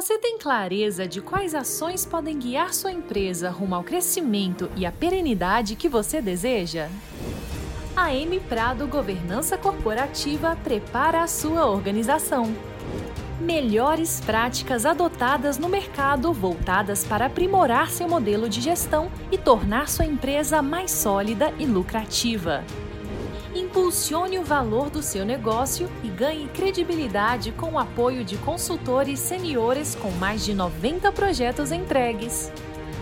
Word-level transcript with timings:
Você 0.00 0.16
tem 0.16 0.38
clareza 0.38 1.08
de 1.08 1.20
quais 1.20 1.56
ações 1.56 2.06
podem 2.06 2.38
guiar 2.38 2.72
sua 2.72 2.92
empresa 2.92 3.50
rumo 3.50 3.74
ao 3.74 3.82
crescimento 3.82 4.70
e 4.76 4.86
à 4.86 4.92
perenidade 4.92 5.74
que 5.74 5.88
você 5.88 6.22
deseja? 6.22 6.88
A 7.96 8.14
M 8.14 8.38
Prado 8.38 8.86
Governança 8.86 9.58
Corporativa 9.58 10.56
prepara 10.62 11.24
a 11.24 11.26
sua 11.26 11.66
organização. 11.66 12.54
Melhores 13.40 14.20
práticas 14.20 14.86
adotadas 14.86 15.58
no 15.58 15.68
mercado 15.68 16.32
voltadas 16.32 17.04
para 17.04 17.26
aprimorar 17.26 17.90
seu 17.90 18.08
modelo 18.08 18.48
de 18.48 18.60
gestão 18.60 19.10
e 19.32 19.36
tornar 19.36 19.88
sua 19.88 20.04
empresa 20.04 20.62
mais 20.62 20.92
sólida 20.92 21.52
e 21.58 21.66
lucrativa. 21.66 22.62
Impulsione 23.58 24.38
o 24.38 24.44
valor 24.44 24.88
do 24.88 25.02
seu 25.02 25.24
negócio 25.24 25.90
e 26.04 26.08
ganhe 26.08 26.46
credibilidade 26.48 27.50
com 27.50 27.72
o 27.72 27.78
apoio 27.78 28.24
de 28.24 28.36
consultores 28.38 29.18
seniores 29.18 29.96
com 29.96 30.12
mais 30.12 30.44
de 30.44 30.54
90 30.54 31.10
projetos 31.10 31.72
entregues. 31.72 32.52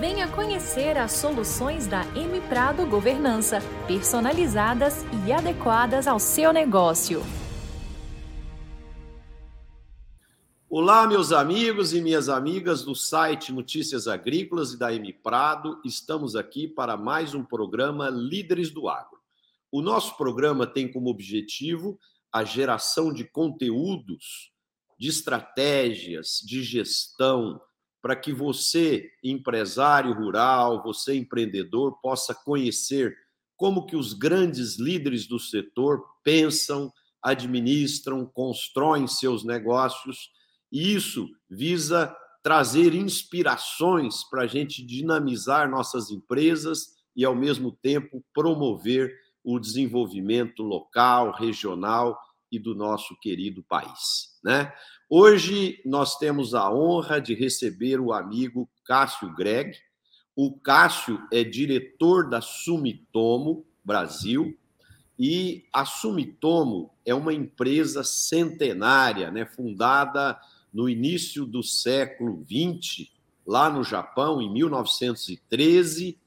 Venha 0.00 0.26
conhecer 0.28 0.98
as 0.98 1.12
soluções 1.12 1.86
da 1.86 2.04
M 2.16 2.40
Prado 2.48 2.84
Governança, 2.84 3.60
personalizadas 3.86 5.04
e 5.24 5.32
adequadas 5.32 6.08
ao 6.08 6.18
seu 6.18 6.52
negócio. 6.52 7.22
Olá, 10.68 11.06
meus 11.06 11.30
amigos 11.30 11.94
e 11.94 12.00
minhas 12.00 12.28
amigas 12.28 12.82
do 12.82 12.92
site 12.92 13.52
Notícias 13.52 14.08
Agrícolas 14.08 14.72
e 14.72 14.78
da 14.78 14.92
M 14.92 15.12
Prado. 15.12 15.80
Estamos 15.84 16.34
aqui 16.34 16.66
para 16.66 16.96
mais 16.96 17.32
um 17.32 17.44
programa 17.44 18.10
Líderes 18.10 18.70
do 18.70 18.88
Agro. 18.88 19.20
O 19.70 19.80
nosso 19.80 20.16
programa 20.16 20.66
tem 20.66 20.90
como 20.90 21.08
objetivo 21.08 21.96
a 22.32 22.42
geração 22.42 23.12
de 23.12 23.22
conteúdos, 23.22 24.50
de 24.98 25.08
estratégias, 25.08 26.40
de 26.44 26.64
gestão, 26.64 27.60
para 28.04 28.14
que 28.14 28.34
você, 28.34 29.10
empresário 29.22 30.12
rural, 30.12 30.82
você 30.82 31.16
empreendedor, 31.16 31.98
possa 32.02 32.34
conhecer 32.34 33.16
como 33.56 33.86
que 33.86 33.96
os 33.96 34.12
grandes 34.12 34.78
líderes 34.78 35.26
do 35.26 35.38
setor 35.38 36.04
pensam, 36.22 36.92
administram, 37.22 38.26
constroem 38.26 39.06
seus 39.06 39.42
negócios, 39.42 40.28
e 40.70 40.94
isso 40.94 41.30
visa 41.48 42.14
trazer 42.42 42.94
inspirações 42.94 44.22
para 44.28 44.42
a 44.42 44.46
gente 44.46 44.84
dinamizar 44.84 45.70
nossas 45.70 46.10
empresas 46.10 46.88
e, 47.16 47.24
ao 47.24 47.34
mesmo 47.34 47.72
tempo, 47.72 48.22
promover 48.34 49.14
o 49.42 49.58
desenvolvimento 49.58 50.62
local, 50.62 51.32
regional 51.32 52.18
e 52.52 52.58
do 52.58 52.74
nosso 52.74 53.18
querido 53.18 53.62
país, 53.62 54.38
né? 54.44 54.74
Hoje 55.16 55.80
nós 55.84 56.18
temos 56.18 56.54
a 56.54 56.68
honra 56.74 57.20
de 57.20 57.36
receber 57.36 58.00
o 58.00 58.12
amigo 58.12 58.68
Cássio 58.84 59.32
Greg. 59.32 59.78
O 60.34 60.58
Cássio 60.58 61.22
é 61.32 61.44
diretor 61.44 62.28
da 62.28 62.40
Sumitomo 62.40 63.64
Brasil 63.84 64.58
e 65.16 65.68
a 65.72 65.84
Sumitomo 65.84 66.90
é 67.06 67.14
uma 67.14 67.32
empresa 67.32 68.02
centenária, 68.02 69.30
né, 69.30 69.46
fundada 69.46 70.36
no 70.72 70.88
início 70.88 71.46
do 71.46 71.62
século 71.62 72.44
XX, 72.44 73.08
lá 73.46 73.70
no 73.70 73.84
Japão, 73.84 74.42
em 74.42 74.52
1913. 74.52 76.18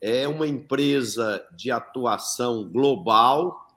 É 0.00 0.26
uma 0.26 0.48
empresa 0.48 1.46
de 1.54 1.70
atuação 1.70 2.66
global, 2.66 3.68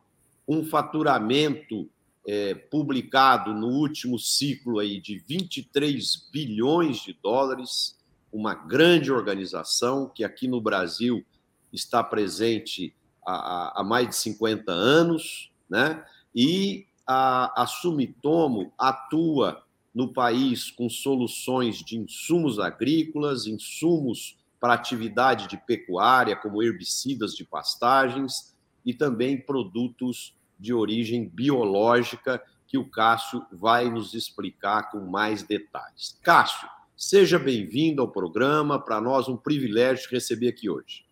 um 0.47 0.63
faturamento 0.63 1.89
é, 2.25 2.55
publicado 2.55 3.53
no 3.53 3.67
último 3.67 4.17
ciclo 4.17 4.79
aí 4.79 4.99
de 4.99 5.19
23 5.27 6.29
bilhões 6.31 6.97
de 7.03 7.17
dólares, 7.21 7.97
uma 8.31 8.53
grande 8.53 9.11
organização 9.11 10.09
que 10.09 10.23
aqui 10.23 10.47
no 10.47 10.61
Brasil 10.61 11.23
está 11.71 12.03
presente 12.03 12.95
há, 13.25 13.81
há 13.81 13.83
mais 13.83 14.09
de 14.09 14.15
50 14.15 14.71
anos, 14.71 15.51
né? 15.69 16.03
E 16.35 16.87
a, 17.05 17.63
a 17.63 17.67
Sumitomo 17.67 18.73
atua 18.77 19.63
no 19.93 20.11
país 20.11 20.71
com 20.71 20.89
soluções 20.89 21.77
de 21.77 21.97
insumos 21.97 22.59
agrícolas, 22.59 23.45
insumos 23.45 24.37
para 24.59 24.73
atividade 24.73 25.47
de 25.47 25.57
pecuária, 25.57 26.35
como 26.35 26.63
herbicidas 26.63 27.35
de 27.35 27.43
pastagens, 27.43 28.55
e 28.85 28.93
também 28.93 29.39
produtos 29.39 30.33
de 30.63 30.73
origem 30.73 31.27
biológica 31.27 32.41
que 32.65 32.77
o 32.77 32.89
Cássio 32.89 33.45
vai 33.51 33.89
nos 33.89 34.13
explicar 34.13 34.89
com 34.89 35.01
mais 35.01 35.43
detalhes. 35.43 36.17
Cássio, 36.23 36.69
seja 36.95 37.37
bem-vindo 37.37 38.01
ao 38.01 38.07
programa. 38.07 38.79
Para 38.79 39.01
nós, 39.01 39.27
um 39.27 39.35
privilégio 39.35 40.07
te 40.07 40.15
receber 40.15 40.47
aqui 40.47 40.69
hoje. 40.69 41.03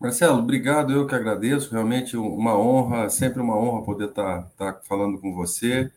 Marcelo, 0.00 0.40
obrigado. 0.40 0.92
Eu 0.92 1.06
que 1.06 1.14
agradeço. 1.14 1.70
Realmente 1.70 2.16
uma 2.16 2.58
honra, 2.58 3.08
sempre 3.08 3.40
uma 3.40 3.56
honra 3.56 3.84
poder 3.84 4.08
estar, 4.08 4.42
tá, 4.56 4.72
tá 4.72 4.80
falando 4.82 5.20
com 5.20 5.32
você 5.32 5.88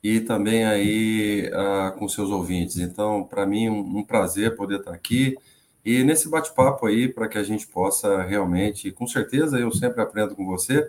e 0.00 0.20
também 0.20 0.64
aí 0.64 1.50
uh, 1.52 1.98
com 1.98 2.08
seus 2.08 2.30
ouvintes. 2.30 2.76
Então, 2.76 3.24
para 3.24 3.44
mim, 3.44 3.68
um, 3.68 3.98
um, 3.98 4.04
prazer 4.04 4.54
poder 4.54 4.78
estar 4.78 4.94
aqui 4.94 5.36
e 5.84 6.04
nesse 6.04 6.28
bate-papo 6.28 6.86
aí 6.86 7.08
para 7.08 7.26
que 7.26 7.38
a 7.38 7.42
gente 7.42 7.66
possa 7.66 8.22
realmente, 8.22 8.92
com 8.92 9.06
certeza, 9.08 9.58
eu 9.58 9.72
sempre 9.72 10.00
aprendo 10.00 10.36
com 10.36 10.46
você 10.46 10.88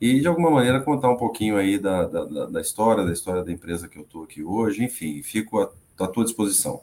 e 0.00 0.20
de 0.20 0.26
alguma 0.26 0.50
maneira 0.50 0.80
contar 0.80 1.10
um 1.10 1.16
pouquinho 1.16 1.56
aí 1.56 1.78
da, 1.78 2.06
da, 2.06 2.46
da 2.46 2.60
história, 2.60 3.04
da 3.04 3.12
história 3.12 3.44
da 3.44 3.52
empresa 3.52 3.88
que 3.88 3.98
eu 3.98 4.02
estou 4.02 4.24
aqui 4.24 4.42
hoje, 4.42 4.82
enfim, 4.82 5.22
fico 5.22 5.60
à, 5.60 5.70
à 5.98 6.08
tua 6.08 6.24
disposição. 6.24 6.82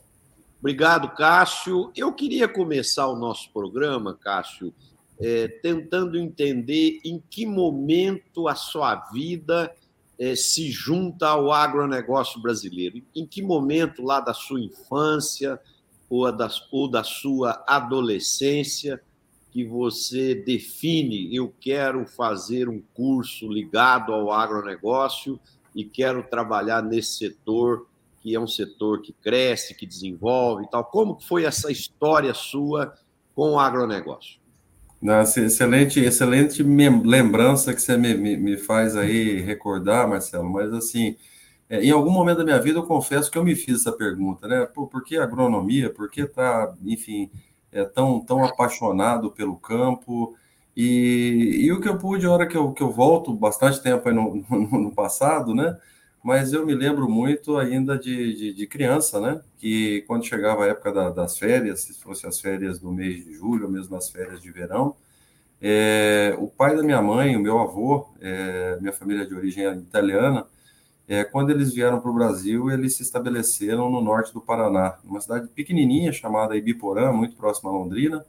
Obrigado, 0.59 1.09
Cássio. 1.15 1.91
Eu 1.95 2.13
queria 2.13 2.47
começar 2.47 3.07
o 3.07 3.15
nosso 3.15 3.51
programa, 3.51 4.13
Cássio, 4.15 4.73
é, 5.19 5.47
tentando 5.47 6.17
entender 6.17 6.99
em 7.03 7.21
que 7.29 7.45
momento 7.45 8.47
a 8.47 8.55
sua 8.55 8.95
vida 9.11 9.73
é, 10.19 10.35
se 10.35 10.69
junta 10.69 11.27
ao 11.27 11.51
agronegócio 11.51 12.41
brasileiro. 12.41 13.01
Em 13.15 13.25
que 13.25 13.41
momento 13.41 14.03
lá 14.03 14.19
da 14.19 14.33
sua 14.33 14.59
infância 14.59 15.59
ou, 16.09 16.31
da, 16.31 16.49
ou 16.71 16.87
da 16.87 17.03
sua 17.03 17.63
adolescência 17.67 19.01
que 19.57 19.65
você 19.65 20.35
define, 20.35 21.35
eu 21.35 21.51
quero 21.59 22.05
fazer 22.05 22.69
um 22.69 22.79
curso 22.93 23.51
ligado 23.51 24.13
ao 24.13 24.31
agronegócio 24.31 25.39
e 25.75 25.83
quero 25.83 26.21
trabalhar 26.21 26.83
nesse 26.83 27.17
setor, 27.17 27.87
que 28.21 28.35
é 28.35 28.39
um 28.39 28.45
setor 28.45 29.01
que 29.01 29.11
cresce, 29.13 29.73
que 29.73 29.87
desenvolve 29.87 30.65
e 30.65 30.69
tal. 30.69 30.85
Como 30.85 31.19
foi 31.19 31.43
essa 31.43 31.71
história 31.71 32.35
sua 32.35 32.93
com 33.33 33.53
o 33.53 33.59
agronegócio? 33.59 34.39
Nossa, 35.01 35.41
excelente, 35.41 35.99
excelente 36.01 36.61
lembrança 36.61 37.73
que 37.73 37.81
você 37.81 37.97
me, 37.97 38.13
me, 38.13 38.57
faz 38.57 38.95
aí 38.95 39.41
recordar, 39.41 40.07
Marcelo, 40.07 40.47
mas 40.47 40.71
assim, 40.71 41.17
é, 41.67 41.83
em 41.83 41.89
algum 41.89 42.11
momento 42.11 42.37
da 42.37 42.43
minha 42.43 42.61
vida 42.61 42.77
eu 42.77 42.83
confesso 42.83 43.31
que 43.31 43.39
eu 43.39 43.43
me 43.43 43.55
fiz 43.55 43.79
essa 43.79 43.91
pergunta, 43.91 44.47
né? 44.47 44.67
Pô, 44.67 44.85
por 44.85 45.03
que 45.03 45.17
agronomia? 45.17 45.89
Por 45.89 46.11
que 46.11 46.27
tá, 46.27 46.75
enfim, 46.85 47.31
é, 47.71 47.83
tão, 47.85 48.19
tão 48.21 48.43
apaixonado 48.43 49.31
pelo 49.31 49.57
campo. 49.57 50.35
E, 50.75 51.61
e 51.65 51.71
o 51.71 51.81
que 51.81 51.89
eu 51.89 51.97
pude, 51.97 52.25
a 52.25 52.31
hora 52.31 52.47
que 52.47 52.55
eu, 52.55 52.71
que 52.71 52.83
eu 52.83 52.91
volto 52.91 53.33
bastante 53.33 53.81
tempo 53.81 54.09
no, 54.11 54.35
no, 54.49 54.79
no 54.83 54.91
passado, 54.91 55.55
né? 55.55 55.77
Mas 56.23 56.51
eu 56.53 56.65
me 56.65 56.75
lembro 56.75 57.09
muito 57.09 57.57
ainda 57.57 57.97
de, 57.97 58.33
de, 58.35 58.53
de 58.53 58.67
criança, 58.67 59.19
né? 59.19 59.41
Que 59.57 60.03
quando 60.07 60.25
chegava 60.25 60.65
a 60.65 60.67
época 60.67 60.91
da, 60.91 61.09
das 61.09 61.37
férias, 61.37 61.81
se 61.81 61.93
fosse 62.01 62.27
as 62.27 62.39
férias 62.39 62.79
do 62.79 62.91
mês 62.91 63.23
de 63.23 63.33
julho, 63.33 63.65
ou 63.65 63.71
mesmo 63.71 63.95
as 63.95 64.09
férias 64.09 64.41
de 64.41 64.51
verão, 64.51 64.95
é, 65.61 66.35
o 66.37 66.47
pai 66.47 66.75
da 66.75 66.83
minha 66.83 67.01
mãe, 67.01 67.35
o 67.35 67.39
meu 67.39 67.59
avô, 67.59 68.07
é, 68.21 68.77
minha 68.79 68.93
família 68.93 69.25
de 69.25 69.33
origem 69.33 69.65
italiana, 69.79 70.45
é, 71.07 71.23
quando 71.23 71.49
eles 71.51 71.73
vieram 71.73 71.99
para 71.99 72.11
o 72.11 72.13
Brasil, 72.13 72.69
eles 72.69 72.95
se 72.95 73.03
estabeleceram 73.03 73.89
no 73.89 74.01
norte 74.01 74.33
do 74.33 74.41
Paraná, 74.41 74.97
uma 75.03 75.21
cidade 75.21 75.47
pequenininha 75.47 76.11
chamada 76.11 76.55
Ibiporã, 76.55 77.11
muito 77.13 77.35
próxima 77.35 77.69
a 77.69 77.73
Londrina, 77.73 78.25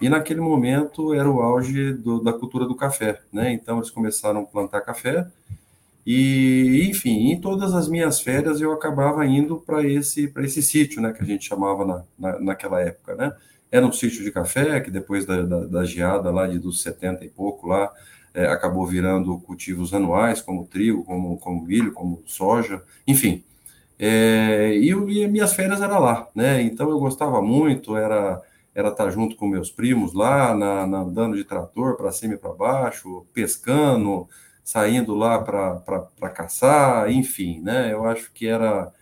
e 0.00 0.08
naquele 0.08 0.40
momento 0.40 1.14
era 1.14 1.30
o 1.30 1.40
auge 1.40 1.92
do, 1.92 2.20
da 2.20 2.32
cultura 2.32 2.66
do 2.66 2.74
café, 2.74 3.20
né? 3.32 3.52
Então 3.52 3.78
eles 3.78 3.90
começaram 3.90 4.40
a 4.40 4.44
plantar 4.44 4.80
café 4.82 5.26
e, 6.04 6.86
enfim, 6.90 7.30
em 7.32 7.40
todas 7.40 7.74
as 7.74 7.88
minhas 7.88 8.20
férias 8.20 8.60
eu 8.60 8.72
acabava 8.72 9.24
indo 9.26 9.56
para 9.56 9.82
esse 9.84 10.28
para 10.28 10.44
esse 10.44 10.62
sítio, 10.62 11.00
né? 11.00 11.12
Que 11.12 11.22
a 11.22 11.26
gente 11.26 11.46
chamava 11.46 11.84
na, 11.84 12.04
na, 12.18 12.40
naquela 12.40 12.80
época, 12.80 13.14
né? 13.14 13.32
era 13.70 13.86
um 13.86 13.92
sítio 13.92 14.22
de 14.24 14.30
café, 14.30 14.80
que 14.80 14.90
depois 14.90 15.26
da, 15.26 15.42
da, 15.42 15.66
da 15.66 15.84
geada 15.84 16.30
lá 16.30 16.46
de 16.46 16.58
dos 16.58 16.82
70 16.82 17.24
e 17.24 17.28
pouco 17.28 17.66
lá, 17.66 17.92
é, 18.36 18.46
acabou 18.48 18.86
virando 18.86 19.38
cultivos 19.40 19.94
anuais, 19.94 20.42
como 20.42 20.66
trigo, 20.66 21.02
como, 21.04 21.38
como 21.38 21.62
milho, 21.64 21.92
como 21.92 22.22
soja, 22.26 22.82
enfim. 23.06 23.42
É, 23.98 24.72
e, 24.76 24.90
e 24.90 25.28
minhas 25.28 25.54
férias 25.54 25.80
eram 25.80 26.00
lá, 26.00 26.28
né? 26.34 26.60
Então 26.62 26.90
eu 26.90 26.98
gostava 27.00 27.40
muito, 27.42 27.96
era 27.96 28.42
era 28.74 28.90
estar 28.90 29.08
junto 29.10 29.36
com 29.36 29.48
meus 29.48 29.70
primos 29.70 30.12
lá, 30.12 30.54
na, 30.54 30.86
na 30.86 30.98
andando 30.98 31.34
de 31.36 31.44
trator 31.44 31.96
para 31.96 32.12
cima 32.12 32.34
e 32.34 32.36
para 32.36 32.52
baixo, 32.52 33.26
pescando, 33.32 34.28
saindo 34.62 35.14
lá 35.14 35.42
para 35.42 36.30
caçar, 36.34 37.10
enfim, 37.10 37.60
né? 37.62 37.90
Eu 37.92 38.04
acho 38.06 38.30
que 38.32 38.46
era 38.46 38.92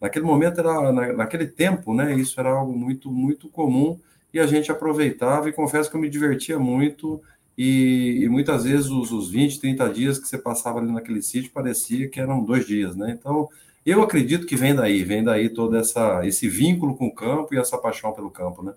naquele 0.00 0.24
momento 0.24 0.60
era 0.60 0.92
na, 0.92 1.12
naquele 1.14 1.48
tempo, 1.48 1.92
né? 1.94 2.14
Isso 2.14 2.38
era 2.38 2.50
algo 2.50 2.72
muito 2.78 3.10
muito 3.10 3.48
comum 3.48 3.98
e 4.32 4.38
a 4.40 4.46
gente 4.46 4.70
aproveitava 4.70 5.48
e 5.48 5.52
confesso 5.52 5.90
que 5.90 5.96
eu 5.96 6.00
me 6.00 6.08
divertia 6.08 6.58
muito 6.58 7.20
e, 7.56 8.20
e 8.22 8.28
muitas 8.28 8.64
vezes 8.64 8.90
os, 8.90 9.12
os 9.12 9.30
20, 9.30 9.60
30 9.60 9.88
dias 9.90 10.18
que 10.18 10.26
você 10.26 10.36
passava 10.36 10.80
ali 10.80 10.90
naquele 10.90 11.22
sítio 11.22 11.52
parecia 11.52 12.08
que 12.08 12.20
eram 12.20 12.44
dois 12.44 12.66
dias, 12.66 12.96
né? 12.96 13.16
Então 13.18 13.48
eu 13.84 14.02
acredito 14.02 14.46
que 14.46 14.56
vem 14.56 14.74
daí, 14.74 15.04
vem 15.04 15.22
daí 15.22 15.48
todo 15.48 15.76
essa, 15.76 16.26
esse 16.26 16.48
vínculo 16.48 16.96
com 16.96 17.06
o 17.06 17.14
campo 17.14 17.54
e 17.54 17.58
essa 17.58 17.78
paixão 17.78 18.12
pelo 18.12 18.30
campo, 18.30 18.62
né? 18.62 18.74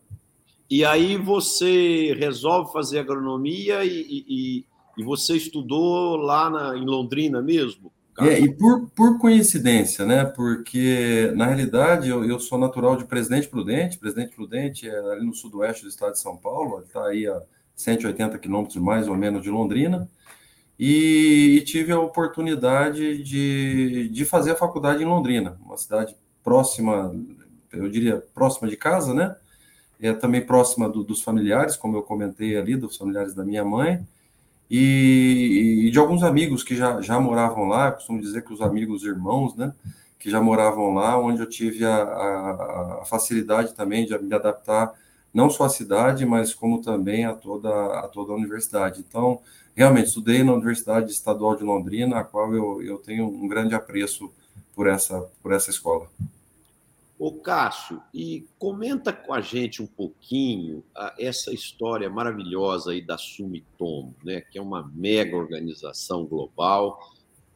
E 0.70 0.84
aí 0.84 1.16
você 1.16 2.14
resolve 2.20 2.74
fazer 2.74 3.00
agronomia 3.00 3.86
e, 3.86 4.26
e, 4.28 4.66
e 4.98 5.04
você 5.04 5.38
estudou 5.38 6.18
lá 6.18 6.50
na, 6.50 6.78
em 6.78 6.86
Londrina 6.86 7.42
mesmo? 7.42 7.92
É, 8.20 8.40
e 8.40 8.52
por, 8.52 8.90
por 8.90 9.20
coincidência, 9.20 10.04
né? 10.04 10.26
Porque, 10.26 11.32
na 11.36 11.46
realidade, 11.46 12.10
eu, 12.10 12.26
eu 12.26 12.40
sou 12.40 12.58
natural 12.58 12.98
de 12.98 13.06
Presidente 13.06 13.48
Prudente. 13.48 14.00
Presidente 14.00 14.36
Prudente 14.36 14.90
é 14.90 15.00
ali 15.12 15.24
no 15.24 15.36
sudoeste 15.36 15.84
do 15.84 15.90
estado 15.90 16.14
de 16.14 16.20
São 16.20 16.36
Paulo, 16.36 16.80
está 16.80 17.06
aí 17.06 17.28
a 17.28 17.40
180 17.78 18.38
quilômetros 18.40 18.76
mais 18.78 19.08
ou 19.08 19.16
menos 19.16 19.42
de 19.42 19.50
Londrina. 19.50 20.10
E, 20.78 21.58
e, 21.58 21.62
tive 21.62 21.92
a 21.92 22.00
oportunidade 22.00 23.24
de, 23.24 24.10
de 24.10 24.26
fazer 24.26 24.52
a 24.52 24.56
faculdade 24.56 25.02
em 25.02 25.08
Londrina, 25.08 25.58
uma 25.66 25.78
cidade 25.78 26.16
próxima, 26.44 27.16
eu 27.72 27.90
diria 27.90 28.24
próxima 28.34 28.68
de 28.68 28.78
casa, 28.78 29.14
né? 29.14 29.36
é 30.00 30.14
também 30.14 30.46
próxima 30.46 30.88
do, 30.88 31.04
dos 31.04 31.22
familiares, 31.22 31.76
como 31.76 31.98
eu 31.98 32.04
comentei 32.04 32.56
ali, 32.56 32.76
dos 32.76 32.98
familiares 32.98 33.34
da 33.34 33.44
minha 33.44 33.66
mãe, 33.66 34.06
e, 34.70 35.86
e, 35.88 35.92
de 35.92 35.98
alguns 35.98 36.24
amigos 36.24 36.64
que 36.64 36.76
já, 36.76 37.02
já 37.02 37.20
moravam 37.20 37.68
lá, 37.68 37.88
eu 37.88 37.94
costumo 37.94 38.22
dizer 38.22 38.44
que 38.44 38.54
os 38.54 38.62
amigos 38.62 39.04
irmãos, 39.04 39.56
né, 39.56 39.74
que 40.20 40.30
já 40.30 40.42
moravam 40.42 40.94
lá, 40.94 41.18
onde 41.20 41.42
eu 41.42 41.50
tive 41.50 41.86
a, 41.86 41.96
a, 41.96 43.00
a 43.02 43.06
facilidade 43.06 43.74
também 43.74 44.06
de 44.06 44.18
me 44.20 44.34
adaptar 44.36 44.94
não 45.38 45.52
só 45.52 45.66
à 45.66 45.70
cidade, 45.70 46.26
mas 46.26 46.52
como 46.52 46.82
também 46.82 47.24
a 47.24 47.36
toda 47.36 47.70
a 48.00 48.08
toda 48.08 48.34
a 48.34 48.36
universidade. 48.36 49.06
Então, 49.08 49.40
realmente, 49.76 50.08
estudei 50.08 50.44
na 50.44 50.52
Universidade 50.52 51.12
Estadual 51.12 51.56
de 51.56 51.64
Londrina, 51.64 52.18
a 52.18 52.24
qual 52.24 52.56
eu, 52.56 52.82
eu 52.82 52.98
tenho 52.98 53.28
um 53.28 53.48
grande 53.48 53.76
apreço 53.76 54.34
por 54.74 54.88
essa, 54.88 55.22
por 55.44 55.54
essa 55.54 55.70
escola. 55.70 56.10
Ô 57.20 57.34
Cássio, 57.34 58.02
e 58.12 58.48
comenta 58.58 59.14
com 59.14 59.32
a 59.32 59.40
gente 59.40 59.80
um 59.80 59.86
pouquinho 59.86 60.84
a, 60.96 61.14
essa 61.20 61.54
história 61.54 62.10
maravilhosa 62.10 62.90
aí 62.90 63.02
da 63.06 63.20
Sumitomo, 63.20 64.16
né, 64.24 64.42
que 64.42 64.58
é 64.58 64.62
uma 64.62 64.92
mega 64.96 65.38
organização 65.38 66.26
global 66.26 67.00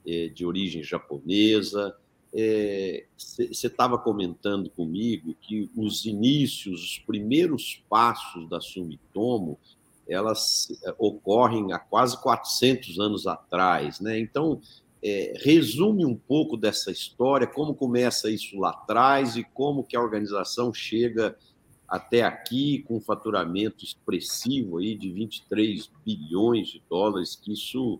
é, 0.05 0.27
de 0.27 0.45
origem 0.45 0.83
japonesa. 0.83 1.95
Você 2.33 3.07
é, 3.39 3.67
estava 3.67 3.97
comentando 3.97 4.69
comigo 4.69 5.35
que 5.41 5.69
os 5.75 6.05
inícios, 6.05 6.81
os 6.83 6.99
primeiros 6.99 7.83
passos 7.89 8.47
da 8.49 8.61
Sumitomo, 8.61 9.59
elas 10.07 10.67
é, 10.83 10.95
ocorrem 10.97 11.73
há 11.73 11.79
quase 11.79 12.21
400 12.21 12.99
anos 12.99 13.27
atrás, 13.27 13.99
né? 13.99 14.19
Então, 14.19 14.61
é, 15.03 15.33
resume 15.43 16.05
um 16.05 16.15
pouco 16.15 16.55
dessa 16.55 16.91
história, 16.91 17.47
como 17.47 17.73
começa 17.73 18.29
isso 18.29 18.57
lá 18.59 18.69
atrás 18.69 19.35
e 19.35 19.43
como 19.43 19.83
que 19.83 19.95
a 19.95 20.01
organização 20.01 20.73
chega 20.73 21.35
até 21.87 22.21
aqui 22.21 22.83
com 22.87 22.97
um 22.97 23.01
faturamento 23.01 23.83
expressivo 23.83 24.77
aí 24.77 24.95
de 24.95 25.11
23 25.11 25.91
bilhões 26.05 26.69
de 26.69 26.81
dólares, 26.89 27.35
que 27.35 27.51
isso, 27.51 27.99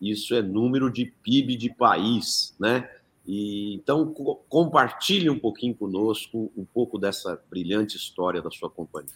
isso 0.00 0.34
é 0.34 0.40
número 0.40 0.90
de 0.90 1.12
PIB 1.22 1.56
de 1.56 1.68
país, 1.68 2.54
né? 2.58 2.88
E, 3.26 3.74
então, 3.74 4.12
co 4.12 4.36
compartilhe 4.48 5.28
um 5.28 5.38
pouquinho 5.38 5.74
conosco 5.74 6.50
um 6.56 6.64
pouco 6.64 6.98
dessa 6.98 7.40
brilhante 7.50 7.96
história 7.96 8.40
da 8.40 8.50
sua 8.50 8.70
companhia. 8.70 9.10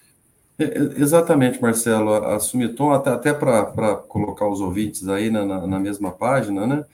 É, 0.59 1.01
exatamente, 1.01 1.63
Marcelo. 1.63 2.13
A 2.13 2.39
Sumiton, 2.39 2.93
até, 2.93 3.11
até 3.11 3.33
para 3.33 3.97
colocar 3.97 4.49
os 4.49 4.61
ouvintes 4.61 5.09
aí 5.09 5.31
na, 5.31 5.45
na, 5.45 5.67
na 5.67 5.79
mesma 5.79 6.11
página, 6.11 6.67
né? 6.67 6.85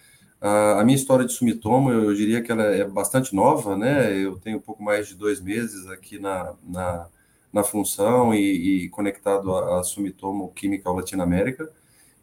A, 0.40 0.84
minha 0.84 0.94
história 0.94 1.24
de 1.24 1.32
Sumitomo, 1.32 1.90
eu, 1.90 2.14
diria 2.14 2.42
que 2.42 2.52
ela 2.52 2.62
é 2.62 2.84
bastante 2.84 3.34
nova, 3.34 3.76
né? 3.76 4.14
Eu 4.14 4.38
tenho 4.38 4.58
um 4.58 4.60
pouco 4.60 4.82
mais 4.82 5.08
de 5.08 5.14
dois 5.14 5.40
meses 5.40 5.88
aqui 5.88 6.18
na, 6.18 6.54
na, 6.62 7.08
na 7.52 7.64
função 7.64 8.34
e, 8.34 8.84
e 8.84 8.88
conectado 8.90 9.52
a 9.56 9.82
Sumitomo 9.82 10.52
Chemical 10.54 10.94
Latinoamérica. 10.94 11.68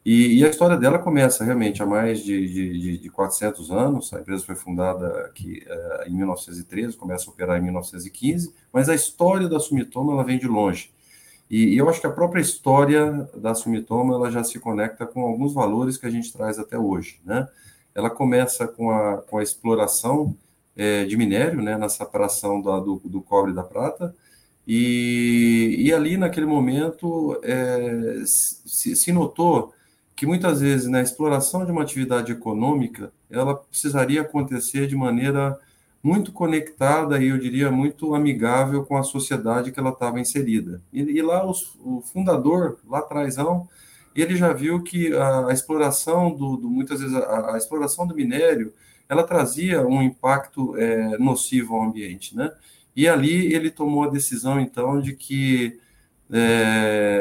E, 0.06 0.40
e, 0.40 0.46
a 0.46 0.50
história 0.50 0.76
dela 0.76 1.00
começa 1.00 1.46
realmente 1.46 1.82
há 1.82 1.86
mais 1.86 2.20
de, 2.20 2.48
de, 2.48 2.98
de 2.98 3.10
400 3.10 3.72
anos. 3.72 4.14
A 4.14 4.20
empresa 4.20 4.44
foi 4.46 4.56
fundada 4.56 5.26
aqui 5.26 5.64
uh, 5.66 6.10
em 6.10 6.14
1913, 6.14 6.98
começa 6.98 7.30
a 7.30 7.34
operar 7.34 7.58
em 7.58 7.64
1915, 7.64 8.54
mas 8.72 8.90
a 8.90 8.96
história 8.96 9.48
da 9.48 9.60
Sumitomo 9.60 10.12
ela 10.12 10.24
vem 10.24 10.38
de 10.38 10.48
longe. 10.48 10.92
E, 11.50 11.76
e 11.76 11.78
eu 11.78 11.90
acho 11.90 12.02
que 12.02 12.08
a 12.08 12.12
própria 12.12 12.42
história 12.42 13.30
da 13.36 13.56
Sumitomo 13.56 14.14
ela 14.14 14.30
já 14.30 14.44
se 14.44 14.60
conecta 14.60 15.06
com 15.06 15.22
alguns 15.22 15.54
valores 15.54 15.98
que 15.98 16.06
a 16.06 16.10
gente 16.10 16.34
traz 16.34 16.60
até 16.60 16.78
hoje, 16.78 17.22
né? 17.24 17.48
ela 17.96 18.10
começa 18.10 18.68
com 18.68 18.90
a, 18.90 19.22
com 19.22 19.38
a 19.38 19.44
exploração 19.44 20.36
é, 20.76 21.06
de 21.06 21.16
minério, 21.16 21.62
né, 21.62 21.78
na 21.78 21.88
separação 21.88 22.62
da, 22.62 22.80
do, 22.80 23.02
do 23.06 23.22
cobre 23.22 23.52
e 23.52 23.56
da 23.56 23.64
prata, 23.64 24.16
e, 24.68 25.76
e 25.78 25.94
ali 25.94 26.18
naquele 26.18 26.46
momento 26.46 27.40
é, 27.44 28.24
se, 28.26 28.96
se, 28.96 29.12
notou 29.12 29.74
que 30.15 30.25
muitas 30.25 30.62
vezes 30.62 30.88
na 30.88 31.01
exploração 31.01 31.65
de 31.65 31.71
uma 31.71 31.81
atividade 31.81 32.31
econômica 32.31 33.12
ela 33.30 33.56
precisaria 33.56 34.21
acontecer 34.21 34.88
de 34.88 34.95
maneira 34.95 35.60
muito 36.04 36.33
conectada 36.33 37.18
e 37.24 37.30
eu 37.30 37.38
diria 37.38 37.71
muito 37.71 38.13
amigável 38.13 38.83
com 38.86 38.98
a 38.98 39.04
sociedade 39.04 39.71
que 39.71 39.80
ela 39.80 39.92
estava 39.92 40.19
inserida. 40.19 40.81
E, 40.92 41.00
e 41.00 41.21
lá 41.21 41.50
os, 41.50 41.75
o 41.80 42.01
fundador, 42.01 42.77
lá 42.88 43.00
atrás, 43.00 43.38
ele 44.13 44.36
já 44.36 44.51
viu 44.51 44.83
que 44.83 45.15
a, 45.15 45.48
a 45.48 45.54
exploração 45.54 46.32
do, 46.32 46.58
do, 46.58 46.70
muitas 46.70 47.00
vezes 47.00 47.15
a, 47.15 47.55
a, 47.55 47.58
exploração 47.58 48.05
do 48.05 48.13
minério 48.13 48.74
ela 49.08 49.24
trazia 49.24 49.86
um 49.86 50.01
impacto 50.01 50.77
é, 50.77 51.17
nocivo 51.17 51.75
ao 51.75 51.84
ambiente, 51.84 52.36
né? 52.36 52.51
E 52.96 53.08
ali 53.08 53.53
ele 53.53 53.72
tomou 53.72 54.03
a 54.03 54.10
decisão 54.10 54.60
então 54.60 55.01
de 55.01 55.13
que 55.13 55.79
é, 56.32 57.12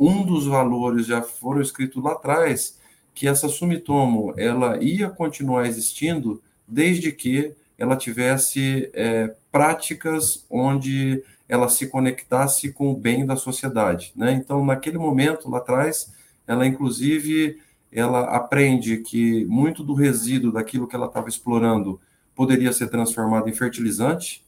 um 0.00 0.24
dos 0.24 0.46
valores 0.46 1.04
já 1.04 1.20
foram 1.20 1.60
escritos 1.60 2.02
lá 2.02 2.12
atrás 2.12 2.80
que 3.14 3.28
essa 3.28 3.48
Sumitomo 3.48 4.32
ela 4.38 4.82
ia 4.82 5.10
continuar 5.10 5.66
existindo 5.66 6.42
desde 6.66 7.12
que 7.12 7.54
ela 7.76 7.96
tivesse 7.96 8.90
é, 8.94 9.34
práticas 9.52 10.46
onde 10.48 11.22
ela 11.46 11.68
se 11.68 11.88
conectasse 11.88 12.72
com 12.72 12.90
o 12.90 12.96
bem 12.96 13.26
da 13.26 13.36
sociedade, 13.36 14.12
né? 14.16 14.32
Então 14.32 14.64
naquele 14.64 14.96
momento 14.96 15.50
lá 15.50 15.58
atrás 15.58 16.14
ela 16.46 16.66
inclusive 16.66 17.60
ela 17.92 18.22
aprende 18.36 18.98
que 18.98 19.44
muito 19.46 19.82
do 19.84 19.92
resíduo 19.92 20.52
daquilo 20.52 20.86
que 20.86 20.96
ela 20.96 21.06
estava 21.06 21.28
explorando 21.28 22.00
poderia 22.34 22.72
ser 22.72 22.88
transformado 22.88 23.50
em 23.50 23.52
fertilizante, 23.52 24.42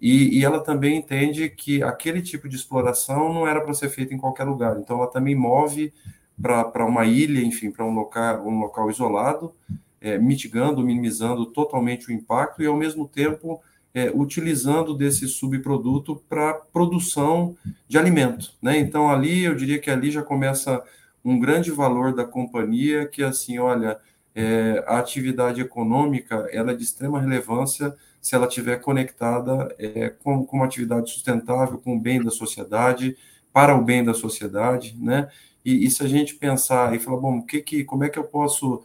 e, 0.00 0.38
e, 0.38 0.44
ela 0.44 0.60
também 0.60 0.96
entende 0.96 1.48
que 1.50 1.82
aquele 1.82 2.22
tipo 2.22 2.48
de 2.48 2.56
exploração 2.56 3.32
não 3.32 3.46
era 3.46 3.60
para 3.60 3.74
ser 3.74 3.90
feito 3.90 4.14
em 4.14 4.18
qualquer 4.18 4.44
lugar. 4.44 4.78
Então, 4.78 4.96
ela 4.96 5.10
também 5.10 5.34
move 5.34 5.92
para 6.40 6.86
uma 6.86 7.04
ilha, 7.04 7.42
enfim, 7.42 7.70
para 7.70 7.84
um 7.84 7.92
local, 7.92 8.46
um 8.46 8.58
local 8.60 8.90
isolado, 8.90 9.52
é, 10.00 10.16
mitigando, 10.16 10.82
minimizando 10.82 11.44
totalmente 11.44 12.08
o 12.08 12.12
impacto 12.12 12.62
e, 12.62 12.66
ao 12.66 12.76
mesmo 12.76 13.06
tempo, 13.06 13.60
é, 13.92 14.10
utilizando 14.14 14.94
desse 14.94 15.28
subproduto 15.28 16.16
para 16.28 16.54
produção 16.54 17.54
de 17.86 17.98
alimento. 17.98 18.52
Né? 18.62 18.78
Então, 18.78 19.10
ali, 19.10 19.44
eu 19.44 19.54
diria 19.54 19.78
que 19.78 19.90
ali 19.90 20.10
já 20.10 20.22
começa 20.22 20.82
um 21.22 21.38
grande 21.38 21.70
valor 21.70 22.14
da 22.14 22.24
companhia, 22.24 23.06
que 23.06 23.22
assim, 23.22 23.58
olha, 23.58 23.98
é, 24.34 24.82
a 24.86 24.98
atividade 24.98 25.60
econômica 25.60 26.48
ela 26.50 26.72
é 26.72 26.74
de 26.74 26.84
extrema 26.84 27.20
relevância 27.20 27.94
se 28.20 28.34
ela 28.34 28.46
estiver 28.46 28.80
conectada 28.80 29.74
é, 29.78 30.10
com, 30.10 30.44
com 30.44 30.56
uma 30.56 30.66
atividade 30.66 31.10
sustentável, 31.10 31.78
com 31.78 31.96
o 31.96 32.00
bem 32.00 32.22
da 32.22 32.30
sociedade, 32.30 33.16
para 33.52 33.76
o 33.76 33.82
bem 33.82 34.04
da 34.04 34.14
sociedade, 34.14 34.96
né? 34.98 35.28
E, 35.64 35.84
e 35.86 35.90
se 35.90 36.02
a 36.02 36.08
gente 36.08 36.34
pensar 36.34 36.94
e 36.94 36.98
falar, 36.98 37.18
bom, 37.18 37.42
que 37.42 37.60
que, 37.60 37.84
como 37.84 38.04
é 38.04 38.08
que 38.08 38.18
eu 38.18 38.24
posso 38.24 38.82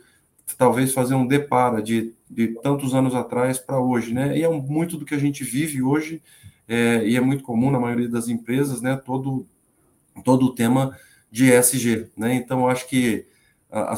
talvez 0.57 0.93
fazer 0.93 1.15
um 1.15 1.25
depara 1.25 1.81
de, 1.81 2.13
de 2.29 2.49
tantos 2.61 2.93
anos 2.93 3.15
atrás 3.15 3.57
para 3.57 3.79
hoje, 3.79 4.13
né? 4.13 4.37
E 4.37 4.43
é 4.43 4.49
muito 4.49 4.97
do 4.97 5.05
que 5.05 5.15
a 5.15 5.19
gente 5.19 5.43
vive 5.43 5.81
hoje 5.81 6.21
é, 6.67 7.07
e 7.07 7.15
é 7.15 7.21
muito 7.21 7.43
comum 7.43 7.71
na 7.71 7.79
maioria 7.79 8.09
das 8.09 8.27
empresas, 8.27 8.81
né, 8.81 8.95
todo, 8.95 9.45
todo 10.23 10.47
o 10.47 10.55
tema 10.55 10.97
de 11.31 11.51
ESG, 11.51 12.09
né, 12.17 12.33
então 12.35 12.67
acho 12.67 12.87
que 12.87 13.25
a, 13.71 13.93
a 13.93 13.97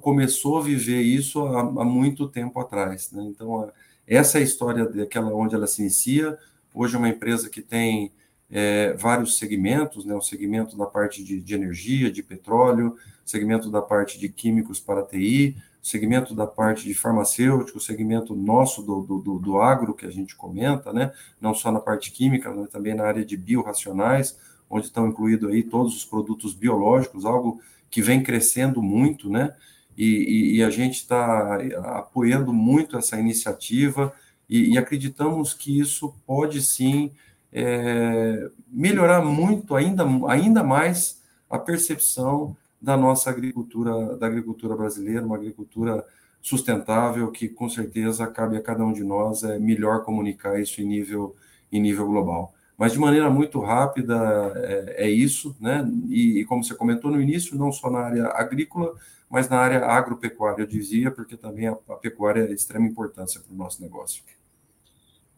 começou 0.00 0.58
a 0.58 0.62
viver 0.62 1.00
isso 1.02 1.44
há, 1.46 1.60
há 1.60 1.84
muito 1.84 2.28
tempo 2.28 2.58
atrás, 2.60 3.10
né, 3.12 3.22
então 3.24 3.62
a, 3.62 3.72
essa 4.08 4.38
é 4.38 4.40
a 4.40 4.44
história 4.44 4.86
daquela 4.86 5.32
onde 5.32 5.54
ela 5.54 5.66
se 5.66 5.82
inicia, 5.82 6.38
hoje 6.74 6.96
é 6.96 6.98
uma 6.98 7.08
empresa 7.08 7.50
que 7.50 7.60
tem 7.60 8.10
é, 8.50 8.94
vários 8.94 9.36
segmentos, 9.36 10.04
né, 10.04 10.14
o 10.14 10.22
segmento 10.22 10.76
da 10.76 10.86
parte 10.86 11.22
de, 11.22 11.40
de 11.40 11.54
energia, 11.54 12.10
de 12.10 12.22
petróleo, 12.22 12.96
segmento 13.24 13.70
da 13.70 13.82
parte 13.82 14.18
de 14.18 14.28
químicos 14.28 14.80
para 14.80 15.02
TI, 15.02 15.56
segmento 15.82 16.34
da 16.34 16.46
parte 16.46 16.84
de 16.84 16.94
farmacêutico, 16.94 17.80
segmento 17.80 18.34
nosso 18.34 18.82
do, 18.82 19.02
do, 19.02 19.38
do, 19.38 19.60
agro, 19.60 19.94
que 19.94 20.06
a 20.06 20.10
gente 20.10 20.34
comenta, 20.34 20.92
né? 20.92 21.12
não 21.40 21.54
só 21.54 21.70
na 21.70 21.80
parte 21.80 22.10
química, 22.10 22.50
mas 22.50 22.68
também 22.68 22.94
na 22.94 23.04
área 23.04 23.24
de 23.24 23.36
biorracionais, 23.36 24.38
onde 24.68 24.86
estão 24.86 25.08
incluídos 25.08 25.50
aí 25.50 25.62
todos 25.62 25.96
os 25.96 26.04
produtos 26.04 26.54
biológicos, 26.54 27.24
algo 27.24 27.60
que 27.90 28.02
vem 28.02 28.22
crescendo 28.22 28.82
muito, 28.82 29.30
né? 29.30 29.54
E, 29.98 30.58
e, 30.58 30.62
a 30.62 30.70
gente 30.70 30.94
está 30.94 31.56
apoiando 31.98 32.52
muito 32.52 32.96
essa 32.96 33.18
iniciativa 33.18 34.14
e, 34.48 34.74
e, 34.74 34.78
acreditamos 34.78 35.52
que 35.52 35.76
isso 35.76 36.14
pode 36.24 36.62
sim 36.62 37.10
é, 37.52 38.48
melhorar 38.70 39.24
muito, 39.24 39.74
ainda, 39.74 40.04
ainda 40.28 40.62
mais, 40.62 41.20
a 41.50 41.58
percepção 41.58 42.56
da 42.80 42.96
nossa 42.96 43.28
agricultura, 43.28 44.16
da 44.16 44.28
agricultura 44.28 44.76
brasileira, 44.76 45.26
uma 45.26 45.34
agricultura 45.34 46.04
sustentável 46.40 47.32
que 47.32 47.48
com 47.48 47.68
certeza 47.68 48.24
cabe 48.28 48.56
a 48.56 48.62
cada 48.62 48.84
um 48.84 48.92
de 48.92 49.02
nós 49.02 49.42
é 49.42 49.58
melhor 49.58 50.04
comunicar 50.04 50.60
isso 50.60 50.80
em 50.80 50.86
nível 50.86 51.34
em 51.70 51.80
nível 51.80 52.06
global. 52.06 52.54
Mas 52.78 52.92
de 52.92 52.98
maneira 52.98 53.28
muito 53.28 53.58
rápida 53.60 54.14
é, 54.54 55.06
é 55.06 55.10
isso, 55.10 55.56
né? 55.60 55.84
E, 56.08 56.40
e, 56.40 56.44
como 56.44 56.62
você 56.62 56.76
comentou 56.76 57.10
no 57.10 57.20
início, 57.20 57.58
não 57.58 57.72
só 57.72 57.90
na 57.90 57.98
área 57.98 58.26
agrícola, 58.28 58.94
mas 59.28 59.48
na 59.48 59.58
área 59.58 59.84
agropecuária, 59.84 60.62
eu 60.62 60.66
dizia, 60.66 61.10
porque 61.10 61.36
também 61.36 61.66
a, 61.66 61.72
a 61.72 61.94
pecuária 61.96 62.42
é 62.42 62.46
de 62.46 62.54
extrema 62.54 62.86
importância 62.86 63.40
para 63.40 63.52
o 63.52 63.56
nosso 63.56 63.82
negócio. 63.82 64.22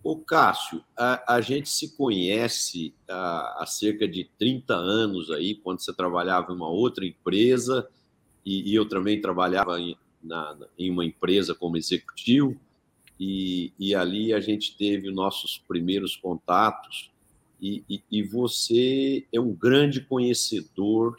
O 0.03 0.17
Cássio, 0.19 0.83
a, 0.97 1.35
a, 1.37 1.41
gente 1.41 1.71
se 1.71 1.97
conhece 1.97 2.95
há, 3.09 3.63
há, 3.63 3.67
cerca 3.67 4.07
de 4.07 4.31
30 4.39 4.75
anos 4.75 5.31
aí, 5.31 5.55
quando 5.55 5.81
você 5.81 5.95
trabalhava 5.95 6.53
em 6.53 6.57
uma 6.57 6.69
outra 6.69 7.07
empresa, 7.07 7.89
e, 8.45 8.71
e 8.71 8.75
eu 8.75 8.87
também 8.87 9.21
trabalhava 9.21 9.81
em, 9.81 9.97
na, 10.23 10.57
em, 10.79 10.91
uma 10.91 11.05
empresa 11.05 11.55
como 11.55 11.77
executivo, 11.77 12.55
e, 13.19 13.73
e, 13.79 13.95
ali 13.95 14.33
a 14.33 14.41
gente 14.41 14.75
teve 14.77 15.11
nossos 15.11 15.63
primeiros 15.69 16.17
contatos, 16.17 17.10
e, 17.61 18.03
e 18.11 18.23
você 18.23 19.25
é 19.33 19.41
um 19.41 19.53
grande 19.53 20.01
conhecedor 20.01 21.19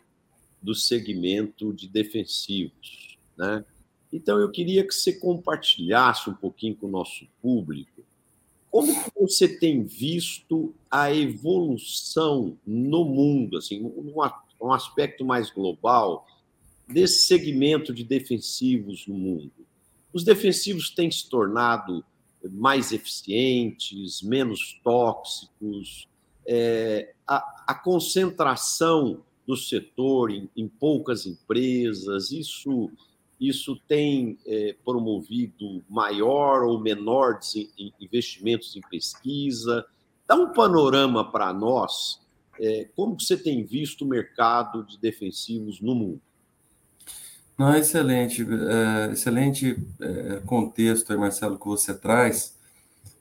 do 0.62 0.74
segmento 0.74 1.74
de 1.74 1.88
defensivos, 1.88 3.18
né? 3.38 3.64
Então 4.12 4.40
eu 4.40 4.52
queria 4.52 4.86
que 4.86 4.94
você 4.94 5.14
compartilhasse 5.14 6.30
um 6.30 6.34
pouquinho 6.34 6.76
com 6.76 6.88
o 6.88 6.92
nosso 6.92 7.26
público 7.42 8.02
como 8.72 8.94
você 9.20 9.50
tem 9.50 9.84
visto 9.84 10.74
a 10.90 11.14
evolução 11.14 12.58
no 12.66 13.04
mundo, 13.04 13.58
assim, 13.58 13.84
um 14.62 14.72
aspecto 14.72 15.26
mais 15.26 15.52
global 15.52 16.26
desse 16.88 17.24
segmento 17.24 17.94
de 17.94 18.06
defensivos 18.06 19.06
no 19.06 19.16
mundo? 19.16 19.52
Os 20.14 20.24
defensivos 20.24 20.90
têm 20.90 21.12
se 21.12 21.30
tornado 21.30 22.04
mais 22.50 22.94
eficientes, 22.94 24.22
menos 24.22 24.80
tóxicos, 24.82 26.08
é, 26.48 27.14
a, 27.28 27.64
a, 27.68 27.76
concentração 27.76 29.22
do 29.48 29.56
setor 29.56 30.32
em, 30.32 30.50
em 30.56 30.68
poucas 30.68 31.26
empresas, 31.26 32.32
isso 32.32 32.92
isso 33.42 33.76
tem 33.88 34.38
é, 34.46 34.76
promovido 34.86 35.84
maior 35.90 36.62
ou 36.62 36.80
menor 36.80 37.40
investimentos 38.00 38.76
em 38.76 38.82
pesquisa? 38.82 39.84
Dá 40.28 40.36
um 40.36 40.54
panorama 40.54 41.30
para 41.30 41.52
nós, 41.52 42.22
é, 42.60 42.88
como 42.96 43.20
você 43.20 43.36
tem 43.36 43.64
visto 43.66 44.06
o 44.06 44.08
mercado 44.08 44.86
de 44.86 45.00
defensivos 45.00 45.82
no 45.82 45.96
mundo? 45.96 46.22
Não, 47.58 47.76
excelente, 47.76 48.44
é, 48.44 49.12
excelente 49.12 49.78
é, 50.00 50.40
contexto 50.46 51.18
Marcelo, 51.18 51.60
que 51.60 51.66
você 51.66 51.96
traz. 51.96 52.56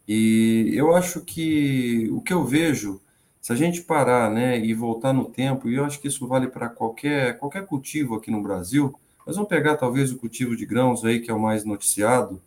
E 0.06 0.70
eu 0.74 0.94
acho 0.94 1.22
que 1.22 2.08
o 2.10 2.20
que 2.20 2.32
eu 2.32 2.44
vejo, 2.44 3.00
se 3.40 3.52
a 3.52 3.56
gente 3.56 3.82
parar 3.82 4.30
né, 4.30 4.58
e 4.58 4.74
voltar 4.74 5.12
no 5.12 5.24
tempo, 5.24 5.68
e 5.68 5.76
eu 5.76 5.84
acho 5.84 6.00
que 6.00 6.08
isso 6.08 6.26
vale 6.26 6.48
para 6.48 6.68
qualquer, 6.68 7.38
qualquer 7.38 7.66
cultivo 7.66 8.14
aqui 8.14 8.30
no 8.30 8.42
Brasil, 8.42 8.94
mas 9.26 9.36
vamos 9.36 9.48
pegar 9.48 9.76
talvez 9.76 10.12
o 10.12 10.18
cultivo 10.18 10.56
de 10.56 10.66
grãos 10.66 11.04
aí, 11.04 11.20
que 11.20 11.30
é 11.30 11.34
o 11.34 11.40
mais 11.40 11.64
noticiado. 11.64 12.40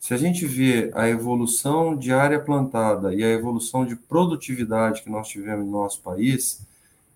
Se 0.00 0.12
a 0.12 0.16
gente 0.16 0.46
vê 0.46 0.90
a 0.94 1.08
evolução 1.08 1.96
de 1.96 2.12
área 2.12 2.40
plantada 2.40 3.14
e 3.14 3.22
a 3.22 3.28
evolução 3.28 3.86
de 3.86 3.94
produtividade 3.94 5.02
que 5.02 5.10
nós 5.10 5.28
tivemos 5.28 5.64
no 5.64 5.70
nosso 5.70 6.00
país, 6.00 6.66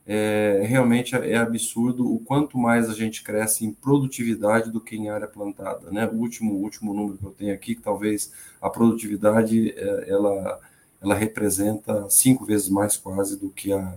é, 0.06 0.62
realmente 0.64 1.16
é 1.16 1.36
absurdo 1.36 2.08
o 2.08 2.20
quanto 2.20 2.56
mais 2.56 2.88
a 2.88 2.94
gente 2.94 3.24
cresce 3.24 3.64
em 3.64 3.72
produtividade 3.72 4.70
do 4.70 4.80
que 4.80 4.94
em 4.94 5.08
área 5.08 5.26
plantada. 5.26 5.90
Né? 5.90 6.06
O 6.06 6.14
último, 6.14 6.54
último 6.54 6.94
número 6.94 7.18
que 7.18 7.24
eu 7.24 7.32
tenho 7.32 7.52
aqui, 7.52 7.74
que 7.74 7.82
talvez 7.82 8.32
a 8.62 8.70
produtividade 8.70 9.74
é, 9.76 10.04
ela, 10.08 10.60
ela 11.06 11.14
representa 11.14 12.10
cinco 12.10 12.44
vezes 12.44 12.68
mais 12.68 12.96
quase 12.96 13.38
do 13.38 13.48
que 13.48 13.72
a, 13.72 13.94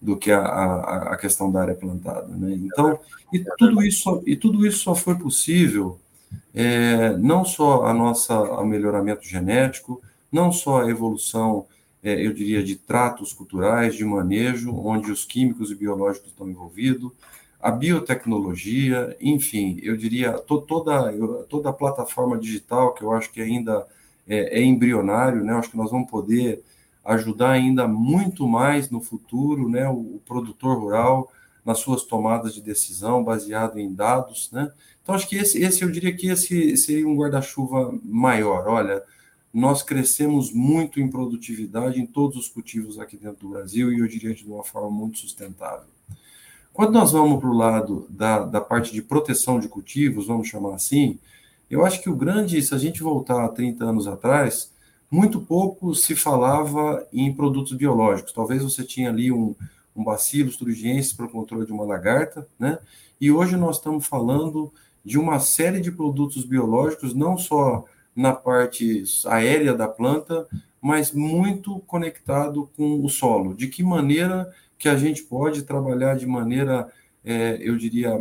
do 0.00 0.16
que 0.16 0.30
a, 0.30 0.40
a, 0.40 0.98
a, 1.14 1.16
questão 1.16 1.50
da 1.50 1.60
área 1.60 1.74
plantada. 1.74 2.28
Né? 2.28 2.54
Então, 2.54 2.98
e 3.32 3.44
tudo 3.58 3.82
isso, 3.82 4.22
e 4.24 4.36
tudo 4.36 4.66
isso 4.66 4.78
só 4.78 4.94
foi 4.94 5.16
possível 5.16 5.98
é, 6.54 7.16
não 7.16 7.44
só 7.44 7.86
a 7.86 7.92
nossa 7.92 8.64
melhoramento 8.64 9.26
genético, 9.26 10.00
não 10.30 10.52
só 10.52 10.82
a 10.82 10.90
evolução, 10.90 11.66
é, 12.02 12.24
eu 12.24 12.32
diria, 12.32 12.62
de 12.62 12.76
tratos 12.76 13.32
culturais, 13.32 13.96
de 13.96 14.04
manejo, 14.04 14.72
onde 14.74 15.10
os 15.10 15.24
químicos 15.24 15.70
e 15.70 15.74
biológicos 15.74 16.30
estão 16.30 16.48
envolvidos, 16.48 17.10
a 17.60 17.70
biotecnologia, 17.70 19.16
enfim, 19.20 19.80
eu 19.82 19.96
diria 19.96 20.34
to, 20.34 20.60
toda 20.60 21.12
toda 21.48 21.70
a 21.70 21.72
plataforma 21.72 22.36
digital 22.36 22.92
que 22.92 23.02
eu 23.02 23.10
acho 23.10 23.32
que 23.32 23.40
ainda 23.40 23.86
é, 24.28 24.60
é 24.60 24.62
embrionário, 24.62 25.44
né? 25.44 25.54
Acho 25.54 25.70
que 25.70 25.76
nós 25.76 25.90
vamos 25.90 26.10
poder 26.10 26.62
ajudar 27.04 27.50
ainda 27.50 27.86
muito 27.86 28.48
mais 28.48 28.88
no 28.90 29.00
futuro, 29.00 29.68
né, 29.68 29.86
o, 29.88 30.16
o 30.16 30.22
produtor 30.26 30.78
rural 30.78 31.30
nas 31.64 31.78
suas 31.78 32.02
tomadas 32.02 32.54
de 32.54 32.62
decisão 32.62 33.22
baseado 33.22 33.78
em 33.78 33.92
dados, 33.92 34.50
né? 34.52 34.70
Então 35.02 35.14
acho 35.14 35.28
que 35.28 35.36
esse, 35.36 35.62
esse 35.62 35.82
eu 35.82 35.90
diria 35.90 36.14
que 36.14 36.28
esse 36.28 36.76
seria 36.78 37.06
um 37.06 37.14
guarda-chuva 37.14 37.94
maior. 38.02 38.66
Olha, 38.66 39.02
nós 39.52 39.82
crescemos 39.82 40.50
muito 40.50 40.98
em 40.98 41.08
produtividade 41.08 42.00
em 42.00 42.06
todos 42.06 42.36
os 42.36 42.48
cultivos 42.48 42.98
aqui 42.98 43.16
dentro 43.16 43.46
do 43.46 43.50
Brasil 43.50 43.92
e 43.92 44.00
eu 44.00 44.08
diria 44.08 44.34
de 44.34 44.44
uma 44.46 44.64
forma 44.64 44.90
muito 44.90 45.18
sustentável. 45.18 45.86
Quando 46.72 46.92
nós 46.92 47.12
vamos 47.12 47.38
para 47.38 47.48
o 47.48 47.56
lado 47.56 48.06
da, 48.10 48.40
da 48.40 48.60
parte 48.60 48.92
de 48.92 49.00
proteção 49.00 49.60
de 49.60 49.68
cultivos, 49.68 50.26
vamos 50.26 50.48
chamar 50.48 50.74
assim, 50.74 51.18
eu 51.74 51.84
acho 51.84 52.00
que 52.00 52.08
o 52.08 52.14
grande, 52.14 52.62
se 52.62 52.72
a 52.72 52.78
gente 52.78 53.02
voltar 53.02 53.44
a 53.44 53.48
30 53.48 53.84
anos 53.84 54.06
atrás, 54.06 54.72
muito 55.10 55.40
pouco 55.40 55.92
se 55.92 56.14
falava 56.14 57.04
em 57.12 57.34
produtos 57.34 57.72
biológicos. 57.72 58.32
Talvez 58.32 58.62
você 58.62 58.84
tinha 58.84 59.10
ali 59.10 59.32
um, 59.32 59.56
um 59.94 60.04
thuringiensis 60.56 61.12
para 61.12 61.26
o 61.26 61.28
controle 61.28 61.66
de 61.66 61.72
uma 61.72 61.84
lagarta, 61.84 62.46
né? 62.56 62.78
E 63.20 63.32
hoje 63.32 63.56
nós 63.56 63.78
estamos 63.78 64.06
falando 64.06 64.72
de 65.04 65.18
uma 65.18 65.40
série 65.40 65.80
de 65.80 65.90
produtos 65.90 66.44
biológicos, 66.44 67.12
não 67.12 67.36
só 67.36 67.84
na 68.14 68.32
parte 68.32 69.02
aérea 69.26 69.74
da 69.74 69.88
planta, 69.88 70.46
mas 70.80 71.10
muito 71.10 71.80
conectado 71.80 72.70
com 72.76 73.04
o 73.04 73.08
solo. 73.08 73.52
De 73.52 73.66
que 73.66 73.82
maneira 73.82 74.48
que 74.78 74.88
a 74.88 74.96
gente 74.96 75.24
pode 75.24 75.62
trabalhar 75.62 76.14
de 76.14 76.24
maneira, 76.26 76.88
é, 77.24 77.58
eu 77.60 77.76
diria, 77.76 78.12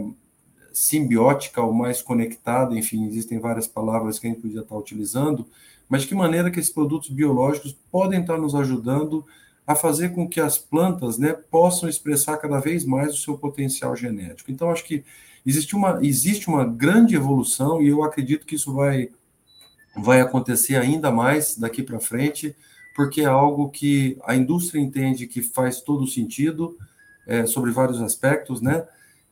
simbiótica 0.74 1.62
ou 1.62 1.72
mais 1.72 2.02
conectada, 2.02 2.78
enfim, 2.78 3.06
existem 3.06 3.40
várias 3.40 3.68
palavras 3.68 4.18
que 4.18 4.26
a 4.26 4.30
gente 4.32 4.42
podia 4.42 4.62
estar 4.62 4.76
utilizando, 4.76 5.46
mas 5.88 6.02
de 6.02 6.08
que 6.08 6.16
maneira 6.16 6.50
que 6.50 6.60
esses 6.60 6.72
produtos 6.72 7.10
biológicos 7.10 7.78
podem 7.92 8.22
estar 8.22 8.38
nos 8.38 8.56
ajudando 8.56 9.24
a 9.66 9.76
fazer 9.76 10.10
com 10.10 10.28
que 10.28 10.42
as 10.42 10.58
plantas 10.58 11.18
né, 11.18 11.34
possam 11.52 11.88
expressar 11.88 12.38
cada 12.38 12.60
vez 12.60 12.84
mais 12.84 13.14
o 13.14 13.18
seu 13.18 13.38
potencial 13.38 13.96
genético. 13.96 14.52
Então, 14.52 14.70
acho 14.70 14.84
que 14.84 15.06
existe 15.46 15.76
uma, 15.76 16.00
existe 16.02 16.48
uma 16.48 16.66
grande 16.66 17.16
evolução 17.16 17.82
e 17.82 17.88
eu 17.88 18.04
acredito 18.04 18.46
que 18.46 18.56
isso 18.56 18.74
vai, 18.74 19.10
vai 19.96 20.20
acontecer 20.20 20.76
ainda 20.76 21.12
mais 21.12 21.56
daqui 21.56 21.84
para 21.84 22.00
frente, 22.00 22.56
porque 22.96 23.22
é 23.22 23.26
algo 23.26 23.70
que 23.70 24.18
a 24.26 24.36
indústria 24.36 24.82
entende 24.82 25.28
que 25.28 25.42
faz 25.42 25.82
todo 25.82 26.08
sentido 26.08 26.78
é, 27.26 27.46
sobre 27.46 27.72
vários 27.72 28.02
aspectos, 28.02 28.60
né? 28.62 28.86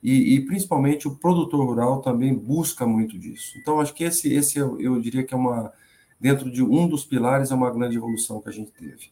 E, 0.04 0.36
e, 0.36 0.46
principalmente 0.46 1.08
o 1.08 1.16
produtor 1.16 1.64
rural 1.66 2.02
também 2.02 2.34
busca 2.34 2.88
muito 2.88 3.20
disso. 3.20 3.54
Então, 3.58 3.80
acho 3.80 3.94
que 3.94 4.04
esse, 4.04 4.34
esse 4.34 4.58
eu, 4.58 4.80
eu 4.82 5.00
diria 5.00 5.24
que 5.24 5.34
é 5.34 5.38
uma, 5.38 5.72
dentro 6.20 6.50
de 6.52 6.64
um 6.64 6.88
dos 6.88 7.06
pilares, 7.06 7.52
é 7.52 7.56
uma 7.56 7.72
grande 7.72 7.98
evolução 7.98 8.42
que 8.42 8.50
a 8.50 8.52
gente 8.52 8.72
teve. 8.72 9.12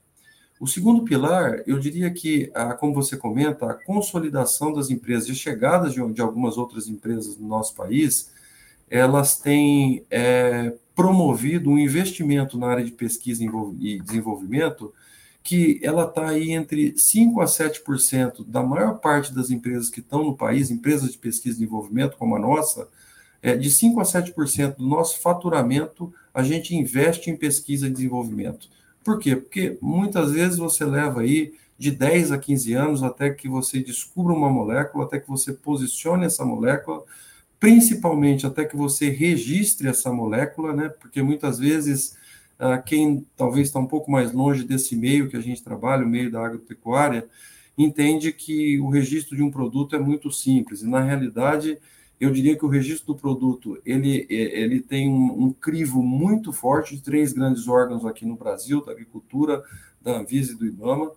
O 0.60 0.68
segundo 0.68 1.04
pilar, 1.04 1.64
eu 1.66 1.80
diria 1.80 2.12
que, 2.12 2.52
como 2.80 2.94
você 2.94 3.16
comenta, 3.16 3.72
a 3.72 3.74
consolidação 3.74 4.74
das 4.74 4.90
empresas 4.90 5.30
e 5.30 5.36
chegadas 5.36 5.94
de, 5.94 6.06
de, 6.12 6.22
algumas 6.22 6.58
outras 6.58 6.88
empresas 6.90 7.38
no 7.38 7.48
nosso 7.48 7.74
país, 7.76 8.34
elas 8.90 9.40
têm 9.40 10.04
é, 10.10 10.74
promovido 10.94 11.70
um 11.70 11.80
investimento 11.80 12.58
na 12.58 12.68
área 12.68 12.84
de 12.84 12.92
pesquisa 12.92 13.42
e 13.80 14.02
desenvolvimento 14.02 14.94
que 15.44 15.80
ela 15.82 16.06
está 16.06 16.30
aí 16.30 16.52
entre 16.52 16.94
5% 16.94 17.42
a 17.42 17.46
7% 17.46 18.46
da 18.46 18.62
maior 18.62 19.00
parte 19.00 19.34
das 19.34 19.50
empresas 19.50 19.90
que 19.90 20.00
estão 20.00 20.24
no 20.24 20.36
país, 20.36 20.70
empresas 20.70 21.12
de 21.12 21.18
pesquisa 21.18 21.56
e 21.56 21.60
desenvolvimento 21.60 22.18
como 22.18 22.36
a 22.36 22.40
nossa, 22.40 22.88
é, 23.42 23.56
de 23.56 23.70
5% 23.70 24.00
a 24.00 24.04
7% 24.04 24.76
do 24.76 24.86
nosso 24.86 25.20
faturamento 25.22 26.14
a 26.34 26.44
gente 26.44 26.76
investe 26.76 27.30
em 27.30 27.36
pesquisa 27.36 27.88
e 27.88 27.92
desenvolvimento. 27.92 28.70
Por 29.04 29.18
quê? 29.20 29.36
Porque 29.36 29.78
muitas 29.82 30.32
vezes 30.32 30.58
você 30.58 30.86
leva 30.86 31.22
aí 31.22 31.54
de 31.78 31.92
10 31.92 32.34
a 32.34 32.38
15 32.38 32.74
anos 32.74 33.04
até 33.04 33.30
que 33.30 33.48
você 33.48 33.82
descubra 33.82 34.34
uma 34.34 34.50
molécula, 34.50 35.06
até 35.06 35.20
que 35.20 35.30
você 35.30 35.54
posicione 35.54 36.26
essa 36.26 36.44
molécula, 36.44 37.04
principalmente 37.60 38.46
até 38.46 38.66
que 38.66 38.76
você 38.76 39.10
registre 39.10 39.88
essa 39.88 40.12
molécula, 40.12 40.74
né? 40.74 40.90
Porque 40.90 41.22
muitas 41.22 41.58
vezes 41.58 42.18
quem 42.86 43.26
talvez 43.38 43.68
está 43.68 43.80
um 43.80 43.88
pouco 43.88 44.12
mais 44.12 44.34
longe 44.34 44.64
desse 44.64 44.96
meio 44.96 45.30
que 45.30 45.38
a 45.38 45.42
gente 45.42 45.64
trabalha, 45.64 46.06
o 46.06 46.10
meio 46.10 46.32
da 46.32 46.46
agropecuária, 46.46 47.28
entende 47.78 48.34
que 48.34 48.80
o 48.80 48.90
registro 48.90 49.36
de 49.36 49.42
um 49.42 49.50
produto 49.50 49.96
é 49.96 50.00
muito 50.00 50.32
simples. 50.32 50.82
E, 50.82 50.88
na 50.88 51.02
realidade, 51.02 51.78
eu 52.20 52.32
diria 52.32 52.58
que 52.58 52.66
o 52.66 52.70
registro 52.70 53.14
do 53.14 53.16
produto 53.16 53.80
ele, 53.86 54.28
ele 54.30 54.82
tem 54.82 55.08
um, 55.08 55.46
um 55.46 55.54
crivo 55.54 56.04
muito 56.04 56.52
forte 56.52 56.96
de 56.96 57.02
três 57.02 57.32
grandes 57.32 57.68
órgãos 57.68 58.06
aqui 58.06 58.26
no 58.26 58.36
Brasil, 58.36 58.84
da 58.84 58.92
agricultura, 58.92 59.64
da 60.02 60.20
Anvisa 60.20 60.52
e 60.52 60.56
do 60.56 60.66
IBAMA, 60.66 61.12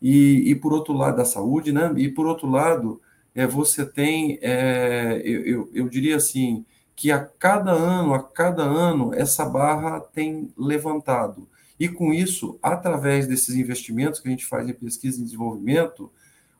e, 0.00 0.50
e 0.50 0.54
por 0.54 0.72
outro 0.72 0.94
lado, 0.94 1.16
da 1.16 1.24
saúde, 1.24 1.72
né? 1.72 1.92
E 1.96 2.08
por 2.08 2.26
outro 2.26 2.48
lado, 2.48 3.00
é, 3.34 3.46
você 3.46 3.84
tem, 3.84 4.38
é, 4.40 5.20
eu, 5.24 5.40
eu, 5.42 5.70
eu 5.74 5.88
diria 5.88 6.16
assim, 6.16 6.64
que 6.96 7.10
a 7.10 7.18
cada 7.24 7.72
ano, 7.72 8.14
a 8.14 8.22
cada 8.22 8.62
ano, 8.62 9.12
essa 9.14 9.44
barra 9.44 10.00
tem 10.00 10.52
levantado. 10.56 11.48
E 11.78 11.88
com 11.88 12.14
isso, 12.14 12.58
através 12.62 13.26
desses 13.26 13.54
investimentos 13.56 14.20
que 14.20 14.28
a 14.28 14.30
gente 14.30 14.46
faz 14.46 14.68
em 14.68 14.72
pesquisa 14.72 15.20
e 15.20 15.24
desenvolvimento, 15.24 16.10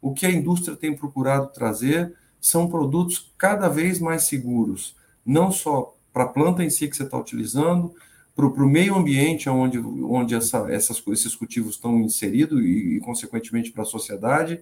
o 0.03 0.12
que 0.12 0.26
a 0.26 0.31
indústria 0.31 0.76
tem 0.76 0.95
procurado 0.95 1.47
trazer 1.49 2.14
são 2.41 2.69
produtos 2.69 3.33
cada 3.38 3.69
vez 3.69 3.99
mais 3.99 4.25
seguros, 4.25 4.97
não 5.25 5.50
só 5.50 5.97
para 6.12 6.25
a 6.25 6.29
planta 6.29 6.62
em 6.62 6.71
si 6.71 6.88
que 6.88 6.97
você 6.97 7.05
está 7.05 7.19
utilizando, 7.19 7.95
para 8.37 8.47
o 8.47 8.69
meio 8.69 8.97
ambiente 8.97 9.49
onde, 9.49 9.79
onde 9.79 10.35
essa, 10.35 10.71
essas, 10.71 11.03
esses 11.07 11.35
cultivos 11.37 11.76
estão 11.76 12.00
inseridos 12.00 12.61
e, 12.64 12.97
e 12.97 13.00
consequentemente, 13.00 13.71
para 13.71 13.83
a 13.83 13.87
sociedade. 13.87 14.61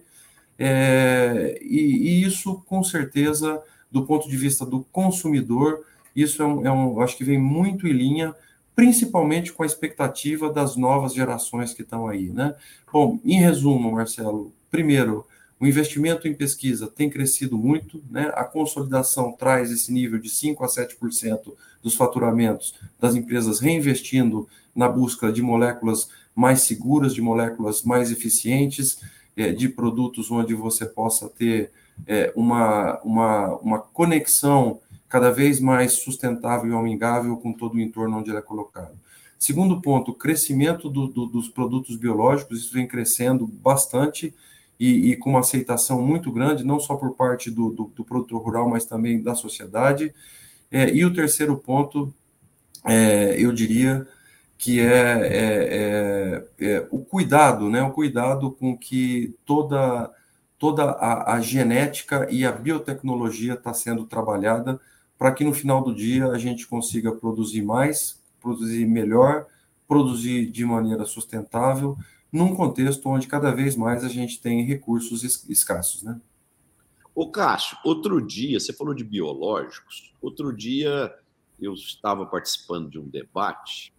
É, 0.57 1.59
e, 1.61 2.21
e 2.21 2.23
isso, 2.23 2.61
com 2.67 2.83
certeza, 2.83 3.61
do 3.93 4.03
ponto 4.07 4.27
de 4.27 4.35
vista 4.35 4.65
do 4.65 4.83
consumidor, 4.91 5.85
isso 6.15 6.41
é 6.41 6.45
um, 6.45 6.65
é 6.65 6.71
um, 6.71 6.99
acho 6.99 7.15
que 7.15 7.23
vem 7.23 7.39
muito 7.39 7.87
em 7.87 7.93
linha, 7.93 8.35
principalmente 8.75 9.53
com 9.53 9.61
a 9.61 9.67
expectativa 9.67 10.51
das 10.51 10.75
novas 10.75 11.13
gerações 11.13 11.73
que 11.73 11.83
estão 11.83 12.07
aí, 12.07 12.31
né? 12.31 12.55
Bom, 12.91 13.19
em 13.23 13.39
resumo, 13.39 13.91
Marcelo, 13.91 14.51
primeiro, 14.71 15.27
o 15.59 15.67
investimento 15.67 16.27
em 16.27 16.33
pesquisa 16.33 16.87
tem 16.87 17.07
crescido 17.07 17.55
muito, 17.55 18.03
né? 18.09 18.31
A 18.33 18.43
consolidação 18.43 19.31
traz 19.31 19.71
esse 19.71 19.93
nível 19.93 20.19
de 20.19 20.27
5 20.27 20.63
a 20.63 20.67
7% 20.67 21.53
dos 21.83 21.93
faturamentos 21.93 22.73
das 22.99 23.13
empresas 23.13 23.59
reinvestindo 23.59 24.47
na 24.75 24.89
busca 24.89 25.31
de 25.31 25.43
moléculas 25.43 26.09
mais 26.35 26.61
seguras, 26.63 27.13
de 27.13 27.21
moléculas 27.21 27.83
mais 27.83 28.11
eficientes, 28.11 28.99
eh, 29.37 29.51
de 29.51 29.69
produtos 29.69 30.31
onde 30.31 30.55
você 30.55 30.85
possa 30.85 31.29
ter 31.29 31.71
é, 32.07 32.31
uma, 32.35 32.99
uma, 33.01 33.55
uma 33.57 33.79
conexão 33.79 34.79
cada 35.07 35.31
vez 35.31 35.59
mais 35.59 35.93
sustentável 35.93 36.71
e 36.71 36.75
amigável 36.75 37.37
com 37.37 37.53
todo 37.53 37.75
o 37.75 37.79
entorno 37.79 38.17
onde 38.17 38.31
ele 38.31 38.39
é 38.39 38.41
colocado. 38.41 38.97
Segundo 39.37 39.81
ponto, 39.81 40.11
o 40.11 40.15
crescimento 40.15 40.89
do, 40.89 41.07
do, 41.07 41.25
dos 41.25 41.49
produtos 41.49 41.97
biológicos, 41.97 42.61
isso 42.61 42.73
vem 42.73 42.87
crescendo 42.87 43.45
bastante 43.45 44.33
e, 44.79 45.11
e, 45.11 45.15
com 45.17 45.31
uma 45.31 45.41
aceitação 45.41 46.01
muito 46.01 46.31
grande, 46.31 46.63
não 46.63 46.79
só 46.79 46.95
por 46.95 47.13
parte 47.15 47.51
do, 47.51 47.69
do, 47.69 47.91
do 47.95 48.03
produtor 48.03 48.41
rural, 48.41 48.69
mas 48.69 48.85
também 48.85 49.21
da 49.21 49.35
sociedade. 49.35 50.13
É, 50.71 50.89
e 50.89 51.05
o 51.05 51.13
terceiro 51.13 51.57
ponto, 51.57 52.13
é, 52.85 53.35
eu 53.37 53.51
diria 53.51 54.07
que 54.57 54.79
é, 54.79 54.85
é, 54.87 56.43
é, 56.59 56.65
é 56.65 56.87
o 56.89 56.99
cuidado, 56.99 57.69
né? 57.69 57.83
o 57.83 57.91
cuidado 57.91 58.49
com 58.49 58.77
que 58.77 59.35
toda 59.45 60.09
toda 60.63 60.91
a, 60.91 61.33
a 61.33 61.41
genética 61.41 62.25
e 62.31 62.45
a 62.45 62.51
biotecnologia 62.53 63.55
está 63.55 63.73
sendo 63.73 64.05
trabalhada 64.05 64.79
para 65.17 65.33
que 65.33 65.43
no 65.43 65.53
final 65.53 65.83
do 65.83 65.93
dia 65.93 66.27
a 66.27 66.37
gente 66.37 66.65
consiga 66.67 67.13
produzir 67.13 67.61
mais, 67.61 68.23
produzir 68.39 68.85
melhor, 68.85 69.45
produzir 69.85 70.49
de 70.49 70.63
maneira 70.63 71.03
sustentável, 71.03 71.97
num 72.31 72.55
contexto 72.55 73.09
onde 73.09 73.27
cada 73.27 73.51
vez 73.51 73.75
mais 73.75 74.05
a 74.05 74.07
gente 74.07 74.41
tem 74.41 74.63
recursos 74.63 75.21
escassos, 75.49 76.01
né? 76.01 76.21
Ô 77.13 77.29
Cássio, 77.29 77.77
outro 77.83 78.25
dia, 78.25 78.57
você 78.57 78.71
falou 78.71 78.93
de 78.93 79.03
biológicos, 79.03 80.13
outro 80.21 80.55
dia 80.55 81.13
eu 81.59 81.73
estava 81.73 82.25
participando 82.25 82.89
de 82.89 82.97
um 82.97 83.09
debate 83.09 83.93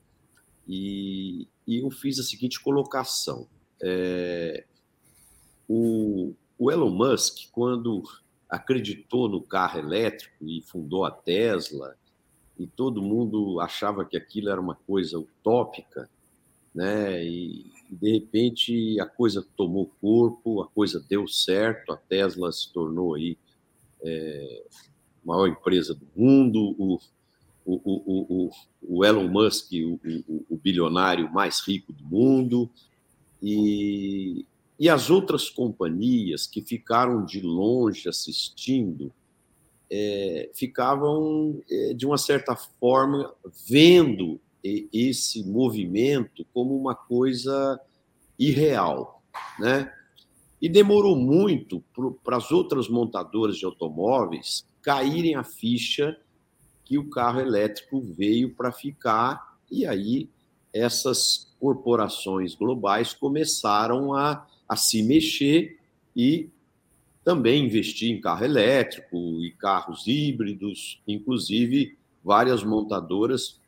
e, 0.67 1.47
e 1.67 1.85
eu 1.85 1.91
fiz 1.91 2.19
a 2.19 2.23
seguinte 2.23 2.59
colocação. 2.59 3.47
É, 3.83 4.65
o, 5.69 6.35
o 6.59 6.71
Elon 6.71 6.91
Musk, 6.91 7.51
quando 7.53 8.03
acreditou 8.49 9.29
no 9.29 9.41
carro 9.41 9.79
elétrico 9.79 10.47
e 10.47 10.63
fundou 10.63 11.05
a 11.05 11.11
Tesla, 11.11 11.97
e 12.59 12.67
todo 12.67 13.03
mundo 13.03 13.61
achava 13.61 14.05
que 14.05 14.17
aquilo 14.17 14.49
era 14.49 14.61
uma 14.61 14.77
coisa 14.77 15.19
utópica, 15.19 16.09
né? 16.75 17.25
E 17.25 17.73
de 17.91 18.13
repente 18.13 19.01
a 19.01 19.07
coisa 19.07 19.45
tomou 19.57 19.91
corpo, 20.01 20.63
a 20.63 20.69
coisa 20.69 21.05
deu 21.09 21.27
certo, 21.27 21.93
a 21.93 21.97
Tesla 21.97 22.51
se 22.53 22.73
tornou 22.73 23.15
aí 23.15 23.37
é, 24.03 24.65
a 25.23 25.27
maior 25.27 25.49
empresa 25.49 25.95
do 25.95 26.07
mundo, 26.15 26.75
o, 26.79 27.01
o, 27.65 27.81
o, 27.85 28.47
o, 28.47 28.51
o 28.83 29.05
Elon 29.05 29.29
Musk, 29.29 29.73
o, 29.73 30.47
o, 30.49 30.57
bilionário 30.57 31.33
mais 31.33 31.61
rico 31.61 31.93
do 31.93 32.05
mundo, 32.05 32.71
e, 33.43 34.45
e 34.79 34.89
as 34.89 35.11
outras 35.11 35.49
companhias 35.49 36.47
que 36.47 36.61
ficaram 36.61 37.25
de 37.25 37.41
longe 37.41 38.09
assistindo 38.09 39.13
é, 39.91 40.51
ficavam, 40.55 41.63
é, 41.71 41.95
de 41.95 42.05
uma 42.07 42.19
certa 42.19 42.57
forma, 42.57 43.33
vendo 43.69 44.41
esse 44.65 45.45
movimento 45.45 46.45
como 46.53 46.75
uma 46.75 46.95
coisa 46.95 47.79
irreal, 48.39 49.23
né? 49.59 49.93
E 50.61 50.71
demorou 50.71 51.15
muito 51.15 51.85
para 52.25 52.39
as 52.39 52.51
outras 52.51 52.89
montadoras 52.89 53.59
de 53.59 53.67
automóveis 53.67 54.65
caírem 54.81 55.35
a 55.35 55.45
ficha 55.45 56.19
que 56.83 56.97
o 56.97 57.11
carro 57.11 57.41
elétrico 57.41 58.01
veio 58.01 58.55
para 58.55 58.73
ficar, 58.73 59.59
e 59.71 59.87
aí 59.87 60.31
essas 60.73 61.55
corporações 61.61 62.55
globais 62.55 63.13
começaram 63.13 64.15
a 64.15 64.47
a 64.69 64.77
se 64.77 65.03
mexer 65.03 65.79
e 66.17 66.49
também 67.25 67.65
investir 67.65 68.11
em 68.11 68.21
carro 68.21 68.45
elétrico 68.45 69.17
e 69.43 69.51
carros 69.53 70.07
híbridos, 70.07 71.03
inclusive 71.07 71.97
várias 72.23 72.63
montadoras 72.63 73.61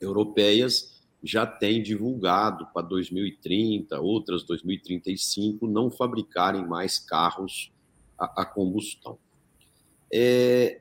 europeias 0.00 0.98
já 1.22 1.44
têm 1.46 1.82
divulgado 1.82 2.66
para 2.72 2.86
2030, 2.86 4.00
outras 4.00 4.42
2035, 4.44 5.66
não 5.66 5.90
fabricarem 5.90 6.66
mais 6.66 6.98
carros 6.98 7.72
a, 8.18 8.42
a 8.42 8.44
combustão. 8.44 9.18
É, 10.12 10.80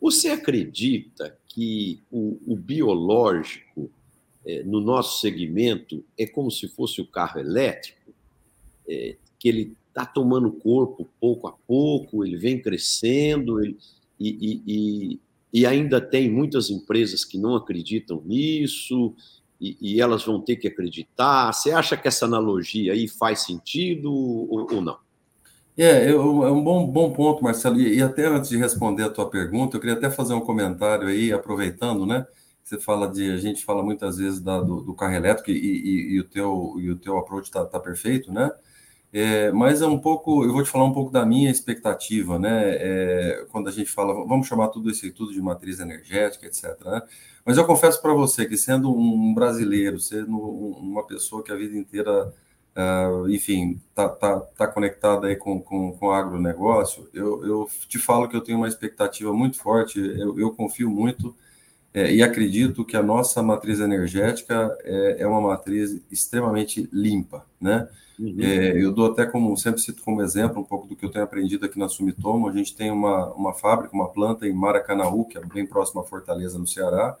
você 0.00 0.28
acredita 0.28 1.38
que 1.48 2.02
o, 2.10 2.38
o 2.46 2.56
biológico 2.56 3.90
é, 4.44 4.62
no 4.62 4.80
nosso 4.80 5.20
segmento 5.20 6.04
é 6.18 6.26
como 6.26 6.50
se 6.50 6.68
fosse 6.68 7.00
o 7.00 7.06
carro 7.06 7.40
elétrico? 7.40 7.97
É, 8.88 9.16
que 9.38 9.48
ele 9.48 9.76
está 9.88 10.06
tomando 10.06 10.50
corpo 10.50 11.08
pouco 11.20 11.48
a 11.48 11.52
pouco, 11.66 12.24
ele 12.24 12.36
vem 12.36 12.60
crescendo, 12.60 13.60
ele, 13.60 13.76
e, 14.18 14.62
e, 14.66 15.20
e, 15.52 15.66
ainda 15.66 16.00
tem 16.00 16.30
muitas 16.30 16.70
empresas 16.70 17.24
que 17.24 17.38
não 17.38 17.54
acreditam 17.54 18.22
nisso, 18.24 19.14
e, 19.60 19.76
e, 19.80 20.00
elas 20.00 20.24
vão 20.24 20.40
ter 20.40 20.56
que 20.56 20.68
acreditar. 20.68 21.52
Você 21.52 21.70
acha 21.70 21.96
que 21.96 22.08
essa 22.08 22.26
analogia 22.26 22.92
aí 22.92 23.08
faz 23.08 23.40
sentido 23.40 24.12
ou, 24.12 24.66
ou 24.72 24.80
não? 24.80 24.96
É, 25.76 26.10
eu, 26.10 26.44
é 26.44 26.50
um 26.50 26.62
bom, 26.62 26.86
bom 26.86 27.12
ponto, 27.12 27.42
Marcelo. 27.42 27.80
E, 27.80 27.98
e, 27.98 28.02
até 28.02 28.26
antes 28.26 28.50
de 28.50 28.56
responder 28.56 29.04
a 29.04 29.10
tua 29.10 29.28
pergunta, 29.28 29.76
eu 29.76 29.80
queria 29.80 29.96
até 29.96 30.10
fazer 30.10 30.34
um 30.34 30.40
comentário 30.40 31.08
aí, 31.08 31.32
aproveitando, 31.32 32.04
né? 32.06 32.26
você 32.68 32.78
fala 32.78 33.08
de, 33.08 33.32
a 33.32 33.38
gente 33.38 33.64
fala 33.64 33.82
muitas 33.82 34.18
vezes 34.18 34.40
da, 34.40 34.60
do, 34.60 34.82
do, 34.82 34.94
carro 34.94 35.14
elétrico 35.14 35.50
e, 35.50 35.54
e, 35.54 36.14
e, 36.14 36.20
o 36.20 36.24
teu 36.24 36.74
e 36.78 36.90
o 36.90 36.96
teu 36.96 37.16
approach 37.16 37.46
está 37.46 37.64
tá 37.64 37.80
perfeito, 37.80 38.30
né? 38.30 38.50
É, 39.12 39.50
mas 39.52 39.80
é 39.80 39.86
um 39.86 39.98
pouco, 39.98 40.44
eu 40.44 40.52
vou 40.52 40.62
te 40.62 40.68
falar 40.68 40.84
um 40.84 40.92
pouco 40.92 41.10
da 41.10 41.24
minha 41.24 41.50
expectativa, 41.50 42.38
né? 42.38 42.76
É, 42.76 43.46
quando 43.50 43.68
a 43.68 43.72
gente 43.72 43.90
fala, 43.90 44.12
vamos 44.26 44.46
chamar 44.46 44.68
tudo 44.68 44.90
isso 44.90 45.10
tudo 45.14 45.32
de 45.32 45.40
matriz 45.40 45.80
energética, 45.80 46.46
etc. 46.46 46.78
Né? 46.84 47.02
Mas 47.44 47.56
eu 47.56 47.64
confesso 47.66 48.02
para 48.02 48.12
você 48.12 48.44
que 48.44 48.56
sendo 48.56 48.94
um 48.94 49.32
brasileiro, 49.34 49.98
sendo 49.98 50.38
uma 50.38 51.06
pessoa 51.06 51.42
que 51.42 51.50
a 51.50 51.56
vida 51.56 51.74
inteira, 51.76 52.34
uh, 52.76 53.28
enfim, 53.30 53.80
tá, 53.94 54.08
tá, 54.10 54.40
tá 54.40 54.66
conectada 54.68 55.26
aí 55.28 55.36
com, 55.36 55.58
com, 55.60 55.92
com 55.92 56.06
o 56.08 56.12
agronegócio, 56.12 57.08
eu, 57.14 57.44
eu 57.46 57.68
te 57.88 57.98
falo 57.98 58.28
que 58.28 58.36
eu 58.36 58.42
tenho 58.42 58.58
uma 58.58 58.68
expectativa 58.68 59.32
muito 59.32 59.56
forte, 59.58 59.98
eu, 59.98 60.38
eu 60.38 60.50
confio 60.54 60.90
muito 60.90 61.34
é, 61.92 62.12
e 62.12 62.22
acredito 62.22 62.84
que 62.84 62.96
a 62.96 63.02
nossa 63.02 63.42
matriz 63.42 63.80
energética 63.80 64.76
é, 64.84 65.16
é 65.20 65.26
uma 65.26 65.40
matriz 65.40 66.00
extremamente 66.10 66.88
limpa, 66.92 67.44
né? 67.60 67.88
Uhum. 68.18 68.36
É, 68.40 68.76
eu 68.76 68.92
dou 68.92 69.12
até 69.12 69.24
como, 69.24 69.56
sempre 69.56 69.80
cito 69.80 70.02
como 70.02 70.20
exemplo 70.22 70.60
um 70.60 70.64
pouco 70.64 70.88
do 70.88 70.96
que 70.96 71.04
eu 71.04 71.10
tenho 71.10 71.24
aprendido 71.24 71.64
aqui 71.64 71.78
na 71.78 71.88
Sumitomo. 71.88 72.48
A 72.48 72.52
gente 72.52 72.74
tem 72.74 72.90
uma, 72.90 73.32
uma 73.32 73.54
fábrica, 73.54 73.94
uma 73.94 74.08
planta 74.08 74.46
em 74.46 74.52
Maracanaú, 74.52 75.24
que 75.24 75.38
é 75.38 75.40
bem 75.40 75.64
próximo 75.64 76.00
à 76.00 76.04
Fortaleza, 76.04 76.58
no 76.58 76.66
Ceará, 76.66 77.16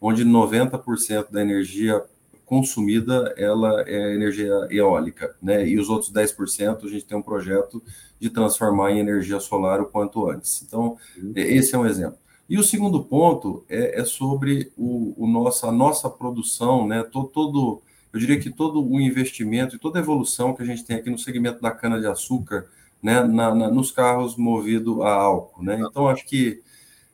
onde 0.00 0.24
90% 0.24 1.30
da 1.30 1.42
energia 1.42 2.02
consumida 2.46 3.34
ela 3.36 3.84
é 3.86 4.14
energia 4.14 4.66
eólica, 4.70 5.36
né? 5.40 5.68
E 5.68 5.78
os 5.78 5.90
outros 5.90 6.10
10% 6.10 6.86
a 6.86 6.88
gente 6.88 7.04
tem 7.04 7.16
um 7.16 7.22
projeto 7.22 7.82
de 8.18 8.30
transformar 8.30 8.90
em 8.90 9.00
energia 9.00 9.38
solar 9.38 9.82
o 9.82 9.86
quanto 9.86 10.28
antes. 10.30 10.62
Então, 10.62 10.96
uhum. 11.22 11.32
esse 11.36 11.74
é 11.74 11.78
um 11.78 11.84
exemplo. 11.84 12.18
E 12.48 12.58
o 12.58 12.62
segundo 12.62 13.04
ponto 13.04 13.64
é, 13.68 14.00
é 14.00 14.04
sobre 14.04 14.72
o, 14.76 15.14
o, 15.16 15.26
nossa, 15.26 15.68
a 15.68 15.72
nossa 15.72 16.08
produção, 16.08 16.86
né? 16.86 17.02
Todo, 17.02 17.28
todo, 17.28 17.82
eu 18.12 18.18
diria 18.18 18.40
que 18.40 18.50
todo 18.50 18.82
o 18.82 19.00
investimento 19.00 19.76
e 19.76 19.78
toda 19.78 19.98
a 19.98 20.02
evolução 20.02 20.54
que 20.54 20.62
a 20.62 20.66
gente 20.66 20.84
tem 20.84 20.96
aqui 20.96 21.10
no 21.10 21.18
segmento 21.18 21.60
da 21.60 21.70
cana-de-açúcar, 21.70 22.68
né? 23.02 23.22
Na, 23.22 23.54
na, 23.54 23.70
nos 23.70 23.90
carros 23.90 24.36
movidos 24.36 25.00
a 25.02 25.10
álcool, 25.10 25.62
né? 25.62 25.78
Então, 25.80 26.08
acho 26.08 26.24
que 26.24 26.62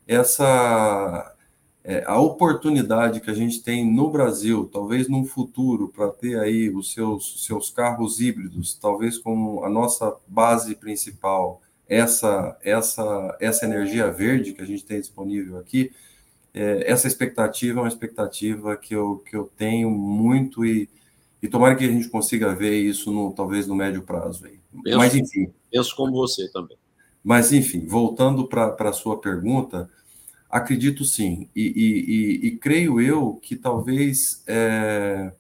essa 0.07 1.35
é, 1.85 2.03
a 2.07 2.19
oportunidade 2.19 3.21
que 3.21 3.31
a 3.31 3.35
gente 3.35 3.63
tem 3.63 3.85
no 3.91 4.11
Brasil, 4.11 4.69
talvez 4.73 5.07
num 5.07 5.27
futuro, 5.27 5.89
para 5.89 6.09
ter 6.11 6.41
aí 6.41 6.71
os 6.71 6.93
seus, 6.93 7.45
seus 7.45 7.71
carros 7.71 8.21
híbridos, 8.21 8.75
talvez 8.75 9.19
como 9.19 9.63
a 9.65 9.69
nossa 9.69 10.17
base 10.27 10.75
principal, 10.77 11.61
essa, 11.95 12.57
essa, 12.63 13.37
essa 13.41 13.65
energia 13.65 14.11
verde 14.11 14.53
que 14.53 14.63
a 14.63 14.67
gente 14.67 14.85
tem 14.85 15.01
disponível 15.01 15.59
aqui, 15.59 15.93
é, 16.53 16.91
essa 16.91 17.07
expectativa 17.07 17.81
é 17.81 17.83
uma 17.83 17.89
expectativa 17.89 18.77
que 18.77 18.95
eu, 18.95 19.19
que 19.29 19.37
eu 19.37 19.51
tenho 19.57 19.91
muito 19.91 20.65
e, 20.65 20.89
e 21.43 21.49
tomara 21.49 21.75
que 21.75 21.85
a 21.85 21.91
gente 21.91 22.09
consiga 22.09 22.55
ver 22.55 22.77
isso 22.81 23.13
no, 23.13 23.33
talvez 23.33 23.67
no 23.67 23.75
médio 23.75 24.03
prazo. 24.03 24.47
Aí. 24.47 24.59
Penso, 24.83 24.99
Mas, 24.99 25.15
enfim. 25.15 25.53
Penso 25.71 25.97
como 25.97 26.13
você 26.13 26.51
também. 26.51 26.77
Mas, 27.23 27.53
enfim, 27.53 27.87
voltando 27.87 28.47
para 28.47 28.77
a 28.79 28.93
sua 28.93 29.19
pergunta, 29.21 29.91
acredito 30.49 31.05
sim. 31.05 31.49
E, 31.57 31.63
e, 31.63 32.47
e, 32.47 32.47
e 32.49 32.57
creio 32.59 33.01
eu 33.01 33.35
que 33.43 33.57
talvez 33.57 34.43
é, 34.47 35.33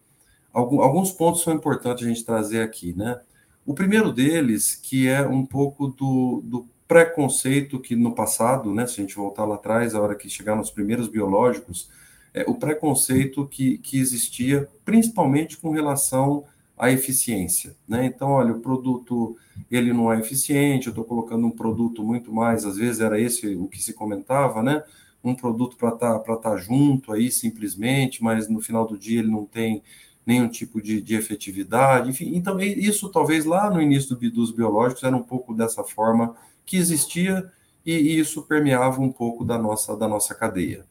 alguns 0.52 1.12
pontos 1.12 1.42
são 1.42 1.52
importantes 1.52 2.04
a 2.04 2.08
gente 2.08 2.24
trazer 2.24 2.62
aqui, 2.62 2.92
né? 2.94 3.20
O 3.66 3.74
primeiro 3.74 4.12
deles, 4.12 4.74
que 4.74 5.08
é 5.08 5.26
um 5.26 5.44
pouco 5.44 5.88
do, 5.88 6.42
do 6.44 6.66
preconceito 6.86 7.80
que 7.80 7.96
no 7.96 8.14
passado, 8.14 8.72
né, 8.74 8.86
se 8.86 9.00
a 9.00 9.04
gente 9.04 9.16
voltar 9.16 9.44
lá 9.44 9.54
atrás, 9.54 9.94
a 9.94 10.00
hora 10.00 10.14
que 10.14 10.28
chegaram 10.28 10.60
os 10.60 10.70
primeiros 10.70 11.08
biológicos, 11.08 11.88
é, 12.34 12.44
o 12.46 12.54
preconceito 12.54 13.46
que, 13.46 13.78
que 13.78 13.98
existia, 13.98 14.68
principalmente 14.84 15.56
com 15.56 15.70
relação 15.70 16.44
à 16.76 16.90
eficiência. 16.90 17.74
Né? 17.88 18.04
Então, 18.06 18.30
olha, 18.30 18.52
o 18.52 18.60
produto 18.60 19.36
ele 19.70 19.92
não 19.92 20.12
é 20.12 20.18
eficiente, 20.18 20.88
eu 20.88 20.90
estou 20.90 21.04
colocando 21.04 21.46
um 21.46 21.50
produto 21.50 22.02
muito 22.02 22.32
mais, 22.32 22.66
às 22.66 22.76
vezes 22.76 23.00
era 23.00 23.18
esse 23.18 23.54
o 23.54 23.66
que 23.68 23.82
se 23.82 23.94
comentava, 23.94 24.62
né? 24.62 24.82
Um 25.22 25.34
produto 25.34 25.76
para 25.76 25.90
estar 25.90 26.18
tá, 26.18 26.36
tá 26.36 26.56
junto 26.56 27.12
aí 27.12 27.30
simplesmente, 27.30 28.22
mas 28.22 28.48
no 28.48 28.60
final 28.60 28.86
do 28.86 28.98
dia 28.98 29.20
ele 29.20 29.30
não 29.30 29.46
tem 29.46 29.82
nenhum 30.26 30.48
tipo 30.48 30.80
de, 30.80 31.00
de 31.00 31.14
efetividade, 31.14 32.08
enfim. 32.08 32.34
Então, 32.34 32.60
isso 32.60 33.08
talvez 33.10 33.44
lá 33.44 33.70
no 33.70 33.80
início 33.80 34.16
do, 34.16 34.30
dos 34.30 34.50
biológicos 34.50 35.02
era 35.02 35.16
um 35.16 35.22
pouco 35.22 35.54
dessa 35.54 35.84
forma 35.84 36.34
que 36.64 36.76
existia 36.76 37.50
e, 37.84 37.92
e 37.92 38.18
isso 38.18 38.42
permeava 38.42 39.00
um 39.00 39.12
pouco 39.12 39.44
da 39.44 39.58
nossa, 39.58 39.96
da 39.96 40.08
nossa 40.08 40.34
cadeia. 40.34 40.84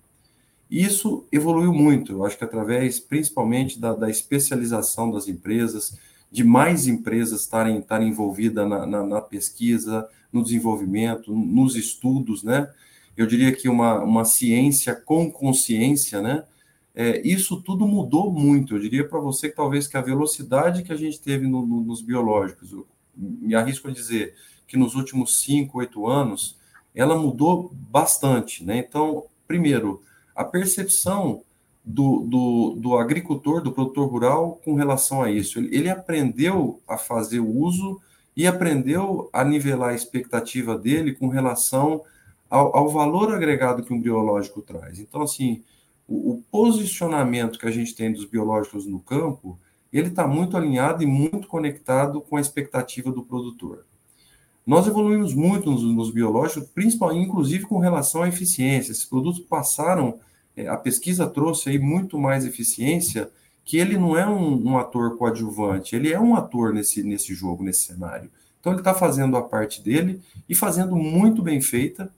Isso 0.69 1.25
evoluiu 1.31 1.73
muito, 1.73 2.13
eu 2.13 2.25
acho 2.25 2.37
que 2.37 2.43
através 2.43 2.99
principalmente 2.99 3.79
da, 3.79 3.93
da 3.93 4.09
especialização 4.09 5.11
das 5.11 5.27
empresas, 5.27 5.97
de 6.31 6.43
mais 6.43 6.87
empresas 6.87 7.41
estarem, 7.41 7.77
estarem 7.77 8.09
envolvidas 8.09 8.67
na, 8.67 8.85
na, 8.85 9.03
na, 9.03 9.21
pesquisa, 9.21 10.07
no 10.31 10.43
desenvolvimento, 10.43 11.31
nos 11.31 11.75
estudos, 11.75 12.43
né? 12.43 12.71
Eu 13.15 13.27
diria 13.27 13.51
que 13.51 13.69
uma, 13.69 13.99
uma 13.99 14.25
ciência 14.25 14.95
com 14.95 15.31
consciência, 15.31 16.19
né? 16.21 16.43
É, 16.95 17.21
isso 17.27 17.61
tudo 17.61 17.87
mudou 17.87 18.31
muito. 18.31 18.75
Eu 18.75 18.79
diria 18.79 19.07
para 19.07 19.19
você 19.19 19.49
que 19.49 19.55
talvez 19.55 19.87
que 19.87 19.97
a 19.97 20.01
velocidade 20.01 20.83
que 20.83 20.93
a 20.93 20.95
gente 20.95 21.19
teve 21.19 21.47
no, 21.47 21.65
no, 21.65 21.81
nos 21.81 22.01
biológicos, 22.01 22.71
eu 22.71 22.87
me 23.15 23.55
arrisco 23.55 23.87
a 23.87 23.91
dizer 23.91 24.35
que 24.67 24.77
nos 24.77 24.95
últimos 24.95 25.41
cinco, 25.41 25.79
oito 25.79 26.07
anos, 26.07 26.57
ela 26.93 27.17
mudou 27.17 27.71
bastante. 27.73 28.63
Né? 28.63 28.77
Então, 28.77 29.25
primeiro, 29.47 30.01
a 30.35 30.43
percepção 30.43 31.43
do, 31.83 32.19
do, 32.21 32.75
do, 32.79 32.97
agricultor, 32.97 33.61
do 33.61 33.71
produtor 33.71 34.09
rural 34.09 34.61
com 34.63 34.73
relação 34.73 35.21
a 35.21 35.29
isso. 35.29 35.59
Ele, 35.59 35.75
ele 35.75 35.89
aprendeu 35.89 36.81
a 36.87 36.97
fazer 36.97 37.39
o 37.39 37.49
uso 37.49 37.99
e 38.35 38.47
aprendeu 38.47 39.29
a 39.33 39.43
nivelar 39.43 39.89
a 39.89 39.95
expectativa 39.95 40.77
dele 40.77 41.13
com 41.13 41.27
relação 41.27 42.01
ao, 42.49 42.75
ao 42.75 42.89
valor 42.89 43.33
agregado 43.33 43.83
que 43.83 43.93
um 43.93 44.01
biológico 44.01 44.61
traz. 44.61 44.97
Então, 44.99 45.21
assim, 45.21 45.63
o, 46.07 46.33
o 46.33 46.43
posicionamento 46.51 47.59
que 47.59 47.67
a 47.67 47.71
gente 47.71 47.95
tem 47.95 48.11
dos 48.11 48.25
biológicos 48.25 48.85
no 48.85 48.99
campo, 48.99 49.59
ele 49.91 50.07
está 50.07 50.27
muito 50.27 50.57
alinhado 50.57 51.03
e 51.03 51.05
muito 51.05 51.47
conectado 51.47 52.19
com 52.21 52.37
a 52.37 52.41
expectativa 52.41 53.11
do 53.11 53.23
produtor. 53.23 53.85
Nós 54.65 54.87
evoluímos 54.87 55.33
muito 55.33 55.69
nos, 55.69 55.83
nos 55.83 56.11
biológicos, 56.11 56.69
principalmente, 56.69 57.27
inclusive 57.27 57.65
com 57.65 57.79
relação 57.79 58.23
à 58.23 58.29
eficiência. 58.29 58.91
Esses 58.91 59.05
produtos 59.05 59.41
passaram, 59.41 60.19
é, 60.55 60.67
a 60.67 60.77
pesquisa 60.77 61.27
trouxe 61.27 61.69
aí 61.69 61.77
muito 61.77 62.17
mais 62.17 62.45
eficiência, 62.45 63.29
que 63.65 63.77
ele 63.77 63.97
não 63.97 64.17
é 64.17 64.27
um, 64.27 64.71
um, 64.71 64.77
ator 64.77 65.17
coadjuvante, 65.17 65.95
ele 65.95 66.11
é 66.11 66.19
um 66.19 66.35
ator 66.35 66.73
nesse, 66.73 67.03
nesse 67.03 67.33
jogo, 67.33 67.63
nesse 67.63 67.85
cenário. 67.85 68.29
Então 68.59 68.73
ele 68.73 68.81
está 68.81 68.93
fazendo 68.93 69.37
a 69.37 69.41
parte 69.41 69.81
dele 69.81 70.21
e 70.47 70.55
fazendo 70.55 70.95
muito 70.95 71.41
bem 71.41 71.61
feita 71.61 72.11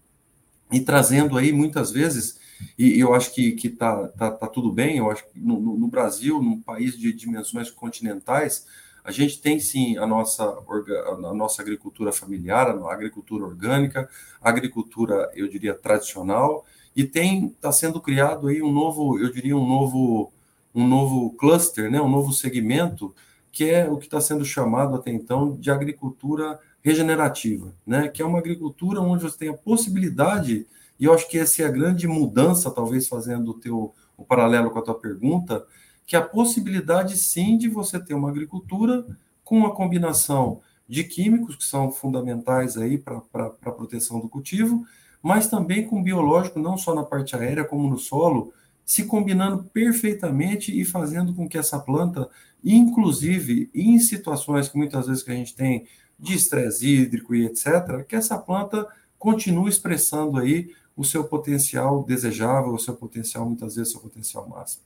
e 0.71 0.79
trazendo 0.79 1.37
aí 1.37 1.51
muitas 1.51 1.91
vezes 1.91 2.37
e 2.77 2.99
eu 2.99 3.13
acho 3.13 3.33
que 3.33 3.55
está 3.63 4.07
tá, 4.09 4.31
tá 4.31 4.47
tudo 4.47 4.71
bem. 4.71 4.97
Eu 4.97 5.09
acho 5.09 5.23
que 5.27 5.39
no, 5.39 5.59
no, 5.59 5.87
Brasil, 5.87 6.41
num 6.41 6.59
país 6.59 6.97
de 6.97 7.13
dimensões 7.13 7.69
continentais, 7.71 8.65
a 9.03 9.11
gente 9.11 9.39
tem 9.39 9.59
sim 9.59 9.97
a 9.97 10.07
nossa, 10.07 10.43
a 10.43 11.33
nossa 11.33 11.61
agricultura 11.61 12.11
familiar, 12.11 12.69
a 12.69 12.91
agricultura 12.91 13.45
orgânica, 13.45 14.09
a 14.41 14.49
agricultura, 14.49 15.31
eu 15.35 15.47
diria, 15.47 15.75
tradicional, 15.75 16.65
e 16.95 17.03
tem 17.03 17.47
está 17.47 17.71
sendo 17.71 18.01
criado 18.01 18.47
aí 18.47 18.63
um 18.63 18.71
novo, 18.71 19.19
eu 19.19 19.31
diria, 19.31 19.55
um 19.55 19.67
novo, 19.67 20.31
um 20.73 20.87
novo 20.87 21.31
cluster, 21.31 21.91
né, 21.91 22.01
um 22.01 22.09
novo 22.09 22.33
segmento, 22.33 23.13
que 23.51 23.65
é 23.65 23.87
o 23.87 23.97
que 23.97 24.05
está 24.05 24.19
sendo 24.19 24.43
chamado 24.43 24.95
até 24.95 25.11
então 25.11 25.55
de 25.55 25.69
agricultura 25.69 26.59
regenerativa, 26.81 27.73
né, 27.85 28.07
que 28.07 28.21
é 28.21 28.25
uma 28.25 28.39
agricultura 28.39 29.01
onde 29.01 29.23
você 29.23 29.37
tem 29.37 29.49
a 29.49 29.53
possibilidade 29.53 30.65
e 30.99 31.05
eu 31.05 31.13
acho 31.13 31.27
que 31.29 31.37
essa 31.37 31.61
é 31.61 31.65
a 31.65 31.71
grande 31.71 32.07
mudança, 32.07 32.71
talvez 32.71 33.07
fazendo 33.07 33.51
o 33.51 33.59
teu 33.59 33.93
o 34.17 34.23
paralelo 34.23 34.71
com 34.71 34.79
a 34.79 34.81
tua 34.81 34.97
pergunta, 34.97 35.65
que 36.05 36.15
a 36.15 36.21
possibilidade 36.21 37.17
sim 37.17 37.57
de 37.57 37.67
você 37.67 37.99
ter 37.99 38.13
uma 38.13 38.29
agricultura 38.29 39.05
com 39.43 39.65
a 39.65 39.75
combinação 39.75 40.61
de 40.87 41.03
químicos 41.03 41.55
que 41.55 41.63
são 41.63 41.91
fundamentais 41.91 42.77
aí 42.77 42.97
para 42.97 43.21
a 43.37 43.71
proteção 43.71 44.19
do 44.19 44.29
cultivo, 44.29 44.85
mas 45.21 45.47
também 45.47 45.87
com 45.87 46.01
biológico, 46.01 46.59
não 46.59 46.77
só 46.77 46.93
na 46.93 47.03
parte 47.03 47.35
aérea 47.35 47.65
como 47.65 47.89
no 47.89 47.97
solo, 47.97 48.53
se 48.85 49.05
combinando 49.05 49.63
perfeitamente 49.63 50.79
e 50.79 50.85
fazendo 50.85 51.33
com 51.33 51.49
que 51.49 51.57
essa 51.57 51.79
planta, 51.79 52.29
inclusive 52.63 53.69
em 53.73 53.97
situações 53.97 54.69
que 54.69 54.77
muitas 54.77 55.07
vezes 55.07 55.23
que 55.23 55.31
a 55.31 55.35
gente 55.35 55.55
tem 55.55 55.87
de 56.19 56.35
estresse 56.35 56.87
hídrico 56.87 57.33
e 57.33 57.45
etc., 57.45 58.05
que 58.07 58.15
essa 58.15 58.37
planta 58.37 58.87
continue 59.17 59.69
expressando 59.69 60.37
aí 60.37 60.69
o 60.95 61.03
seu 61.03 61.23
potencial 61.25 62.03
desejável, 62.03 62.73
o 62.73 62.79
seu 62.79 62.95
potencial, 62.95 63.45
muitas 63.45 63.75
vezes, 63.75 63.89
o 63.89 63.91
seu 63.93 64.01
potencial 64.01 64.47
máximo. 64.47 64.83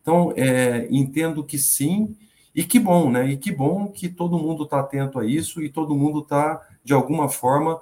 Então, 0.00 0.32
é, 0.36 0.88
entendo 0.90 1.44
que 1.44 1.58
sim, 1.58 2.16
e 2.54 2.64
que 2.64 2.78
bom, 2.78 3.10
né? 3.10 3.30
E 3.30 3.36
que 3.36 3.52
bom 3.52 3.88
que 3.88 4.08
todo 4.08 4.38
mundo 4.38 4.64
está 4.64 4.80
atento 4.80 5.18
a 5.18 5.24
isso 5.24 5.62
e 5.62 5.68
todo 5.68 5.94
mundo 5.94 6.20
está, 6.20 6.60
de 6.84 6.92
alguma 6.92 7.28
forma, 7.28 7.80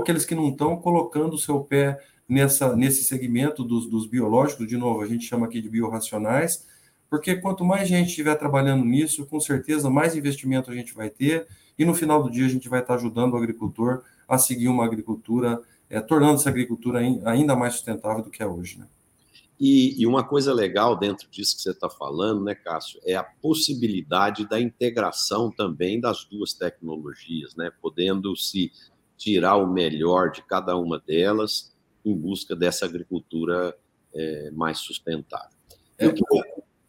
aqueles 0.00 0.24
que 0.24 0.34
não 0.34 0.48
estão, 0.48 0.76
colocando 0.76 1.34
o 1.34 1.38
seu 1.38 1.60
pé 1.60 1.98
nessa, 2.28 2.76
nesse 2.76 3.04
segmento 3.04 3.64
dos, 3.64 3.88
dos 3.88 4.06
biológicos, 4.06 4.66
de 4.66 4.76
novo, 4.76 5.02
a 5.02 5.06
gente 5.06 5.24
chama 5.24 5.46
aqui 5.46 5.60
de 5.60 5.68
biorracionais, 5.68 6.66
porque 7.10 7.36
quanto 7.36 7.64
mais 7.64 7.88
gente 7.88 8.08
estiver 8.08 8.34
trabalhando 8.36 8.84
nisso, 8.84 9.26
com 9.26 9.40
certeza 9.40 9.90
mais 9.90 10.16
investimento 10.16 10.70
a 10.70 10.74
gente 10.74 10.94
vai 10.94 11.10
ter, 11.10 11.46
e 11.78 11.84
no 11.84 11.94
final 11.94 12.22
do 12.22 12.30
dia 12.30 12.46
a 12.46 12.48
gente 12.48 12.68
vai 12.68 12.80
estar 12.80 12.94
ajudando 12.94 13.34
o 13.34 13.36
agricultor 13.36 14.02
a 14.28 14.38
seguir 14.38 14.68
uma 14.68 14.84
agricultura, 14.84 15.60
é, 15.92 16.00
tornando 16.00 16.36
essa 16.36 16.48
agricultura 16.48 17.00
ainda 17.26 17.54
mais 17.54 17.74
sustentável 17.74 18.24
do 18.24 18.30
que 18.30 18.42
é 18.42 18.46
hoje. 18.46 18.78
Né? 18.78 18.86
E, 19.60 20.00
e, 20.00 20.06
uma 20.06 20.24
coisa 20.24 20.52
legal 20.52 20.98
dentro 20.98 21.28
disso 21.30 21.54
que 21.54 21.60
você 21.60 21.70
está 21.70 21.90
falando, 21.90 22.42
né, 22.42 22.54
Cássio, 22.54 22.98
é 23.04 23.14
a 23.14 23.22
possibilidade 23.22 24.48
da 24.48 24.58
integração 24.58 25.52
também 25.52 26.00
das 26.00 26.24
duas 26.24 26.54
tecnologias, 26.54 27.54
né, 27.54 27.70
podendo 27.80 28.34
se 28.34 28.72
tirar 29.18 29.56
o 29.56 29.70
melhor 29.70 30.30
de 30.30 30.42
cada 30.42 30.74
uma 30.76 30.98
delas 30.98 31.70
em 32.04 32.16
busca 32.16 32.56
dessa 32.56 32.86
agricultura 32.86 33.76
é, 34.14 34.50
mais 34.50 34.78
sustentável. 34.78 35.56
É, 35.98 36.06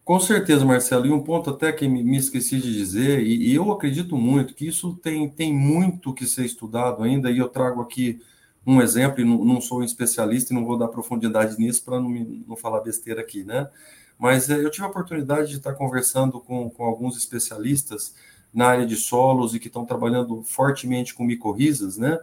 com 0.03 0.19
certeza, 0.19 0.65
Marcelo, 0.65 1.05
e 1.05 1.11
um 1.11 1.21
ponto 1.21 1.49
até 1.49 1.73
que 1.73 1.87
me 1.87 2.17
esqueci 2.17 2.57
de 2.57 2.73
dizer, 2.73 3.21
e, 3.21 3.51
e 3.51 3.53
eu 3.53 3.69
acredito 3.69 4.15
muito 4.15 4.53
que 4.53 4.65
isso 4.65 4.97
tem, 5.03 5.29
tem 5.29 5.53
muito 5.53 6.13
que 6.13 6.25
ser 6.25 6.45
estudado 6.45 7.03
ainda, 7.03 7.29
e 7.29 7.37
eu 7.37 7.49
trago 7.49 7.81
aqui 7.81 8.19
um 8.65 8.81
exemplo, 8.81 9.21
e 9.21 9.25
não, 9.25 9.43
não 9.43 9.61
sou 9.61 9.79
um 9.79 9.83
especialista 9.83 10.53
e 10.53 10.55
não 10.55 10.65
vou 10.65 10.77
dar 10.77 10.87
profundidade 10.87 11.57
nisso 11.59 11.83
para 11.83 11.99
não, 11.99 12.09
não 12.47 12.55
falar 12.55 12.81
besteira 12.81 13.21
aqui, 13.21 13.43
né? 13.43 13.69
Mas 14.17 14.49
é, 14.49 14.63
eu 14.63 14.69
tive 14.71 14.85
a 14.85 14.89
oportunidade 14.89 15.49
de 15.49 15.57
estar 15.57 15.73
conversando 15.73 16.39
com, 16.39 16.69
com 16.69 16.85
alguns 16.85 17.17
especialistas 17.17 18.15
na 18.53 18.67
área 18.67 18.85
de 18.85 18.95
solos 18.95 19.53
e 19.53 19.59
que 19.59 19.67
estão 19.67 19.85
trabalhando 19.85 20.43
fortemente 20.43 21.13
com 21.13 21.23
micorrizas, 21.23 21.97
né? 21.97 22.19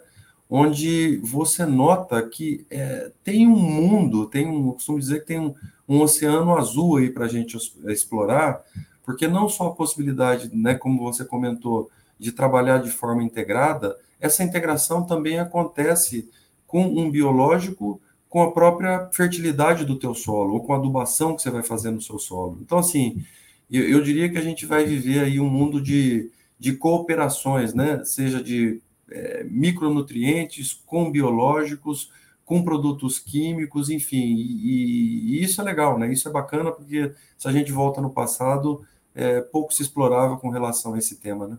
Onde 0.48 1.18
você 1.18 1.64
nota 1.66 2.20
que 2.22 2.66
é, 2.70 3.12
tem 3.22 3.46
um 3.46 3.56
mundo, 3.56 4.26
tem 4.26 4.46
um, 4.46 4.68
eu 4.68 4.72
costumo 4.72 4.98
dizer 4.98 5.20
que 5.20 5.26
tem 5.26 5.38
um, 5.38 5.54
um 5.88 6.00
oceano 6.00 6.56
azul 6.56 6.96
aí 6.96 7.10
para 7.10 7.26
a 7.26 7.28
gente 7.28 7.56
explorar, 7.86 8.62
porque 9.04 9.28
não 9.28 9.48
só 9.48 9.68
a 9.68 9.74
possibilidade, 9.74 10.50
né, 10.52 10.74
como 10.74 11.02
você 11.02 11.24
comentou, 11.24 11.90
de 12.18 12.32
trabalhar 12.32 12.78
de 12.78 12.90
forma 12.90 13.22
integrada, 13.22 13.96
essa 14.20 14.44
integração 14.44 15.04
também 15.04 15.38
acontece 15.38 16.28
com 16.66 16.84
um 16.84 17.10
biológico, 17.10 18.00
com 18.28 18.42
a 18.42 18.52
própria 18.52 19.08
fertilidade 19.12 19.84
do 19.84 19.98
teu 19.98 20.14
solo, 20.14 20.54
ou 20.54 20.60
com 20.60 20.72
a 20.72 20.76
adubação 20.76 21.34
que 21.34 21.42
você 21.42 21.50
vai 21.50 21.62
fazer 21.62 21.90
no 21.90 22.00
seu 22.00 22.18
solo. 22.18 22.58
Então, 22.62 22.78
assim, 22.78 23.24
eu, 23.70 23.82
eu 23.88 24.02
diria 24.02 24.28
que 24.28 24.38
a 24.38 24.42
gente 24.42 24.66
vai 24.66 24.84
viver 24.84 25.20
aí 25.20 25.40
um 25.40 25.48
mundo 25.48 25.80
de, 25.80 26.30
de 26.58 26.74
cooperações, 26.74 27.74
né? 27.74 28.04
Seja 28.04 28.42
de 28.42 28.80
é, 29.10 29.44
micronutrientes 29.44 30.72
com 30.86 31.10
biológicos, 31.10 32.12
com 32.44 32.62
produtos 32.62 33.18
químicos, 33.18 33.90
enfim, 33.90 34.34
e, 34.36 35.38
e, 35.38 35.44
isso 35.44 35.60
é 35.60 35.64
legal, 35.64 35.98
né? 35.98 36.12
Isso 36.12 36.28
é 36.28 36.32
bacana 36.32 36.72
porque 36.72 37.12
se 37.38 37.46
a 37.48 37.52
gente 37.52 37.70
volta 37.70 38.00
no 38.00 38.10
passado, 38.10 38.84
é, 39.14 39.40
pouco 39.40 39.72
se 39.72 39.82
explorava 39.82 40.36
com 40.36 40.50
relação 40.50 40.94
a 40.94 40.98
esse 40.98 41.16
tema, 41.16 41.46
né? 41.46 41.58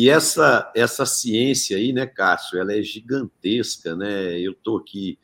E 0.00 0.08
essa, 0.08 0.72
essa 0.74 1.04
ciência 1.04 1.76
aí, 1.76 1.92
né, 1.92 2.06
Cássio, 2.06 2.58
ela 2.58 2.72
é 2.72 2.82
gigantesca, 2.82 3.94
né? 3.94 4.40
Eu 4.40 4.52
estou 4.52 4.78
aqui 4.78 5.18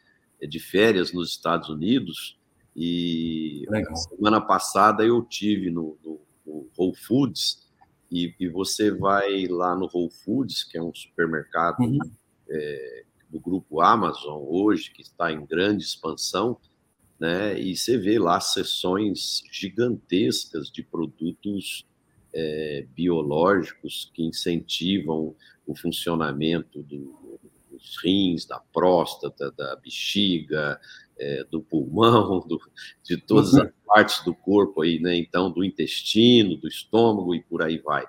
de 0.46 0.60
férias 0.60 1.14
nos 1.14 1.30
Estados 1.30 1.70
Unidos 1.70 2.38
e 2.76 3.64
Legal. 3.70 3.96
semana 3.96 4.38
passada 4.38 5.02
eu 5.02 5.22
tive 5.22 5.70
no, 5.70 5.96
no, 6.04 6.20
no 6.44 6.68
Whole 6.76 6.94
Foods 6.94 7.66
e, 8.12 8.34
e, 8.38 8.50
você 8.50 8.90
vai 8.90 9.46
lá 9.46 9.74
no 9.74 9.88
Whole 9.90 10.12
Foods, 10.22 10.62
que 10.62 10.76
é 10.76 10.82
um 10.82 10.94
supermercado 10.94 11.80
uhum. 11.80 11.98
é, 12.46 13.04
do 13.30 13.40
grupo 13.40 13.80
Amazon 13.80 14.44
hoje, 14.46 14.92
que 14.92 15.00
está 15.00 15.32
em 15.32 15.46
grande 15.46 15.84
expansão, 15.84 16.60
né? 17.18 17.58
E 17.58 17.74
você 17.74 17.96
vê 17.96 18.18
lá 18.18 18.38
sessões 18.40 19.42
gigantescas 19.50 20.70
de 20.70 20.82
produtos 20.82 21.86
é, 22.38 22.86
biológicos 22.94 24.10
que 24.12 24.22
incentivam 24.22 25.34
o 25.66 25.74
funcionamento 25.74 26.82
do, 26.82 27.40
dos 27.70 27.96
rins, 28.04 28.44
da 28.44 28.60
próstata, 28.60 29.50
da 29.52 29.74
bexiga, 29.76 30.78
é, 31.18 31.44
do 31.50 31.62
pulmão, 31.62 32.40
do, 32.46 32.60
de 33.02 33.16
todas 33.16 33.54
uhum. 33.54 33.62
as 33.62 33.70
partes 33.86 34.22
do 34.22 34.34
corpo 34.34 34.82
aí, 34.82 35.00
né? 35.00 35.16
Então, 35.16 35.50
do 35.50 35.64
intestino, 35.64 36.58
do 36.58 36.68
estômago 36.68 37.34
e 37.34 37.42
por 37.42 37.62
aí 37.62 37.78
vai. 37.78 38.04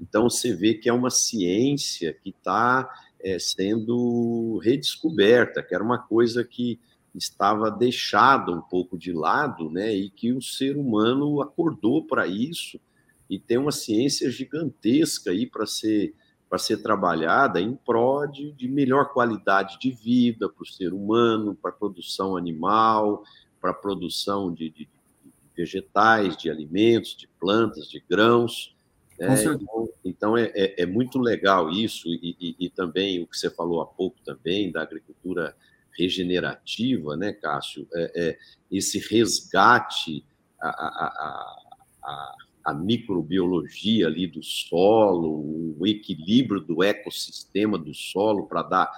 Então, 0.00 0.28
você 0.28 0.52
vê 0.52 0.74
que 0.74 0.88
é 0.88 0.92
uma 0.92 1.10
ciência 1.10 2.12
que 2.12 2.30
está 2.30 2.88
é, 3.20 3.38
sendo 3.38 4.58
redescoberta, 4.58 5.62
que 5.62 5.72
era 5.72 5.84
uma 5.84 5.98
coisa 5.98 6.44
que 6.44 6.80
estava 7.14 7.70
deixada 7.70 8.50
um 8.50 8.60
pouco 8.60 8.98
de 8.98 9.12
lado, 9.12 9.70
né? 9.70 9.94
E 9.94 10.10
que 10.10 10.32
o 10.32 10.42
ser 10.42 10.76
humano 10.76 11.40
acordou 11.40 12.04
para 12.04 12.26
isso 12.26 12.80
e 13.28 13.38
tem 13.38 13.58
uma 13.58 13.72
ciência 13.72 14.30
gigantesca 14.30 15.30
aí 15.30 15.46
para 15.46 15.66
ser 15.66 16.14
para 16.48 16.58
ser 16.58 16.78
trabalhada 16.78 17.60
em 17.60 17.74
prol 17.74 18.26
de, 18.26 18.52
de 18.52 18.68
melhor 18.68 19.12
qualidade 19.12 19.78
de 19.78 19.90
vida 19.90 20.48
para 20.48 20.62
o 20.62 20.66
ser 20.66 20.94
humano, 20.94 21.54
para 21.54 21.70
a 21.70 21.74
produção 21.74 22.36
animal, 22.38 23.22
para 23.60 23.70
a 23.70 23.74
produção 23.74 24.52
de, 24.52 24.70
de, 24.70 24.84
de, 24.86 25.32
vegetais, 25.54 26.36
de 26.36 26.48
alimentos, 26.48 27.14
de 27.14 27.28
plantas, 27.38 27.86
de 27.86 28.02
grãos. 28.08 28.74
Né? 29.18 29.28
Então, 29.44 29.88
então 30.04 30.36
é, 30.38 30.50
é, 30.54 30.82
é, 30.82 30.86
muito 30.86 31.18
legal 31.18 31.70
isso, 31.70 32.08
e, 32.08 32.34
e, 32.40 32.56
e, 32.58 32.70
também 32.70 33.20
o 33.20 33.26
que 33.26 33.36
você 33.36 33.50
falou 33.50 33.82
há 33.82 33.86
pouco 33.86 34.16
também 34.24 34.72
da 34.72 34.80
agricultura 34.80 35.54
regenerativa, 35.98 37.16
né, 37.16 37.32
Cássio? 37.32 37.86
É, 37.92 38.12
é 38.14 38.38
esse 38.70 38.98
resgate 38.98 40.24
a, 40.60 40.68
a, 40.68 41.06
a, 42.04 42.10
a 42.10 42.47
a 42.68 42.74
microbiologia 42.74 44.06
ali 44.06 44.26
do 44.26 44.42
solo, 44.42 45.74
o 45.78 45.86
equilíbrio 45.86 46.60
do 46.60 46.82
ecossistema 46.82 47.78
do 47.78 47.94
solo 47.94 48.46
para 48.46 48.62
dar 48.62 48.90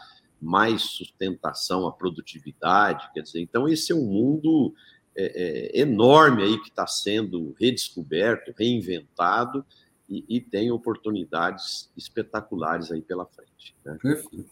mais 0.43 0.83
sustentação 0.83 1.87
à 1.87 1.93
produtividade. 1.93 3.09
Quer 3.15 3.23
dizer, 3.23 3.41
então 3.41 3.69
esse 3.69 3.93
é 3.93 3.95
um 3.95 4.05
mundo 4.05 4.75
é, 5.17 5.77
é, 5.77 5.81
enorme 5.83 6.43
aí 6.43 6.59
que 6.59 6.71
está 6.71 6.85
sendo 6.85 7.55
redescoberto, 7.61 8.53
reinventado 8.59 9.65
e, 10.09 10.25
e, 10.29 10.41
tem 10.41 10.73
oportunidades 10.73 11.93
espetaculares 11.97 12.91
aí 12.91 13.01
pela 13.01 13.25
frente. 13.25 13.77
Né? 13.85 13.97
Perfeito. 14.03 14.51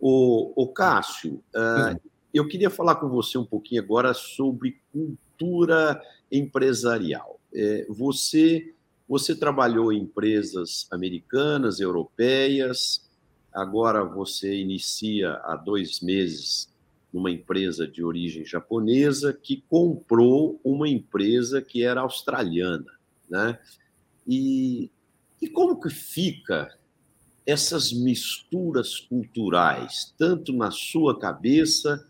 O, 0.00 0.52
o 0.60 0.66
Cássio, 0.72 1.34
uh, 1.54 2.00
eu 2.34 2.48
queria 2.48 2.68
falar 2.68 2.96
com 2.96 3.08
você 3.08 3.38
um 3.38 3.44
pouquinho 3.44 3.80
agora 3.80 4.12
sobre 4.12 4.80
cultura 4.92 6.02
empresarial. 6.32 7.39
É, 7.52 7.86
você, 7.88 8.74
você 9.08 9.34
trabalhou 9.34 9.92
em 9.92 10.02
empresas 10.02 10.86
americanas, 10.90 11.80
europeias, 11.80 13.08
agora 13.52 14.04
você 14.04 14.60
inicia 14.60 15.32
há 15.44 15.56
dois 15.56 16.00
meses 16.00 16.70
numa 17.12 17.30
empresa 17.30 17.86
de 17.86 18.04
origem 18.04 18.44
japonesa 18.44 19.32
que 19.32 19.64
comprou 19.68 20.60
uma 20.62 20.88
empresa 20.88 21.60
que 21.60 21.82
era 21.82 22.02
australiana, 22.02 22.92
né? 23.28 23.58
E, 24.26 24.90
e 25.42 25.48
como 25.48 25.80
que 25.80 25.90
fica 25.90 26.78
essas 27.44 27.92
misturas 27.92 29.00
culturais, 29.00 30.14
tanto 30.16 30.52
na 30.52 30.70
sua 30.70 31.18
cabeça 31.18 32.06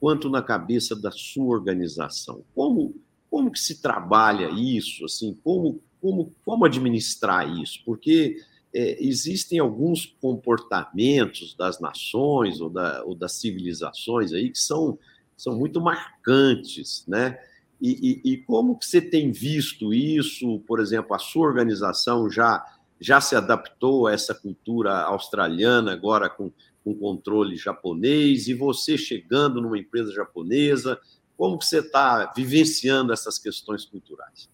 quanto 0.00 0.28
na 0.28 0.42
cabeça 0.42 0.96
da 0.96 1.12
sua 1.12 1.46
organização? 1.46 2.42
Como 2.54 2.94
como 3.30 3.50
que 3.50 3.60
se 3.60 3.80
trabalha 3.80 4.50
isso? 4.50 5.04
Assim, 5.04 5.38
como, 5.44 5.80
como, 6.00 6.34
como 6.44 6.64
administrar 6.64 7.48
isso? 7.60 7.80
Porque 7.84 8.36
é, 8.74 9.02
existem 9.02 9.58
alguns 9.58 10.06
comportamentos 10.20 11.54
das 11.54 11.80
nações 11.80 12.60
ou, 12.60 12.68
da, 12.68 13.04
ou 13.04 13.14
das 13.14 13.34
civilizações 13.34 14.32
aí 14.32 14.50
que 14.50 14.58
são, 14.58 14.98
são 15.36 15.56
muito 15.56 15.80
marcantes, 15.80 17.04
né? 17.06 17.38
E, 17.80 18.20
e, 18.24 18.32
e, 18.32 18.36
como 18.36 18.78
que 18.78 18.84
você 18.84 19.00
tem 19.00 19.32
visto 19.32 19.94
isso? 19.94 20.60
Por 20.66 20.80
exemplo, 20.80 21.14
a 21.14 21.18
sua 21.18 21.46
organização 21.46 22.28
já, 22.28 22.62
já 23.00 23.22
se 23.22 23.34
adaptou 23.34 24.06
a 24.06 24.12
essa 24.12 24.34
cultura 24.34 25.00
australiana 25.04 25.90
agora 25.90 26.28
com, 26.28 26.52
com 26.84 26.94
controle 26.94 27.56
japonês 27.56 28.48
e 28.48 28.54
você 28.54 28.98
chegando 28.98 29.62
numa 29.62 29.78
empresa 29.78 30.12
japonesa, 30.12 31.00
como 31.40 31.56
que 31.56 31.64
você 31.64 31.78
está 31.78 32.30
vivenciando 32.36 33.14
essas 33.14 33.38
questões 33.38 33.86
culturais? 33.86 34.46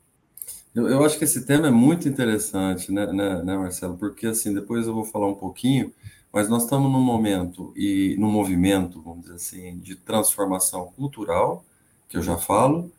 Eu, 0.73 0.87
eu, 0.87 1.05
acho 1.05 1.19
que 1.19 1.25
esse 1.25 1.45
tema 1.45 1.67
é 1.67 1.71
muito 1.71 2.09
interessante, 2.09 2.93
né, 2.93 3.07
né, 3.13 3.43
né, 3.43 3.57
Marcelo? 3.57 3.97
Porque, 3.97 4.29
assim, 4.29 4.55
depois 4.55 4.87
eu 4.87 4.95
vou 4.95 5.05
falar 5.05 5.27
um 5.27 5.35
pouquinho, 5.35 5.93
mas 6.33 6.49
nós 6.49 6.63
estamos 6.63 6.89
num 6.93 7.01
momento 7.01 7.73
e 7.75 8.15
num 8.21 8.31
movimento, 8.31 9.03
vamos 9.03 9.23
dizer 9.23 9.35
assim, 9.35 9.79
de 9.81 9.97
transformação 9.97 10.93
cultural, 10.97 11.65
que 12.09 12.17
eu 12.17 12.23
já 12.23 12.39
falo, 12.39 12.93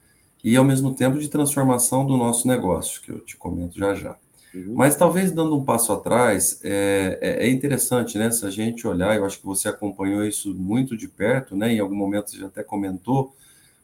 e 0.44 0.58
ao 0.58 0.66
mesmo 0.66 0.94
tempo 0.94 1.18
de 1.18 1.30
transformação 1.30 2.06
do 2.06 2.18
nosso 2.18 2.46
negócio, 2.46 3.02
que 3.02 3.10
eu 3.10 3.22
te 3.22 3.38
comento 3.38 3.80
já 3.80 3.96
já. 3.96 4.18
Uhum. 4.54 4.74
Mas 4.76 4.98
talvez 4.98 5.32
dando 5.32 5.56
um 5.56 5.64
passo 5.64 5.94
atrás, 5.94 6.60
é, 6.62 7.20
é, 7.22 7.48
é, 7.48 7.50
interessante, 7.50 8.18
né? 8.18 8.32
Se 8.32 8.46
a 8.46 8.50
gente 8.50 8.86
olhar, 8.86 9.16
eu 9.16 9.24
acho 9.24 9.40
que 9.40 9.46
você 9.46 9.70
acompanhou 9.70 10.26
isso 10.26 10.54
muito 10.54 10.98
de 10.98 11.08
perto, 11.08 11.56
né? 11.56 11.72
Em 11.72 11.80
algum 11.80 11.96
momento 11.96 12.32
você 12.32 12.38
já 12.38 12.48
até 12.48 12.64
comentou, 12.64 13.34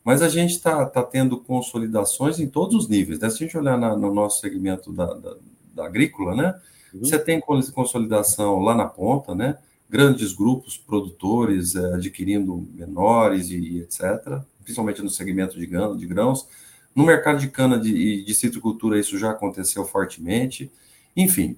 mas 0.03 0.21
a 0.21 0.27
gente 0.27 0.51
está 0.51 0.85
tá 0.85 1.01
tendo 1.01 1.37
consolidações 1.37 2.39
em 2.39 2.47
todos 2.47 2.75
os 2.75 2.89
níveis. 2.89 3.19
Né? 3.19 3.29
Se 3.29 3.43
a 3.43 3.47
gente 3.47 3.57
olhar 3.57 3.77
na, 3.77 3.95
no 3.95 4.13
nosso 4.13 4.41
segmento 4.41 4.91
da, 4.91 5.13
da, 5.13 5.35
da 5.73 5.85
agrícola, 5.85 6.35
né? 6.35 6.59
Uhum. 6.93 6.99
Você 6.99 7.17
tem 7.17 7.39
consolidação 7.39 8.59
lá 8.59 8.75
na 8.75 8.85
ponta, 8.85 9.33
né? 9.33 9.57
Grandes 9.89 10.33
grupos 10.33 10.77
produtores 10.77 11.75
é, 11.75 11.93
adquirindo 11.93 12.67
menores 12.73 13.49
e, 13.49 13.57
e, 13.57 13.79
etc., 13.81 14.41
principalmente 14.63 15.01
no 15.01 15.09
segmento 15.09 15.57
de, 15.57 15.65
grão, 15.65 15.95
de 15.95 16.05
grãos. 16.05 16.47
No 16.95 17.05
mercado 17.05 17.39
de 17.39 17.47
cana 17.47 17.79
de, 17.79 17.89
e 17.89 18.23
de 18.23 18.33
citricultura, 18.35 18.99
isso 18.99 19.17
já 19.17 19.31
aconteceu 19.31 19.85
fortemente. 19.85 20.71
Enfim, 21.15 21.57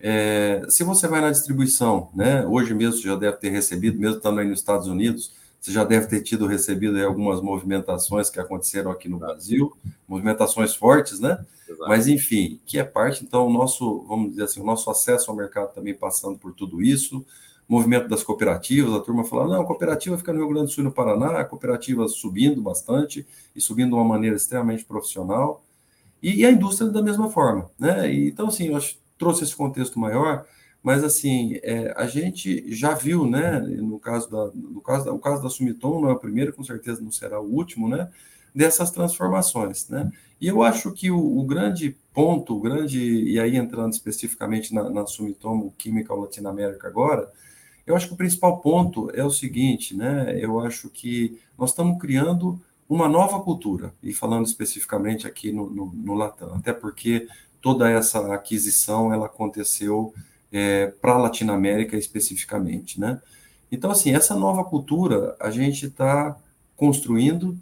é, 0.00 0.62
se 0.68 0.82
você 0.82 1.06
vai 1.06 1.20
na 1.20 1.30
distribuição, 1.30 2.08
né? 2.14 2.46
Hoje 2.46 2.72
mesmo 2.72 2.94
você 2.94 3.08
já 3.08 3.16
deve 3.16 3.36
ter 3.36 3.50
recebido, 3.50 3.98
mesmo 3.98 4.16
estando 4.16 4.40
aí 4.40 4.48
nos 4.48 4.60
Estados 4.60 4.86
Unidos, 4.86 5.32
você 5.60 5.72
já 5.72 5.84
deve 5.84 6.06
ter 6.06 6.22
tido 6.22 6.46
recebido 6.46 6.98
algumas 7.04 7.40
movimentações 7.42 8.30
que 8.30 8.40
aconteceram 8.40 8.90
aqui 8.90 9.08
no 9.08 9.18
Brasil, 9.18 9.76
movimentações 10.08 10.74
fortes, 10.74 11.20
né? 11.20 11.44
Exato. 11.68 11.88
Mas 11.88 12.08
enfim, 12.08 12.58
que 12.64 12.78
é 12.78 12.84
parte, 12.84 13.22
então, 13.22 13.46
o 13.46 13.52
nosso, 13.52 14.04
vamos 14.08 14.30
dizer 14.30 14.44
assim, 14.44 14.60
o 14.60 14.64
nosso 14.64 14.90
acesso 14.90 15.30
ao 15.30 15.36
mercado 15.36 15.74
também 15.74 15.94
passando 15.94 16.38
por 16.38 16.54
tudo 16.54 16.82
isso, 16.82 17.24
movimento 17.68 18.08
das 18.08 18.24
cooperativas, 18.24 18.92
a 18.94 19.00
turma 19.00 19.22
falando, 19.22 19.50
não, 19.50 19.60
a 19.60 19.66
cooperativa 19.66 20.18
fica 20.18 20.32
no 20.32 20.40
Rio 20.40 20.48
Grande 20.48 20.66
do 20.66 20.72
Sul 20.72 20.82
e 20.82 20.86
no 20.86 20.92
Paraná, 20.92 21.38
a 21.38 21.44
cooperativa 21.44 22.08
subindo 22.08 22.60
bastante 22.60 23.24
e 23.54 23.60
subindo 23.60 23.90
de 23.90 23.94
uma 23.94 24.04
maneira 24.04 24.34
extremamente 24.34 24.84
profissional, 24.84 25.62
e, 26.22 26.40
e 26.40 26.46
a 26.46 26.50
indústria 26.50 26.90
da 26.90 27.02
mesma 27.02 27.30
forma, 27.30 27.70
né? 27.78 28.12
E, 28.12 28.28
então, 28.28 28.48
assim, 28.48 28.68
eu 28.68 28.76
acho, 28.76 28.98
trouxe 29.16 29.44
esse 29.44 29.54
contexto 29.54 30.00
maior, 30.00 30.44
mas 30.82 31.04
assim 31.04 31.58
é, 31.62 31.92
a 31.96 32.06
gente 32.06 32.72
já 32.74 32.94
viu, 32.94 33.26
né? 33.26 33.60
No 33.60 33.98
caso 33.98 34.30
da, 34.30 34.50
no 34.54 34.80
caso 34.80 35.10
o 35.10 35.18
caso 35.18 35.42
da 35.42 35.50
Sumitom 35.50 36.00
não 36.00 36.10
é 36.10 36.12
o 36.12 36.18
primeiro, 36.18 36.52
com 36.52 36.64
certeza 36.64 37.00
não 37.00 37.10
será 37.10 37.40
o 37.40 37.44
último, 37.44 37.88
né? 37.88 38.10
Dessas 38.54 38.90
transformações, 38.90 39.88
né? 39.88 40.10
E 40.40 40.48
eu 40.48 40.62
acho 40.62 40.92
que 40.92 41.10
o, 41.10 41.38
o 41.38 41.44
grande 41.44 41.96
ponto, 42.14 42.56
o 42.56 42.60
grande 42.60 42.98
e 42.98 43.38
aí 43.38 43.56
entrando 43.56 43.92
especificamente 43.92 44.74
na, 44.74 44.88
na 44.88 45.06
Sumitomo 45.06 45.74
Chemical 45.78 46.20
Latinoamérica 46.20 46.88
agora, 46.88 47.30
eu 47.86 47.94
acho 47.94 48.08
que 48.08 48.14
o 48.14 48.16
principal 48.16 48.58
ponto 48.60 49.10
é 49.14 49.24
o 49.24 49.30
seguinte, 49.30 49.96
né? 49.96 50.38
Eu 50.40 50.60
acho 50.60 50.88
que 50.88 51.38
nós 51.58 51.70
estamos 51.70 52.00
criando 52.00 52.60
uma 52.88 53.08
nova 53.08 53.40
cultura, 53.40 53.94
e 54.02 54.12
falando 54.12 54.46
especificamente 54.46 55.24
aqui 55.24 55.52
no, 55.52 55.70
no, 55.70 55.86
no 55.94 56.14
Latam, 56.14 56.54
até 56.54 56.72
porque 56.72 57.28
toda 57.60 57.88
essa 57.88 58.34
aquisição 58.34 59.12
ela 59.12 59.26
aconteceu 59.26 60.12
é, 60.52 60.86
para 60.86 61.12
a 61.12 61.18
Latinoamérica 61.18 61.96
especificamente, 61.96 63.00
né? 63.00 63.20
Então, 63.70 63.90
assim, 63.90 64.12
essa 64.14 64.34
nova 64.34 64.64
cultura 64.64 65.36
a 65.38 65.50
gente 65.50 65.86
está 65.86 66.36
construindo 66.76 67.56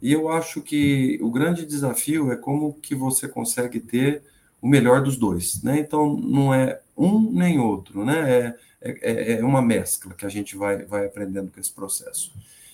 e 0.00 0.12
eu 0.12 0.30
acho 0.30 0.62
que 0.62 1.18
o 1.20 1.30
grande 1.30 1.66
desafio 1.66 2.32
é 2.32 2.36
como 2.36 2.72
que 2.74 2.94
você 2.94 3.28
consegue 3.28 3.80
ter 3.80 4.22
o 4.60 4.68
melhor 4.68 5.02
dos 5.02 5.16
dois, 5.16 5.62
né? 5.62 5.78
Então, 5.78 6.16
não 6.16 6.52
é 6.54 6.80
um 6.96 7.30
nem 7.30 7.58
outro, 7.58 8.04
né? 8.04 8.54
É, 8.80 8.98
é, 9.02 9.32
é 9.34 9.44
uma 9.44 9.60
mescla 9.60 10.14
que 10.14 10.24
a 10.24 10.28
gente 10.28 10.56
vai, 10.56 10.84
vai 10.84 11.06
aprendendo 11.06 11.50
com 11.50 11.60
esse 11.60 11.72
processo. 11.72 12.32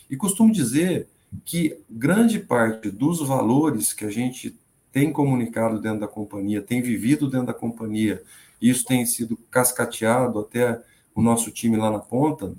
E 0.08 0.16
costumo 0.16 0.52
dizer 0.52 1.08
que 1.44 1.76
grande 1.90 2.38
parte 2.38 2.90
dos 2.90 3.20
valores 3.26 3.92
que 3.92 4.04
a 4.04 4.10
gente 4.10 4.56
tem 4.92 5.12
comunicado 5.12 5.80
dentro 5.80 6.00
da 6.00 6.08
companhia, 6.08 6.62
tem 6.62 6.80
vivido 6.80 7.28
dentro 7.28 7.48
da 7.48 7.54
companhia, 7.54 8.22
isso 8.60 8.84
tem 8.84 9.04
sido 9.04 9.36
cascateado 9.50 10.38
até 10.38 10.80
o 11.14 11.22
nosso 11.22 11.50
time 11.50 11.76
lá 11.76 11.90
na 11.90 11.98
ponta, 11.98 12.54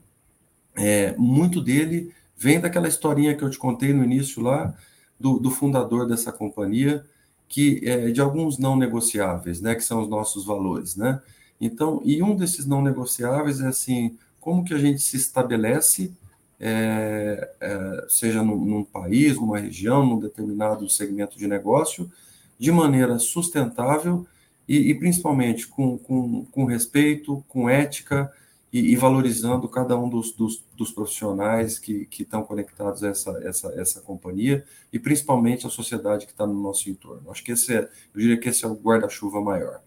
é, 0.76 1.16
muito 1.18 1.62
dele 1.62 2.14
vem 2.36 2.60
daquela 2.60 2.88
historinha 2.88 3.36
que 3.36 3.44
eu 3.44 3.50
te 3.50 3.58
contei 3.58 3.94
no 3.94 4.04
início 4.04 4.42
lá, 4.42 4.74
do, 5.20 5.40
do 5.40 5.50
fundador 5.50 6.08
dessa 6.08 6.32
companhia, 6.32 7.04
que 7.48 7.82
é 7.84 8.12
de 8.12 8.22
alguns 8.22 8.58
não 8.60 8.76
negociáveis, 8.76 9.62
né, 9.62 9.74
que 9.74 9.84
são 9.84 10.02
os 10.02 10.10
nossos 10.10 10.46
valores, 10.46 10.96
né? 10.96 11.20
Então, 11.60 12.02
e 12.06 12.22
um 12.22 12.36
desses 12.36 12.68
não 12.68 12.84
negociáveis 12.84 13.62
é 13.62 13.68
assim, 13.68 14.16
como 14.40 14.64
que 14.64 14.74
a 14.74 14.78
gente 14.78 15.02
se 15.02 15.18
estabelece, 15.18 16.14
é, 16.60 17.52
é, 17.60 18.06
seja 18.10 18.44
num, 18.44 18.64
num, 18.64 18.84
país, 18.84 19.36
numa 19.36 19.60
região, 19.60 20.06
num 20.06 20.20
determinado 20.20 20.88
segmento 20.90 21.38
de 21.38 21.48
negócio, 21.48 22.12
de 22.60 22.72
maneira 22.72 23.18
sustentável 23.18 24.26
e, 24.68 24.92
e 24.92 24.96
principalmente 24.96 25.68
com, 25.68 25.98
com, 25.98 26.46
com, 26.46 26.66
respeito, 26.66 27.44
com 27.48 27.70
ética 27.70 28.32
e, 28.72 28.92
e 28.92 28.96
valorizando 28.96 29.68
cada 29.70 29.98
um 29.98 30.10
dos, 30.10 30.32
dos, 30.34 30.64
dos, 30.76 30.92
profissionais 30.92 31.80
que, 31.80 32.06
que 32.06 32.24
estão 32.24 32.44
conectados 32.44 33.04
a 33.04 33.10
essa, 33.10 33.32
essa, 33.44 33.68
essa 33.80 34.02
companhia 34.02 34.66
e 34.92 35.00
principalmente 35.00 35.66
a 35.66 35.70
sociedade 35.70 36.26
que 36.26 36.32
está 36.34 36.46
no 36.46 36.62
nosso 36.62 36.90
entorno. 36.90 37.32
Acho 37.32 37.44
que 37.44 37.54
esse 37.54 37.74
é, 37.74 37.90
eu 38.14 38.20
diria 38.22 38.38
que 38.38 38.50
esse 38.50 38.66
é 38.66 38.68
o 38.68 38.76
guarda-chuva 38.76 39.42
maior. 39.42 39.82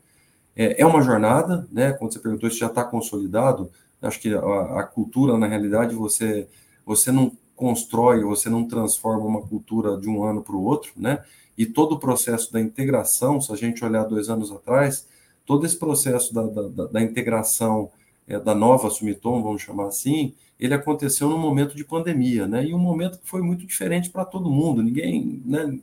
É, 0.56 0.82
é 0.82 0.86
uma 0.86 1.02
jornada, 1.02 1.68
né? 1.70 1.92
Quando 1.92 2.12
você 2.12 2.18
perguntou 2.18 2.50
se 2.50 2.58
já 2.58 2.66
está 2.66 2.82
consolidado, 2.84 3.70
acho 4.02 4.20
que 4.20 4.34
a, 4.34 4.80
a 4.80 4.82
cultura, 4.82 5.36
na 5.36 5.46
realidade, 5.46 5.94
você, 5.94 6.48
você 6.84 7.12
não 7.12 7.36
constrói, 7.54 8.24
você 8.24 8.48
não 8.48 8.66
transforma 8.66 9.24
uma 9.26 9.42
cultura 9.42 9.98
de 9.98 10.08
um 10.08 10.24
ano 10.24 10.42
para 10.42 10.56
o 10.56 10.64
outro, 10.64 10.92
né? 10.96 11.22
E 11.60 11.66
todo 11.66 11.92
o 11.92 11.98
processo 11.98 12.50
da 12.50 12.58
integração, 12.58 13.38
se 13.38 13.52
a 13.52 13.54
gente 13.54 13.84
olhar 13.84 14.04
dois 14.04 14.30
anos 14.30 14.50
atrás, 14.50 15.06
todo 15.44 15.66
esse 15.66 15.78
processo 15.78 16.32
da, 16.32 16.46
da, 16.46 16.86
da 16.86 17.02
integração 17.02 17.90
é, 18.26 18.40
da 18.40 18.54
nova 18.54 18.88
Sumitom, 18.88 19.42
vamos 19.42 19.60
chamar 19.60 19.88
assim, 19.88 20.32
ele 20.58 20.72
aconteceu 20.72 21.28
num 21.28 21.36
momento 21.36 21.76
de 21.76 21.84
pandemia, 21.84 22.46
né? 22.46 22.64
E 22.64 22.72
um 22.72 22.78
momento 22.78 23.18
que 23.18 23.28
foi 23.28 23.42
muito 23.42 23.66
diferente 23.66 24.08
para 24.08 24.24
todo 24.24 24.48
mundo. 24.48 24.82
Ninguém, 24.82 25.42
né? 25.44 25.78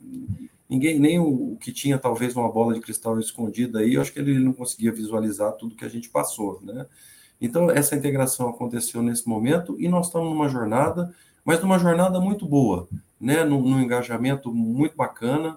Ninguém, 0.68 0.98
nem 0.98 1.20
o, 1.20 1.52
o, 1.52 1.56
que 1.60 1.70
tinha 1.70 1.96
talvez 1.96 2.34
uma 2.34 2.50
bola 2.50 2.74
de 2.74 2.80
cristal 2.80 3.16
escondida 3.20 3.78
aí, 3.78 3.94
eu 3.94 4.00
acho 4.00 4.12
que 4.12 4.18
ele 4.18 4.36
não 4.40 4.52
conseguia 4.52 4.90
visualizar 4.90 5.52
tudo 5.52 5.76
que 5.76 5.84
a 5.84 5.88
gente 5.88 6.08
passou, 6.08 6.60
né? 6.60 6.86
Então, 7.40 7.70
essa 7.70 7.94
integração 7.94 8.48
aconteceu 8.48 9.00
nesse 9.00 9.28
momento 9.28 9.76
e 9.78 9.86
nós 9.86 10.06
estamos 10.06 10.28
numa 10.28 10.48
jornada, 10.48 11.14
mas 11.44 11.60
numa 11.60 11.78
jornada 11.78 12.20
muito 12.20 12.44
boa, 12.46 12.88
né? 13.20 13.44
Num, 13.44 13.62
num 13.62 13.80
engajamento 13.80 14.52
muito 14.52 14.96
bacana. 14.96 15.56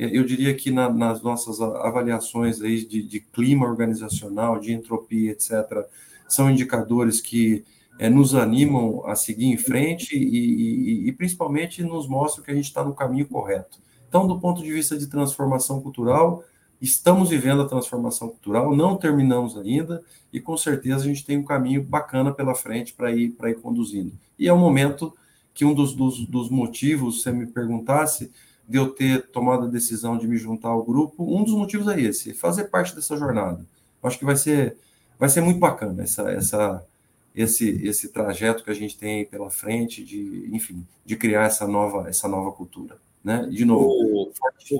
É, 0.00 0.16
eu 0.16 0.24
diria 0.24 0.54
que 0.54 0.70
na, 0.70 0.88
nas 0.88 1.20
nossas 1.20 1.60
avaliações 1.60 2.62
aí 2.62 2.86
de, 2.86 3.02
de, 3.02 3.20
clima 3.20 3.66
organizacional, 3.66 4.58
de 4.58 4.72
entropia, 4.72 5.32
etc., 5.32 5.86
são 6.26 6.50
indicadores 6.50 7.20
que 7.20 7.62
é, 7.98 8.08
nos 8.08 8.34
animam 8.34 9.06
a 9.06 9.14
seguir 9.14 9.44
em 9.44 9.58
frente 9.58 10.16
e, 10.16 11.04
e, 11.04 11.08
e 11.08 11.12
principalmente 11.12 11.82
nos 11.82 12.08
mostram 12.08 12.42
que 12.42 12.50
a 12.50 12.54
gente 12.54 12.64
está 12.64 12.82
no 12.82 12.94
caminho 12.94 13.26
correto. 13.26 13.78
Então, 14.08 14.26
do 14.26 14.40
ponto 14.40 14.62
de 14.62 14.72
vista 14.72 14.96
de 14.96 15.06
transformação 15.06 15.82
cultural, 15.82 16.42
estamos 16.80 17.28
vivendo 17.28 17.60
a 17.60 17.68
transformação 17.68 18.28
cultural, 18.28 18.74
não 18.74 18.96
terminamos 18.96 19.58
ainda 19.58 20.02
e 20.32 20.40
com 20.40 20.56
certeza 20.56 21.04
a 21.04 21.08
gente 21.08 21.26
tem 21.26 21.36
um 21.36 21.44
caminho 21.44 21.82
bacana 21.82 22.32
pela 22.32 22.54
frente 22.54 22.94
para 22.94 23.12
ir 23.12 23.34
ir 23.38 23.60
conduzindo. 23.60 24.12
E 24.38 24.48
é 24.48 24.52
o 24.52 24.56
momento 24.56 25.12
que 25.52 25.62
um 25.62 25.74
dos, 25.74 25.94
dos, 25.94 26.26
dos 26.26 26.48
motivos, 26.48 27.18
se 27.18 27.24
você 27.24 27.32
me 27.32 27.46
perguntasse, 27.46 28.30
de 28.70 28.76
eu 28.76 28.90
ter 28.90 29.26
tomado 29.32 29.64
a 29.64 29.68
decisão 29.68 30.16
de 30.16 30.28
me 30.28 30.36
juntar 30.36 30.68
ao 30.68 30.84
grupo, 30.84 31.24
um 31.24 31.42
dos 31.42 31.54
motivos 31.54 31.88
é 31.88 32.00
esse, 32.00 32.32
fazer 32.32 32.66
parte 32.66 32.94
dessa 32.94 33.16
jornada. 33.16 33.66
Eu 34.00 34.08
acho 34.08 34.16
que 34.16 34.24
vai 34.24 34.36
ser, 34.36 34.76
vai 35.18 35.28
ser 35.28 35.40
muito 35.40 35.58
bacana 35.58 36.04
essa, 36.04 36.30
essa, 36.30 36.86
esse, 37.34 37.68
esse 37.84 38.10
trajeto 38.10 38.62
que 38.62 38.70
a 38.70 38.74
gente 38.74 38.96
tem 38.96 39.24
pela 39.24 39.50
frente, 39.50 40.04
de, 40.04 40.48
enfim, 40.52 40.86
de 41.04 41.16
criar 41.16 41.46
essa 41.46 41.66
nova, 41.66 42.08
essa 42.08 42.28
nova 42.28 42.52
cultura. 42.52 42.96
Né? 43.24 43.44
De 43.50 43.64
novo, 43.64 44.32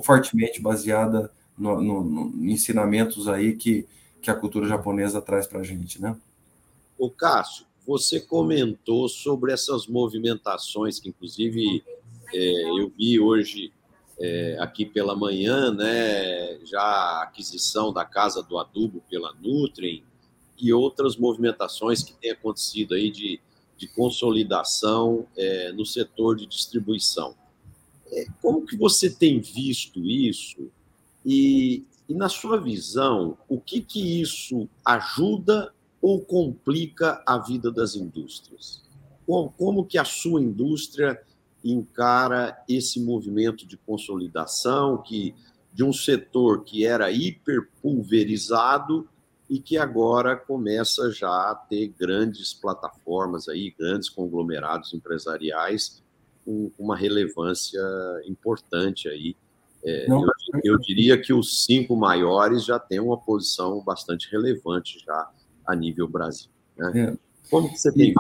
fortemente 0.05 0.63
baseada 0.63 1.29
no, 1.59 1.81
no, 1.83 2.05
no, 2.05 2.49
ensinamentos 2.49 3.27
aí 3.27 3.57
que, 3.57 3.89
que 4.23 4.31
a 4.31 4.37
cultura 4.37 4.69
japonesa 4.69 5.21
traz 5.21 5.49
para 5.49 5.59
a 5.59 5.65
gente. 5.65 6.01
Né? 6.01 6.17
O 6.97 7.11
Cássio, 7.11 7.67
você 7.85 8.21
comentou 8.21 9.09
sobre 9.09 9.53
essas 9.53 9.89
movimentações 9.89 11.01
que, 11.01 11.09
inclusive, 11.09 11.83
é, 12.33 12.81
eu 12.81 12.93
vi 12.97 13.19
hoje 13.19 13.73
é, 14.21 14.59
aqui 14.61 14.85
pela 14.85 15.17
manhã, 15.17 15.73
né, 15.73 16.59
já 16.65 16.83
a 16.83 17.23
aquisição 17.23 17.91
da 17.91 18.05
casa 18.05 18.43
do 18.43 18.59
adubo 18.59 19.03
pela 19.09 19.33
Nutrien 19.41 20.05
e 20.59 20.73
outras 20.75 21.17
movimentações 21.17 22.03
que 22.03 22.13
têm 22.13 22.33
acontecido 22.33 22.95
aí 22.95 23.11
de, 23.11 23.41
de 23.79 23.89
consolidação 23.89 25.27
é, 25.35 25.73
no 25.73 25.87
setor 25.87 26.37
de 26.37 26.47
distribuição. 26.47 27.35
É, 28.13 28.27
como 28.43 28.67
que 28.67 28.77
você 28.77 29.09
tem 29.09 29.41
visto 29.41 30.05
isso 30.05 30.71
e, 31.25 31.85
e, 32.07 32.15
na 32.15 32.29
sua 32.29 32.61
visão, 32.61 33.39
o 33.49 33.59
que 33.59 33.81
que 33.81 34.21
isso 34.21 34.69
ajuda 34.85 35.73
ou 36.03 36.21
complica 36.21 37.23
a 37.27 37.39
vida 37.39 37.71
das 37.71 37.95
indústrias? 37.95 38.83
Como, 39.27 39.51
como 39.57 39.85
que 39.85 39.97
a 39.97 40.05
sua 40.05 40.43
indústria 40.43 41.19
encara 41.65 42.57
esse 42.69 43.01
movimento 43.01 43.67
de 43.67 43.77
consolidação 43.77 44.99
que, 44.99 45.35
de 45.73 45.85
um 45.85 45.93
setor 45.93 46.65
que 46.65 46.87
era 46.87 47.11
hiperpulverizado 47.11 49.09
e 49.49 49.59
que 49.59 49.77
agora 49.77 50.37
começa 50.37 51.11
já 51.11 51.51
a 51.51 51.55
ter 51.55 51.89
grandes 51.89 52.55
plataformas 52.55 53.49
aí, 53.49 53.75
grandes 53.77 54.09
conglomerados 54.09 54.95
empresariais 54.95 56.03
com 56.45 56.71
uma 56.79 56.97
relevância 56.97 57.81
importante 58.27 59.09
aí. 59.09 59.37
É, 59.83 60.07
eu, 60.11 60.27
eu, 60.63 60.79
diria 60.79 61.21
que 61.21 61.33
os 61.33 61.65
cinco 61.65 61.97
maiores 61.97 62.65
já 62.65 62.79
têm 62.79 63.01
uma 63.01 63.19
posição 63.19 63.83
bastante 63.83 64.31
relevante 64.31 65.03
já 65.05 65.31
a 65.67 65.75
nível 65.75 66.07
Brasil. 66.07 66.51
Né? 66.77 67.13
É. 67.13 67.19
Como 67.51 67.69
que 67.71 67.79
você 67.79 67.93
tem? 67.93 68.15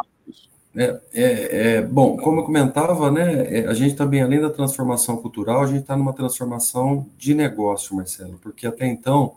É, 0.74 1.00
é, 1.12 1.76
é, 1.76 1.82
bom, 1.82 2.16
como 2.16 2.40
eu 2.40 2.44
comentava, 2.44 3.10
né, 3.10 3.58
é, 3.58 3.66
a 3.66 3.74
gente 3.74 3.96
também, 3.96 4.22
além 4.22 4.40
da 4.40 4.50
transformação 4.50 5.16
cultural, 5.16 5.62
a 5.62 5.66
gente 5.66 5.80
está 5.80 5.96
numa 5.96 6.12
transformação 6.12 7.08
de 7.18 7.34
negócio, 7.34 7.96
Marcelo, 7.96 8.38
porque 8.40 8.66
até 8.66 8.86
então 8.86 9.34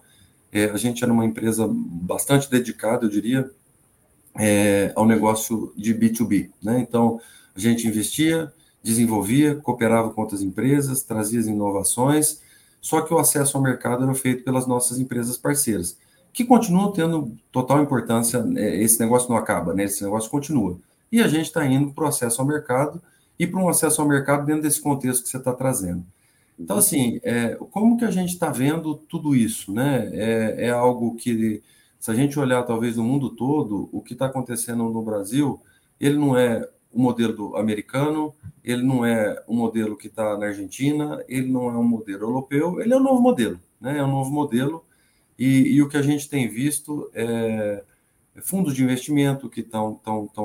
é, 0.51 0.65
a 0.65 0.77
gente 0.77 1.03
era 1.03 1.11
uma 1.11 1.25
empresa 1.25 1.67
bastante 1.67 2.49
dedicada, 2.49 3.05
eu 3.05 3.09
diria, 3.09 3.49
é, 4.37 4.91
ao 4.95 5.05
negócio 5.07 5.73
de 5.75 5.93
B2B. 5.95 6.51
Né? 6.61 6.79
Então, 6.79 7.19
a 7.55 7.59
gente 7.59 7.87
investia, 7.87 8.53
desenvolvia, 8.83 9.55
cooperava 9.55 10.11
com 10.11 10.21
outras 10.21 10.43
empresas, 10.43 11.01
trazia 11.01 11.39
as 11.39 11.47
inovações, 11.47 12.41
só 12.79 13.01
que 13.01 13.13
o 13.13 13.17
acesso 13.17 13.57
ao 13.57 13.63
mercado 13.63 14.03
era 14.03 14.13
feito 14.13 14.43
pelas 14.43 14.67
nossas 14.67 14.99
empresas 14.99 15.37
parceiras, 15.37 15.97
que 16.31 16.45
continuam 16.45 16.91
tendo 16.91 17.35
total 17.51 17.81
importância, 17.81 18.45
é, 18.55 18.83
esse 18.83 18.99
negócio 18.99 19.29
não 19.29 19.37
acaba, 19.37 19.73
né? 19.73 19.85
esse 19.85 20.03
negócio 20.03 20.29
continua. 20.29 20.77
E 21.13 21.21
a 21.21 21.27
gente 21.27 21.45
está 21.45 21.63
indo 21.63 21.93
para 21.93 22.05
o 22.05 22.07
acesso 22.07 22.41
ao 22.41 22.47
mercado 22.47 22.99
e 23.37 23.45
para 23.45 23.59
um 23.59 23.69
acesso 23.69 24.01
ao 24.01 24.07
mercado 24.07 24.47
dentro 24.47 24.63
desse 24.63 24.81
contexto 24.81 25.21
que 25.21 25.29
você 25.29 25.37
está 25.37 25.53
trazendo. 25.53 26.03
Então, 26.59 26.75
assim, 26.75 27.19
é, 27.21 27.53
como 27.69 27.97
que 27.97 28.03
a 28.03 28.09
gente 28.09 28.33
está 28.33 28.49
vendo 28.49 28.95
tudo 28.95 29.35
isso? 29.35 29.71
Né? 29.71 30.09
É, 30.11 30.65
é, 30.65 30.69
algo 30.71 31.13
que, 31.13 31.61
se 31.99 32.09
a 32.09 32.15
gente 32.15 32.39
olhar 32.39 32.63
talvez 32.63 32.97
no 32.97 33.03
mundo 33.03 33.29
todo, 33.29 33.89
o 33.91 34.01
que 34.01 34.13
está 34.13 34.25
acontecendo 34.25 34.89
no 34.89 35.03
Brasil, 35.03 35.61
ele 35.99 36.17
não 36.17 36.35
é 36.35 36.67
o 36.91 36.99
modelo 36.99 37.55
americano, 37.57 38.33
ele 38.63 38.81
não 38.81 39.05
é 39.05 39.39
o 39.45 39.53
modelo 39.53 39.95
que 39.95 40.07
está 40.07 40.35
na 40.35 40.47
Argentina, 40.47 41.23
ele 41.29 41.47
não 41.47 41.69
é 41.69 41.77
um 41.77 41.83
modelo 41.83 42.23
europeu, 42.23 42.81
ele 42.81 42.91
é 42.91 42.97
um 42.97 43.03
novo 43.03 43.21
modelo, 43.21 43.59
né? 43.79 43.99
é 43.99 44.03
um 44.03 44.11
novo 44.11 44.31
modelo, 44.31 44.83
e, 45.37 45.75
e 45.75 45.81
o 45.83 45.87
que 45.87 45.97
a 45.97 46.01
gente 46.01 46.27
tem 46.27 46.49
visto 46.49 47.07
é 47.13 47.83
fundos 48.41 48.73
de 48.73 48.83
investimento 48.83 49.49
que 49.49 49.61
estão 49.61 49.99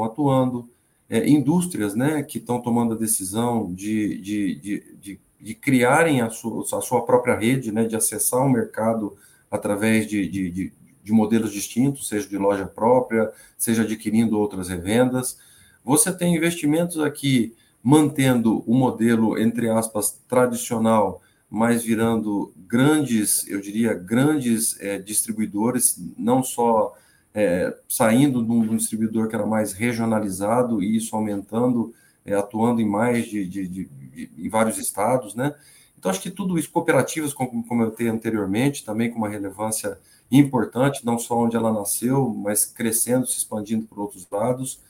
atuando, 0.05 0.68
é, 1.09 1.28
indústrias 1.28 1.95
né, 1.95 2.22
que 2.22 2.39
estão 2.39 2.61
tomando 2.61 2.95
a 2.95 2.99
decisão 2.99 3.72
de, 3.72 4.18
de, 4.18 4.55
de, 4.57 4.97
de 5.01 5.20
de 5.41 5.55
criarem 5.55 6.20
a 6.20 6.30
sua, 6.30 6.62
a 6.78 6.80
sua 6.80 7.05
própria 7.05 7.36
rede, 7.36 7.70
né, 7.70 7.84
de 7.84 7.97
acessar 7.97 8.41
o 8.41 8.51
mercado 8.51 9.16
através 9.51 10.07
de, 10.07 10.28
de, 10.28 10.51
de, 10.51 10.72
de 11.03 11.12
modelos 11.12 11.53
distintos, 11.53 12.09
seja 12.09 12.28
de 12.28 12.36
loja 12.36 12.66
própria, 12.66 13.30
seja 13.57 13.82
adquirindo 13.82 14.39
outras 14.39 14.68
revendas. 14.68 15.39
Você 15.84 16.12
tem 16.12 16.34
investimentos 16.34 17.01
aqui 17.01 17.55
mantendo 17.82 18.64
o 18.66 18.74
modelo, 18.74 19.39
entre 19.39 19.70
aspas, 19.70 20.20
tradicional, 20.28 21.22
mas 21.49 21.82
virando 21.82 22.53
grandes, 22.57 23.49
eu 23.49 23.61
diria, 23.61 23.95
grandes 23.95 24.78
é, 24.80 24.99
distribuidores, 24.99 25.99
não 26.18 26.43
só 26.43 26.95
é, 27.39 27.72
saindo 27.89 28.45
de 28.45 28.51
um 28.51 28.76
distribuidor 28.76 29.28
que 29.28 29.34
era 29.36 29.47
mais 29.47 29.72
regionalizado 29.72 30.82
e 30.82 30.97
isso 30.97 31.14
aumentando, 31.14 31.95
é, 32.26 32.34
atuando 32.34 32.80
em 32.80 32.89
mais 32.89 33.26
de, 33.26 33.47
de, 33.47 33.68
de 33.68 33.89
em 34.36 34.49
vários 34.49 34.76
estados, 34.76 35.36
né? 35.36 35.55
Então, 35.97 36.11
acho 36.11 36.20
que 36.20 36.32
tudo 36.32 36.59
isso, 36.59 36.68
cooperativas, 36.72 37.32
como 37.32 37.64
comentei 37.64 38.09
anteriormente, 38.09 38.84
também 38.84 39.09
com 39.09 39.18
uma 39.18 39.28
relevância 39.28 39.99
importante, 40.30 41.07
não 41.07 41.16
só 41.16 41.39
onde 41.39 41.57
ela 41.57 41.72
nasceu, 41.72 42.28
mas 42.28 42.66
crescendo, 42.66 43.24
se 43.24 43.39
expandindo 43.39 43.86
por 43.86 44.01
outros 44.01 44.26
lados. 44.30 44.80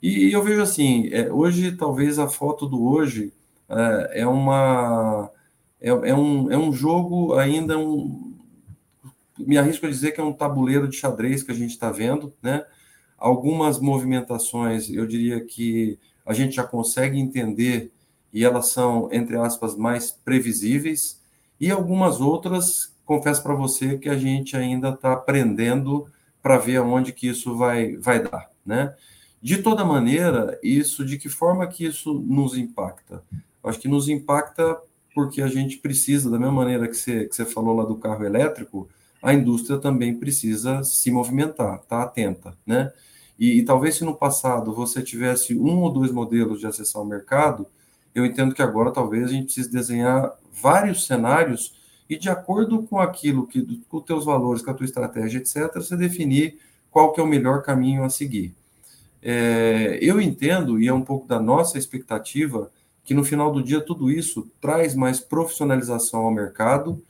E 0.00 0.30
eu 0.32 0.44
vejo 0.44 0.62
assim, 0.62 1.08
é, 1.12 1.32
hoje, 1.32 1.72
talvez 1.76 2.20
a 2.20 2.28
foto 2.28 2.66
do 2.66 2.84
hoje 2.84 3.32
é, 3.68 4.20
é 4.20 4.26
uma... 4.26 5.28
É, 5.80 5.88
é, 5.88 6.14
um, 6.14 6.52
é 6.52 6.58
um 6.58 6.72
jogo 6.72 7.34
ainda, 7.34 7.76
um, 7.76 8.29
me 9.46 9.58
arrisco 9.58 9.86
a 9.86 9.90
dizer 9.90 10.12
que 10.12 10.20
é 10.20 10.24
um 10.24 10.32
tabuleiro 10.32 10.88
de 10.88 10.96
xadrez 10.96 11.42
que 11.42 11.50
a 11.50 11.54
gente 11.54 11.70
está 11.70 11.90
vendo, 11.90 12.32
né? 12.42 12.64
Algumas 13.18 13.78
movimentações, 13.78 14.88
eu 14.90 15.06
diria 15.06 15.44
que 15.44 15.98
a 16.24 16.32
gente 16.32 16.56
já 16.56 16.64
consegue 16.64 17.18
entender 17.18 17.92
e 18.32 18.44
elas 18.44 18.68
são, 18.68 19.08
entre 19.12 19.36
aspas, 19.36 19.76
mais 19.76 20.10
previsíveis, 20.10 21.20
e 21.60 21.70
algumas 21.70 22.20
outras, 22.20 22.94
confesso 23.04 23.42
para 23.42 23.54
você 23.54 23.98
que 23.98 24.08
a 24.08 24.16
gente 24.16 24.56
ainda 24.56 24.90
está 24.90 25.12
aprendendo 25.12 26.06
para 26.42 26.56
ver 26.56 26.76
aonde 26.76 27.12
que 27.12 27.28
isso 27.28 27.56
vai, 27.56 27.96
vai 27.96 28.22
dar, 28.22 28.48
né? 28.64 28.94
De 29.42 29.58
toda 29.62 29.84
maneira, 29.84 30.58
isso, 30.62 31.04
de 31.04 31.18
que 31.18 31.28
forma 31.28 31.66
que 31.66 31.84
isso 31.84 32.14
nos 32.14 32.56
impacta? 32.56 33.22
Acho 33.64 33.78
que 33.78 33.88
nos 33.88 34.08
impacta 34.08 34.78
porque 35.14 35.42
a 35.42 35.48
gente 35.48 35.78
precisa, 35.78 36.30
da 36.30 36.38
mesma 36.38 36.52
maneira 36.52 36.86
que 36.86 36.94
você, 36.94 37.26
que 37.26 37.34
você 37.34 37.44
falou 37.44 37.74
lá 37.76 37.84
do 37.84 37.96
carro 37.96 38.24
elétrico, 38.24 38.88
a 39.22 39.34
indústria 39.34 39.78
também 39.78 40.14
precisa 40.14 40.82
se 40.82 41.10
movimentar, 41.10 41.78
tá 41.80 42.02
atenta, 42.02 42.56
né? 42.66 42.92
E, 43.38 43.58
e, 43.58 43.64
talvez 43.64 43.94
se 43.94 44.04
no 44.04 44.14
passado 44.14 44.74
você 44.74 45.02
tivesse 45.02 45.56
um 45.56 45.78
ou 45.78 45.90
dois 45.90 46.12
modelos 46.12 46.60
de 46.60 46.66
acessar 46.66 47.00
ao 47.00 47.08
mercado, 47.08 47.66
eu 48.14 48.26
entendo 48.26 48.54
que 48.54 48.62
agora 48.62 48.90
talvez 48.90 49.24
a 49.24 49.32
gente 49.32 49.46
precise 49.46 49.70
desenhar 49.70 50.32
vários 50.52 51.06
cenários 51.06 51.74
e 52.08 52.18
de 52.18 52.28
acordo 52.28 52.82
com 52.82 52.98
aquilo 52.98 53.46
que, 53.46 53.80
com 53.88 53.96
os 53.98 54.04
teus 54.04 54.24
valores, 54.24 54.62
com 54.62 54.70
a 54.70 54.74
tua 54.74 54.84
estratégia, 54.84 55.38
etc., 55.38 55.72
você 55.74 55.96
definir 55.96 56.58
qual 56.90 57.12
que 57.12 57.20
é 57.20 57.22
o 57.22 57.26
melhor 57.26 57.62
caminho 57.62 58.04
a 58.04 58.10
seguir. 58.10 58.54
É, 59.22 59.98
eu 60.02 60.20
entendo, 60.20 60.80
e 60.80 60.88
é 60.88 60.92
um 60.92 61.02
pouco 61.02 61.26
da 61.26 61.38
nossa 61.38 61.78
expectativa, 61.78 62.70
que 63.04 63.14
no 63.14 63.24
final 63.24 63.52
do 63.52 63.62
dia 63.62 63.80
tudo 63.80 64.10
isso 64.10 64.50
traz 64.60 64.94
mais 64.94 65.20
profissionalização 65.20 66.20
ao 66.20 66.30
mercado 66.30 67.02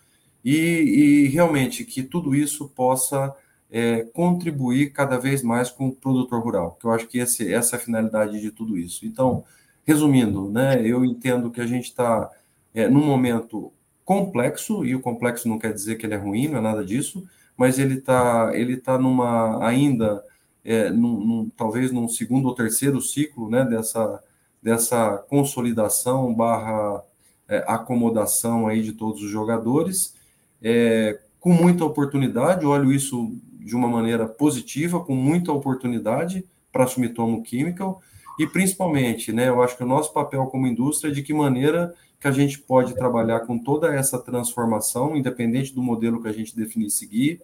e, 0.45 0.57
e 0.57 1.29
realmente 1.29 1.85
que 1.85 2.03
tudo 2.03 2.35
isso 2.35 2.69
possa 2.69 3.35
é, 3.71 4.03
contribuir 4.13 4.93
cada 4.93 5.19
vez 5.19 5.43
mais 5.43 5.71
com 5.71 5.89
o 5.89 5.95
produtor 5.95 6.43
rural, 6.43 6.77
que 6.81 6.87
eu 6.87 6.93
acho 6.93 7.07
que 7.07 7.19
esse, 7.19 7.53
essa 7.53 7.77
é 7.77 7.79
a 7.79 7.83
finalidade 7.83 8.41
de 8.41 8.51
tudo 8.51 8.77
isso. 8.77 9.07
Então, 9.07 9.45
Resumindo, 9.91 10.49
né, 10.49 10.87
eu 10.87 11.05
entendo 11.05 11.51
que 11.51 11.61
a 11.61 11.67
gente 11.67 11.87
está 11.87 12.31
é, 12.73 12.87
num 12.89 13.05
momento 13.05 13.73
complexo, 14.05 14.85
e 14.85 14.95
o 14.95 15.01
complexo 15.01 15.49
não 15.49 15.59
quer 15.59 15.73
dizer 15.73 15.97
que 15.97 16.07
ele 16.07 16.15
é 16.15 16.17
ruim, 16.17 16.49
não 16.49 16.59
é 16.59 16.61
nada 16.61 16.85
disso, 16.85 17.27
mas 17.57 17.77
ele 17.79 17.95
está 17.95 18.53
ele 18.55 18.77
tá 18.77 18.97
numa 18.99 19.67
ainda, 19.67 20.23
é, 20.65 20.91
num, 20.91 21.27
num, 21.27 21.51
talvez 21.57 21.91
num 21.91 22.09
segundo 22.09 22.47
ou 22.47 22.55
terceiro 22.55 23.01
ciclo 23.01 23.51
né, 23.51 23.65
dessa, 23.65 24.23
dessa 24.63 25.19
consolidação 25.29 26.33
barra 26.35 27.03
é, 27.49 27.65
acomodação 27.67 28.69
aí 28.69 28.83
de 28.83 28.93
todos 28.93 29.23
os 29.23 29.31
jogadores, 29.31 30.15
é, 30.63 31.19
com 31.39 31.53
muita 31.53 31.85
oportunidade, 31.85 32.67
olho 32.67 32.93
isso 32.93 33.35
de 33.59 33.75
uma 33.75 33.89
maneira 33.89 34.27
positiva, 34.27 35.01
com 35.01 35.15
muita 35.15 35.53
oportunidade 35.53 36.45
para 36.73 36.85
a 36.85 36.87
Sumitomo 36.87 37.43
Chemical, 37.45 38.01
e 38.39 38.47
principalmente, 38.47 39.33
né, 39.33 39.49
eu 39.49 39.63
acho 39.63 39.77
que 39.77 39.83
o 39.83 39.87
nosso 39.87 40.13
papel 40.13 40.47
como 40.47 40.67
indústria 40.67 41.11
é 41.11 41.15
de 41.15 41.23
que 41.23 41.35
maneira 41.35 41.95
que 42.19 42.29
a 42.29 42.31
gente 42.31 42.59
pode 42.59 42.95
trabalhar 42.95 43.41
com 43.41 43.59
toda 43.59 43.95
essa 43.95 44.19
transformação, 44.19 45.17
independente 45.17 45.75
do 45.75 45.83
modelo 45.83 46.23
que 46.23 46.29
a 46.29 46.33
gente 46.33 46.57
definir 46.57 46.91
seguir, 46.91 47.41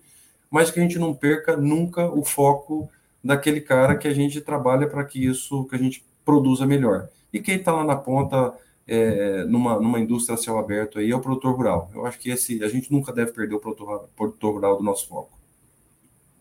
mas 0.51 0.71
que 0.71 0.79
a 0.79 0.83
gente 0.83 0.99
não 0.99 1.15
perca 1.15 1.57
nunca 1.57 2.07
o 2.07 2.25
foco 2.25 2.89
daquele 3.23 3.61
cara 3.61 3.97
que 3.97 4.07
a 4.07 4.15
gente 4.15 4.41
trabalha 4.41 4.87
para 4.87 5.05
que 5.05 5.25
isso, 5.25 5.65
que 5.65 5.75
a 5.75 5.79
gente 5.79 6.05
produza 6.25 6.67
melhor. 6.67 7.09
E 7.33 7.41
quem 7.41 7.57
está 7.57 7.73
lá 7.73 7.85
na 7.85 7.97
ponta, 7.97 8.55
é, 8.87 9.45
numa, 9.45 9.81
numa 9.81 9.99
indústria 9.99 10.35
a 10.35 10.39
céu 10.39 10.59
aberto 10.59 10.99
aí, 10.99 11.11
é 11.11 11.17
o 11.17 11.21
produtor 11.21 11.57
rural. 11.57 11.91
Eu 11.95 12.07
acho 12.07 12.19
que 12.19 12.31
esse, 12.31 12.63
a 12.63 12.69
gente 12.69 12.93
nunca 12.93 13.13
deve 13.13 13.33
perder 13.33 13.55
o 13.55 13.61
produtor, 13.61 14.09
produtor 14.17 14.55
rural 14.55 14.77
do 14.77 14.85
nosso 14.85 15.09
foco. 15.09 15.37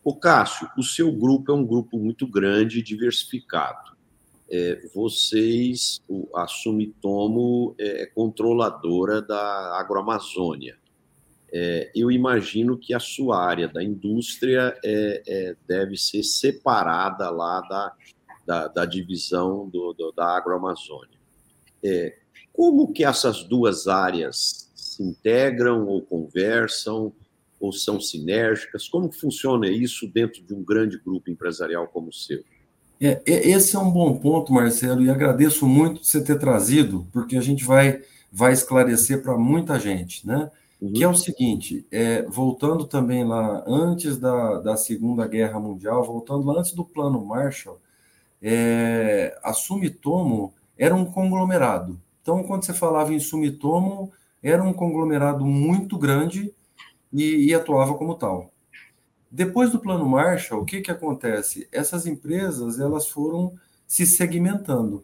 O 0.03 0.15
Cássio, 0.15 0.69
o 0.77 0.83
seu 0.83 1.11
grupo 1.11 1.51
é 1.51 1.55
um 1.55 1.65
grupo 1.65 1.97
muito 1.97 2.27
grande 2.27 2.79
e 2.79 2.83
diversificado 2.83 3.95
é, 4.49 4.87
vocês, 4.93 6.01
a 6.35 6.47
Sumitomo 6.47 7.75
é 7.79 8.05
controladora 8.07 9.21
da 9.21 9.79
agroamazônia. 9.79 10.77
É, 11.51 11.91
eu 11.95 12.11
imagino 12.11 12.77
que 12.77 12.93
a 12.93 12.99
sua 12.99 13.43
área 13.43 13.67
da 13.67 13.83
indústria 13.83 14.77
é, 14.83 15.23
é, 15.27 15.55
deve 15.67 15.97
ser 15.97 16.23
separada 16.23 17.29
lá 17.29 17.61
da, 17.61 17.93
da, 18.45 18.67
da 18.67 18.85
divisão 18.85 19.67
do, 19.69 19.93
do, 19.93 20.11
da 20.11 20.35
agroamazônia. 20.35 21.14
É, 21.85 22.15
como 22.51 22.91
que 22.91 23.03
essas 23.03 23.43
duas 23.43 23.87
áreas 23.87 24.69
se 24.75 25.03
integram 25.03 25.85
ou 25.87 26.01
conversam 26.01 27.13
ou 27.59 27.71
são 27.71 27.99
sinérgicas? 27.99 28.87
Como 28.87 29.11
funciona 29.11 29.67
isso 29.67 30.07
dentro 30.07 30.41
de 30.41 30.53
um 30.53 30.63
grande 30.63 30.97
grupo 30.97 31.29
empresarial 31.29 31.87
como 31.87 32.09
o 32.09 32.13
seu? 32.13 32.43
É, 32.99 33.21
esse 33.25 33.75
é 33.75 33.79
um 33.79 33.91
bom 33.91 34.17
ponto, 34.17 34.53
Marcelo, 34.53 35.03
e 35.03 35.09
agradeço 35.09 35.67
muito 35.67 36.03
você 36.03 36.23
ter 36.23 36.39
trazido, 36.39 37.05
porque 37.11 37.35
a 37.35 37.41
gente 37.41 37.65
vai, 37.65 38.01
vai 38.31 38.53
esclarecer 38.53 39.21
para 39.21 39.37
muita 39.37 39.77
gente, 39.77 40.25
né? 40.25 40.49
uhum. 40.81 40.93
que 40.93 41.03
é 41.03 41.07
o 41.07 41.15
seguinte, 41.15 41.85
é, 41.91 42.23
voltando 42.23 42.85
também 42.85 43.23
lá 43.23 43.63
antes 43.67 44.17
da, 44.17 44.59
da 44.59 44.77
Segunda 44.77 45.27
Guerra 45.27 45.59
Mundial, 45.59 46.03
voltando 46.03 46.45
lá 46.45 46.59
antes 46.59 46.73
do 46.73 46.83
Plano 46.83 47.23
Marshall, 47.23 47.79
é, 48.41 49.37
a 49.43 49.53
Sumitomo 49.53 50.53
era 50.77 50.95
um 50.95 51.05
conglomerado. 51.05 51.99
Então, 52.21 52.43
quando 52.43 52.65
você 52.65 52.73
falava 52.73 53.13
em 53.13 53.19
Sumitomo, 53.19 54.11
era 54.41 54.63
um 54.63 54.73
conglomerado 54.73 55.45
muito 55.45 55.97
grande 55.97 56.53
e, 57.11 57.47
e 57.47 57.53
atuava 57.53 57.93
como 57.95 58.15
tal. 58.15 58.51
Depois 59.29 59.71
do 59.71 59.79
Plano 59.79 60.07
Marshall, 60.07 60.61
o 60.61 60.65
que, 60.65 60.81
que 60.81 60.91
acontece? 60.91 61.67
Essas 61.71 62.05
empresas 62.05 62.79
elas 62.79 63.07
foram 63.07 63.53
se 63.87 64.05
segmentando. 64.05 65.03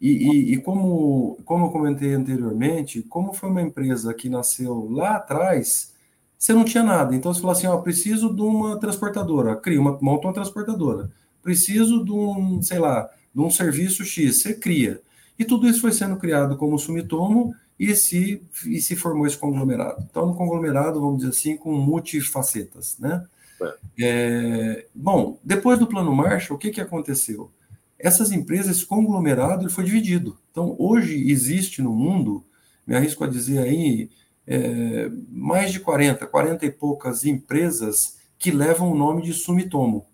E, 0.00 0.10
e, 0.10 0.54
e, 0.54 0.56
como, 0.58 1.38
como 1.44 1.66
eu 1.66 1.70
comentei 1.70 2.14
anteriormente, 2.14 3.02
como 3.02 3.32
foi 3.32 3.48
uma 3.48 3.62
empresa 3.62 4.12
que 4.12 4.28
nasceu 4.28 4.88
lá 4.90 5.16
atrás, 5.16 5.92
você 6.38 6.52
não 6.52 6.64
tinha 6.64 6.82
nada. 6.82 7.14
Então 7.14 7.32
você 7.32 7.40
falou 7.40 7.56
assim: 7.56 7.66
ó, 7.66 7.76
preciso 7.78 8.34
de 8.34 8.42
uma 8.42 8.78
transportadora, 8.78 9.56
cria 9.56 9.80
uma, 9.80 9.98
monta 10.00 10.26
uma 10.26 10.34
transportadora. 10.34 11.10
Preciso 11.42 12.04
de 12.04 12.12
um, 12.12 12.60
sei 12.60 12.78
lá, 12.78 13.08
de 13.34 13.40
um 13.40 13.50
serviço 13.50 14.04
X, 14.04 14.42
você 14.42 14.54
cria. 14.54 15.00
E 15.38 15.44
tudo 15.44 15.68
isso 15.68 15.80
foi 15.80 15.92
sendo 15.92 16.16
criado 16.16 16.56
como 16.56 16.78
Sumitomo 16.78 17.54
e 17.78 17.94
se, 17.94 18.42
e 18.66 18.80
se 18.80 18.96
formou 18.96 19.26
esse 19.26 19.36
conglomerado. 19.36 20.06
Então, 20.10 20.30
um 20.30 20.34
conglomerado, 20.34 21.00
vamos 21.00 21.18
dizer 21.18 21.30
assim, 21.30 21.56
com 21.56 21.72
multifacetas, 21.72 22.96
né? 22.98 23.24
É. 23.60 23.74
É, 23.98 24.86
bom, 24.94 25.38
depois 25.42 25.78
do 25.78 25.86
Plano 25.86 26.14
Marshall, 26.14 26.56
o 26.56 26.58
que, 26.58 26.70
que 26.70 26.80
aconteceu? 26.80 27.50
essas 27.98 28.30
empresas, 28.30 28.76
esse 28.76 28.86
conglomerado, 28.86 29.62
ele 29.62 29.70
foi 29.70 29.84
dividido. 29.84 30.38
Então, 30.50 30.76
hoje 30.78 31.30
existe 31.30 31.80
no 31.80 31.94
mundo, 31.94 32.44
me 32.86 32.94
arrisco 32.94 33.24
a 33.24 33.28
dizer 33.28 33.58
aí, 33.58 34.10
é, 34.46 35.10
mais 35.28 35.72
de 35.72 35.80
40, 35.80 36.26
40 36.26 36.66
e 36.66 36.70
poucas 36.70 37.24
empresas 37.24 38.18
que 38.38 38.50
levam 38.50 38.92
o 38.92 38.96
nome 38.96 39.22
de 39.22 39.32
Sumitomo. 39.32 40.06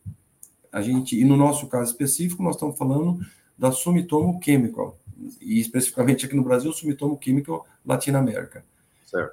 A 0.70 0.80
gente, 0.80 1.20
e 1.20 1.24
no 1.24 1.36
nosso 1.36 1.66
caso 1.66 1.90
específico, 1.90 2.42
nós 2.42 2.54
estamos 2.54 2.78
falando 2.78 3.20
da 3.58 3.70
Sumitomo 3.70 4.40
Chemical, 4.42 4.98
e 5.40 5.60
especificamente 5.60 6.26
aqui 6.26 6.34
no 6.34 6.42
Brasil, 6.42 6.72
Sumitomo 6.72 7.18
Chemical 7.22 7.66
Latinoamérica. 7.84 8.64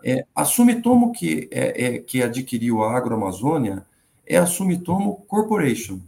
É, 0.03 0.25
a 0.35 0.43
Sumitomo 0.43 1.13
que, 1.13 1.47
é, 1.51 1.85
é, 1.85 1.99
que 1.99 2.21
adquiriu 2.21 2.83
a 2.83 2.97
Agroamazônia 2.97 3.85
é 4.27 4.37
a 4.37 4.45
Sumitomo 4.45 5.23
Corporation, 5.27 6.01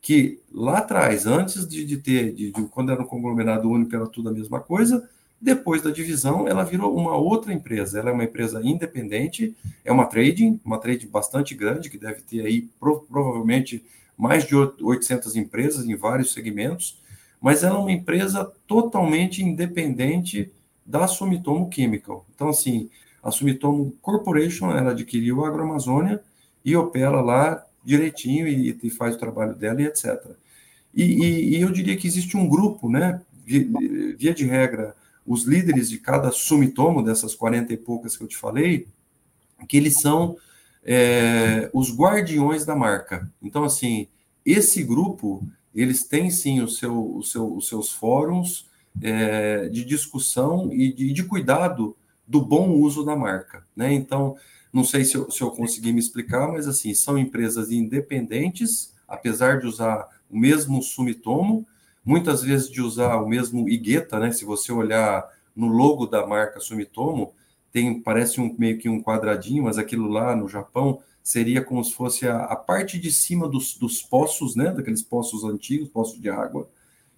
que 0.00 0.40
lá 0.50 0.78
atrás, 0.78 1.26
antes 1.26 1.68
de, 1.68 1.84
de 1.84 1.98
ter, 1.98 2.32
de, 2.32 2.50
de, 2.50 2.62
quando 2.64 2.90
era 2.90 3.02
um 3.02 3.06
conglomerado 3.06 3.68
único, 3.68 3.94
era 3.94 4.06
tudo 4.06 4.30
a 4.30 4.32
mesma 4.32 4.60
coisa, 4.60 5.08
depois 5.40 5.82
da 5.82 5.90
divisão, 5.90 6.48
ela 6.48 6.64
virou 6.64 6.96
uma 6.96 7.16
outra 7.16 7.52
empresa. 7.52 8.00
Ela 8.00 8.10
é 8.10 8.12
uma 8.12 8.24
empresa 8.24 8.60
independente, 8.62 9.54
é 9.84 9.92
uma 9.92 10.06
trading, 10.06 10.60
uma 10.64 10.78
trading 10.78 11.06
bastante 11.06 11.54
grande, 11.54 11.90
que 11.90 11.98
deve 11.98 12.22
ter 12.22 12.44
aí 12.44 12.62
pro, 12.80 13.02
provavelmente 13.02 13.84
mais 14.16 14.44
de 14.44 14.56
800 14.56 15.36
empresas 15.36 15.86
em 15.86 15.94
vários 15.94 16.32
segmentos, 16.32 16.98
mas 17.40 17.62
ela 17.62 17.76
é 17.76 17.78
uma 17.78 17.92
empresa 17.92 18.50
totalmente 18.66 19.42
independente 19.42 20.52
da 20.84 21.06
Sumitomo 21.06 21.70
Chemical. 21.72 22.26
Então, 22.34 22.48
assim, 22.48 22.88
a 23.22 23.30
Sumitomo 23.30 23.92
Corporation, 24.00 24.70
ela 24.70 24.92
adquiriu 24.92 25.44
a 25.44 25.48
Agroamazônia 25.48 26.20
e 26.64 26.74
opera 26.76 27.20
lá 27.20 27.64
direitinho 27.84 28.46
e, 28.48 28.78
e 28.82 28.90
faz 28.90 29.14
o 29.14 29.18
trabalho 29.18 29.54
dela 29.54 29.80
e 29.82 29.86
etc. 29.86 30.18
E, 30.94 31.02
e, 31.02 31.56
e, 31.56 31.60
eu 31.60 31.70
diria 31.70 31.96
que 31.96 32.06
existe 32.06 32.36
um 32.36 32.48
grupo, 32.48 32.88
né, 32.88 33.20
via, 33.44 33.66
via 34.16 34.34
de 34.34 34.44
regra, 34.44 34.96
os 35.26 35.44
líderes 35.44 35.90
de 35.90 35.98
cada 35.98 36.32
sumitomo, 36.32 37.02
dessas 37.02 37.34
40 37.34 37.72
e 37.72 37.76
poucas 37.76 38.16
que 38.16 38.24
eu 38.24 38.28
te 38.28 38.36
falei, 38.36 38.88
que 39.68 39.76
eles 39.76 40.00
são 40.00 40.36
é, 40.82 41.68
os 41.72 41.94
guardiões 41.94 42.64
da 42.64 42.74
marca. 42.74 43.30
Então, 43.42 43.64
assim, 43.64 44.08
esse 44.44 44.82
grupo, 44.82 45.46
eles 45.82 46.04
têm 46.04 46.30
sim 46.30 46.60
o 46.60 46.68
seu, 46.68 47.16
o 47.16 47.22
seu, 47.22 47.56
os 47.56 47.68
seus 47.68 47.90
fóruns 47.90 48.68
é, 49.02 49.68
de 49.68 49.84
discussão 49.84 50.72
e 50.72 50.92
de, 50.92 51.12
de, 51.12 51.24
cuidado 51.24 51.96
do 52.26 52.40
bom 52.40 52.70
uso 52.72 53.04
da 53.04 53.14
marca. 53.14 53.64
Né? 53.76 53.92
Então, 53.92 54.36
não 54.72 54.84
sei 54.84 55.04
se 55.04 55.16
eu, 55.16 55.30
se 55.30 55.40
eu 55.40 55.50
consegui 55.50 55.92
me 55.92 56.00
explicar, 56.00 56.48
mas 56.48 56.66
assim, 56.66 56.92
são 56.94 57.16
empresas 57.16 57.70
independentes, 57.70 58.92
apesar 59.06 59.60
de 59.60 59.66
usar 59.66 60.08
o 60.28 60.36
mesmo 60.38 60.82
Sumitomo, 60.82 61.66
muitas 62.04 62.42
vezes 62.42 62.70
de 62.70 62.82
usar 62.82 63.16
o 63.16 63.28
mesmo 63.28 63.68
Igueta, 63.68 64.18
né? 64.18 64.32
Se 64.32 64.44
você 64.44 64.72
olhar 64.72 65.28
no 65.54 65.68
logo 65.68 66.06
da 66.06 66.26
marca 66.26 66.60
Sumitomo, 66.60 67.32
tem 67.72 68.00
parece 68.00 68.40
um 68.40 68.54
meio 68.58 68.78
que 68.78 68.88
um 68.88 69.02
quadradinho, 69.02 69.64
mas 69.64 69.78
aquilo 69.78 70.08
lá 70.08 70.34
no 70.34 70.48
Japão 70.48 71.00
seria 71.28 71.62
como 71.62 71.84
se 71.84 71.92
fosse 71.92 72.26
a, 72.26 72.44
a 72.44 72.56
parte 72.56 72.98
de 72.98 73.12
cima 73.12 73.48
dos, 73.48 73.76
dos, 73.76 74.02
poços, 74.02 74.56
né? 74.56 74.70
Daqueles 74.70 75.02
poços 75.02 75.44
antigos, 75.44 75.88
poços 75.88 76.20
de 76.20 76.30
água, 76.30 76.68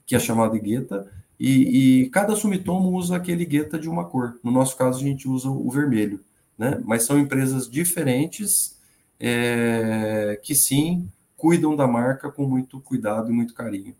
que 0.04 0.16
é 0.16 0.18
chamado 0.18 0.56
Igueta. 0.56 1.10
E, 1.38 2.02
e 2.02 2.10
cada 2.10 2.34
Sumitomo 2.34 2.90
usa 2.96 3.16
aquele 3.16 3.42
Igueta 3.42 3.78
de 3.78 3.88
uma 3.88 4.04
cor. 4.04 4.38
No 4.42 4.50
nosso 4.50 4.76
caso, 4.76 4.98
a 4.98 5.02
gente 5.02 5.28
usa 5.28 5.48
o 5.48 5.70
vermelho 5.70 6.20
né? 6.60 6.78
mas 6.84 7.04
são 7.04 7.18
empresas 7.18 7.70
diferentes 7.70 8.78
é, 9.18 10.38
que 10.42 10.54
sim 10.54 11.10
cuidam 11.38 11.74
da 11.74 11.86
marca 11.86 12.30
com 12.30 12.46
muito 12.46 12.78
cuidado 12.80 13.30
e 13.30 13.32
muito 13.32 13.54
carinho. 13.54 13.96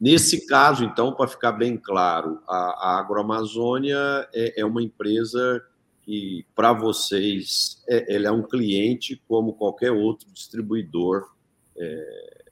Nesse 0.00 0.46
caso, 0.46 0.82
então, 0.82 1.12
para 1.12 1.28
ficar 1.28 1.52
bem 1.52 1.76
claro, 1.76 2.40
a, 2.48 2.56
a 2.56 2.98
Agroamazônia 2.98 3.98
é, 4.32 4.62
é, 4.62 4.64
uma 4.64 4.82
empresa 4.82 5.62
que, 6.04 6.46
para 6.54 6.72
vocês, 6.72 7.82
é, 7.88 8.14
ela 8.14 8.28
é 8.28 8.30
um 8.30 8.42
cliente 8.42 9.20
como 9.26 9.54
qualquer 9.54 9.90
outro 9.90 10.30
distribuidor 10.32 11.30
é, 11.76 12.44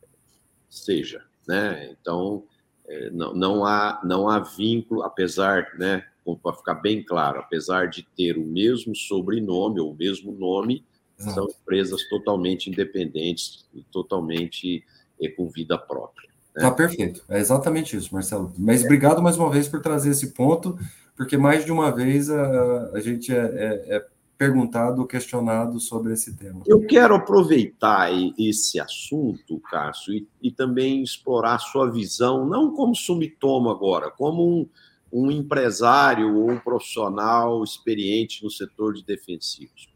seja. 0.69 1.23
Né? 1.47 1.95
Então, 2.01 2.45
é, 2.87 3.11
não, 3.11 3.35
não, 3.35 3.65
há, 3.65 4.01
não 4.05 4.29
há 4.29 4.39
vínculo, 4.39 5.03
apesar 5.03 5.67
né, 5.79 6.05
para 6.43 6.57
ficar 6.57 6.75
bem 6.75 7.03
claro, 7.03 7.41
apesar 7.41 7.89
de 7.89 8.03
ter 8.17 8.39
o 8.39 8.45
mesmo 8.45 8.95
sobrenome 8.97 9.81
ou 9.81 9.93
o 9.93 9.97
mesmo 9.97 10.33
nome, 10.33 10.85
Exato. 11.19 11.35
são 11.35 11.49
empresas 11.49 12.09
totalmente 12.09 12.71
independentes 12.71 13.67
e 13.75 13.83
totalmente 13.85 14.85
é, 15.21 15.29
com 15.29 15.49
vida 15.49 15.77
própria. 15.77 16.29
Né? 16.55 16.63
Tá 16.63 16.71
perfeito, 16.71 17.23
é 17.29 17.39
exatamente 17.39 17.97
isso, 17.97 18.13
Marcelo. 18.13 18.53
Mas 18.59 18.85
obrigado 18.85 19.23
mais 19.23 19.37
uma 19.37 19.51
vez 19.51 19.69
por 19.69 19.81
trazer 19.81 20.11
esse 20.11 20.33
ponto, 20.33 20.79
porque 21.17 21.37
mais 21.37 21.65
de 21.65 21.73
uma 21.73 21.91
vez 21.91 22.31
a, 22.31 22.91
a 22.95 23.01
gente 23.01 23.33
é, 23.33 23.37
é, 23.37 23.97
é 23.97 24.07
perguntado, 24.37 25.07
questionado 25.07 25.79
sobre 25.79 26.13
esse 26.13 26.37
tema. 26.37 26.63
Eu 26.67 26.85
quero 26.87 27.15
aproveitar 27.15 28.11
esse 28.39 28.81
assunto, 28.81 29.61
Cássio, 29.71 30.15
e, 30.15 30.29
e 30.43 30.51
também 30.51 31.03
explorar 31.03 31.59
sua 31.59 31.91
visão, 31.91 32.47
não 32.47 32.75
como 32.75 32.95
sumitomo 32.95 33.71
agora, 33.71 34.11
como 34.11 34.61
um 34.61 34.69
um 35.13 35.31
empresário 35.31 36.35
ou 36.35 36.51
um 36.51 36.59
profissional 36.59 37.63
experiente 37.63 38.43
no 38.43 38.51
setor 38.51 38.95
de 38.95 39.05
defensivos. 39.05 39.93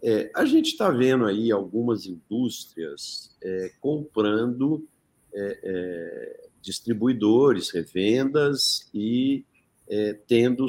É, 0.00 0.30
a 0.34 0.44
gente 0.44 0.68
está 0.68 0.88
vendo 0.88 1.26
aí 1.26 1.50
algumas 1.50 2.06
indústrias 2.06 3.36
é, 3.42 3.72
comprando 3.80 4.86
é, 5.34 5.58
é 5.64 6.48
distribuidores, 6.60 7.70
revendas 7.70 8.88
e 8.94 9.44
é, 9.92 10.14
tendo 10.26 10.66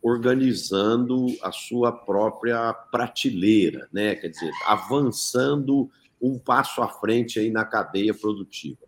organizando 0.00 1.26
a 1.42 1.52
sua 1.52 1.92
própria 1.92 2.72
prateleira, 2.72 3.86
né? 3.92 4.14
Quer 4.14 4.28
dizer, 4.28 4.50
avançando 4.66 5.90
um 6.20 6.38
passo 6.38 6.80
à 6.80 6.88
frente 6.88 7.38
aí 7.38 7.50
na 7.50 7.66
cadeia 7.66 8.14
produtiva. 8.14 8.78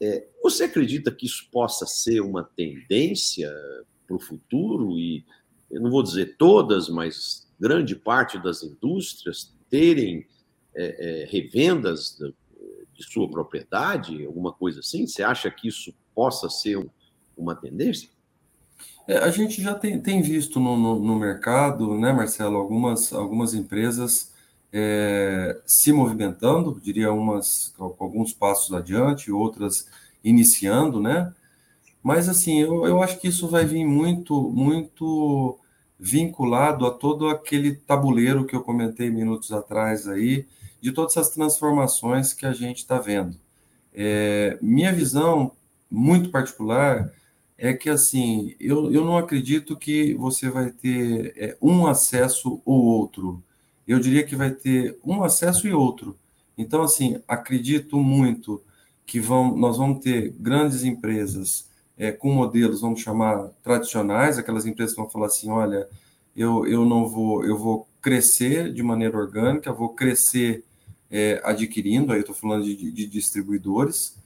É, 0.00 0.26
você 0.42 0.64
acredita 0.64 1.12
que 1.12 1.26
isso 1.26 1.48
possa 1.52 1.86
ser 1.86 2.20
uma 2.20 2.42
tendência 2.42 3.52
para 4.04 4.16
o 4.16 4.20
futuro? 4.20 4.98
E 4.98 5.24
eu 5.70 5.80
não 5.80 5.90
vou 5.90 6.02
dizer 6.02 6.36
todas, 6.36 6.88
mas 6.88 7.48
grande 7.58 7.94
parte 7.94 8.36
das 8.36 8.64
indústrias 8.64 9.54
terem 9.70 10.26
é, 10.74 11.22
é, 11.22 11.24
revendas 11.26 12.18
de, 12.18 12.34
sua 13.04 13.30
propriedade, 13.30 14.24
alguma 14.24 14.52
coisa 14.52 14.80
assim? 14.80 15.06
Você 15.06 15.22
acha 15.22 15.48
que 15.52 15.68
isso 15.68 15.94
possa 16.12 16.48
ser 16.48 16.78
um, 16.78 16.90
uma 17.36 17.54
tendência? 17.54 18.08
É, 19.08 19.16
a 19.18 19.30
gente 19.30 19.62
já 19.62 19.74
tem, 19.74 19.98
tem 19.98 20.20
visto 20.20 20.60
no, 20.60 20.76
no, 20.76 20.98
no, 20.98 21.18
mercado, 21.18 21.98
né, 21.98 22.12
Marcelo, 22.12 22.58
algumas, 22.58 23.10
algumas 23.10 23.54
empresas 23.54 24.34
é, 24.70 25.58
se 25.66 25.92
movimentando, 25.92 26.78
diria 26.78 27.10
umas 27.10 27.72
com 27.78 27.94
alguns 27.98 28.34
passos 28.34 28.74
adiante, 28.74 29.32
outras 29.32 29.88
iniciando, 30.22 31.00
né? 31.00 31.32
Mas 32.02 32.28
assim, 32.28 32.60
eu, 32.60 32.86
eu 32.86 33.02
acho 33.02 33.18
que 33.18 33.28
isso 33.28 33.48
vai 33.48 33.64
vir 33.64 33.84
muito, 33.86 34.50
muito 34.50 35.58
vinculado 35.98 36.86
a 36.86 36.90
todo 36.90 37.28
aquele 37.28 37.74
tabuleiro 37.74 38.44
que 38.44 38.54
eu 38.54 38.62
comentei 38.62 39.10
minutos 39.10 39.52
atrás 39.52 40.06
aí, 40.06 40.46
de 40.82 40.92
todas 40.92 41.16
essas 41.16 41.30
transformações 41.30 42.34
que 42.34 42.44
a 42.44 42.52
gente 42.52 42.78
está 42.78 42.98
vendo. 42.98 43.36
É, 43.94 44.58
minha 44.60 44.92
visão 44.92 45.52
muito 45.90 46.30
particular 46.30 47.10
é 47.58 47.74
que 47.74 47.90
assim, 47.90 48.54
eu, 48.60 48.92
eu 48.92 49.04
não 49.04 49.18
acredito 49.18 49.76
que 49.76 50.14
você 50.14 50.48
vai 50.48 50.70
ter 50.70 51.34
é, 51.36 51.56
um 51.60 51.88
acesso 51.88 52.62
ou 52.64 52.80
outro. 52.84 53.42
Eu 53.86 53.98
diria 53.98 54.24
que 54.24 54.36
vai 54.36 54.52
ter 54.52 54.96
um 55.04 55.24
acesso 55.24 55.66
e 55.66 55.72
outro. 55.72 56.16
Então, 56.56 56.82
assim, 56.82 57.20
acredito 57.26 57.98
muito 57.98 58.62
que 59.04 59.18
vão, 59.18 59.56
nós 59.56 59.76
vamos 59.76 60.00
ter 60.04 60.30
grandes 60.38 60.84
empresas 60.84 61.68
é, 61.96 62.12
com 62.12 62.32
modelos, 62.32 62.80
vamos 62.80 63.00
chamar 63.00 63.48
tradicionais, 63.62 64.38
aquelas 64.38 64.66
empresas 64.66 64.94
que 64.94 65.00
vão 65.00 65.10
falar 65.10 65.26
assim, 65.26 65.50
olha, 65.50 65.88
eu, 66.36 66.66
eu 66.66 66.84
não 66.84 67.08
vou, 67.08 67.44
eu 67.44 67.58
vou 67.58 67.88
crescer 68.00 68.72
de 68.72 68.82
maneira 68.82 69.16
orgânica, 69.16 69.72
vou 69.72 69.88
crescer 69.90 70.62
é, 71.10 71.40
adquirindo, 71.42 72.12
aí 72.12 72.18
eu 72.18 72.20
estou 72.20 72.34
falando 72.34 72.64
de, 72.64 72.92
de 72.92 73.06
distribuidores, 73.06 74.16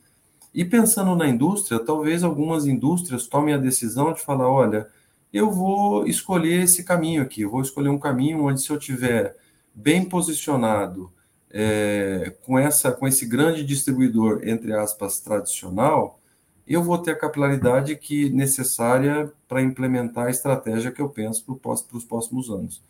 e 0.54 0.64
pensando 0.64 1.14
na 1.16 1.28
indústria, 1.28 1.80
talvez 1.80 2.22
algumas 2.22 2.66
indústrias 2.66 3.26
tomem 3.26 3.54
a 3.54 3.58
decisão 3.58 4.12
de 4.12 4.20
falar: 4.20 4.50
olha, 4.50 4.86
eu 5.32 5.50
vou 5.50 6.06
escolher 6.06 6.62
esse 6.62 6.84
caminho 6.84 7.22
aqui, 7.22 7.44
vou 7.44 7.62
escolher 7.62 7.88
um 7.88 7.98
caminho 7.98 8.44
onde, 8.44 8.60
se 8.60 8.70
eu 8.70 8.78
tiver 8.78 9.36
bem 9.74 10.04
posicionado 10.04 11.10
é, 11.50 12.34
com, 12.44 12.58
essa, 12.58 12.92
com 12.92 13.06
esse 13.06 13.26
grande 13.26 13.64
distribuidor, 13.64 14.40
entre 14.44 14.74
aspas, 14.74 15.20
tradicional, 15.20 16.18
eu 16.66 16.82
vou 16.82 16.98
ter 16.98 17.12
a 17.12 17.18
capilaridade 17.18 17.96
que 17.96 18.30
necessária 18.30 19.32
para 19.48 19.62
implementar 19.62 20.26
a 20.26 20.30
estratégia 20.30 20.92
que 20.92 21.00
eu 21.00 21.08
penso 21.08 21.44
para 21.56 21.72
os 21.72 22.04
próximos 22.04 22.50
anos. 22.50 22.82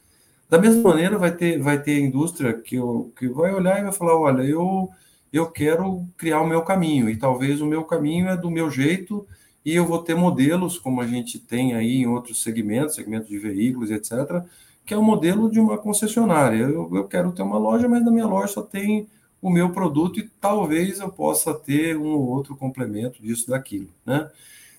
Da 0.48 0.58
mesma 0.58 0.82
maneira, 0.82 1.16
vai 1.16 1.34
ter, 1.34 1.58
vai 1.60 1.80
ter 1.82 1.98
indústria 1.98 2.52
que, 2.52 2.76
eu, 2.76 3.10
que 3.16 3.28
vai 3.28 3.54
olhar 3.54 3.80
e 3.80 3.84
vai 3.84 3.92
falar: 3.92 4.16
olha, 4.18 4.42
eu 4.42 4.90
eu 5.32 5.50
quero 5.50 6.06
criar 6.16 6.40
o 6.40 6.46
meu 6.46 6.62
caminho, 6.62 7.08
e 7.08 7.16
talvez 7.16 7.60
o 7.60 7.66
meu 7.66 7.84
caminho 7.84 8.28
é 8.28 8.36
do 8.36 8.50
meu 8.50 8.70
jeito, 8.70 9.26
e 9.64 9.74
eu 9.74 9.86
vou 9.86 10.02
ter 10.02 10.14
modelos, 10.14 10.78
como 10.78 11.00
a 11.00 11.06
gente 11.06 11.38
tem 11.38 11.74
aí 11.74 11.98
em 12.02 12.06
outros 12.06 12.42
segmentos, 12.42 12.94
segmentos 12.94 13.28
de 13.28 13.38
veículos, 13.38 13.90
etc., 13.90 14.42
que 14.84 14.92
é 14.92 14.96
o 14.96 15.02
modelo 15.02 15.50
de 15.50 15.60
uma 15.60 15.78
concessionária. 15.78 16.56
Eu, 16.56 16.90
eu 16.94 17.04
quero 17.06 17.32
ter 17.32 17.42
uma 17.42 17.58
loja, 17.58 17.88
mas 17.88 18.04
na 18.04 18.10
minha 18.10 18.26
loja 18.26 18.48
só 18.48 18.62
tem 18.62 19.06
o 19.40 19.50
meu 19.50 19.70
produto 19.70 20.20
e 20.20 20.28
talvez 20.40 21.00
eu 21.00 21.10
possa 21.10 21.54
ter 21.54 21.96
um 21.96 22.14
ou 22.14 22.28
outro 22.28 22.56
complemento 22.56 23.22
disso, 23.22 23.48
daquilo, 23.50 23.88
né? 24.04 24.30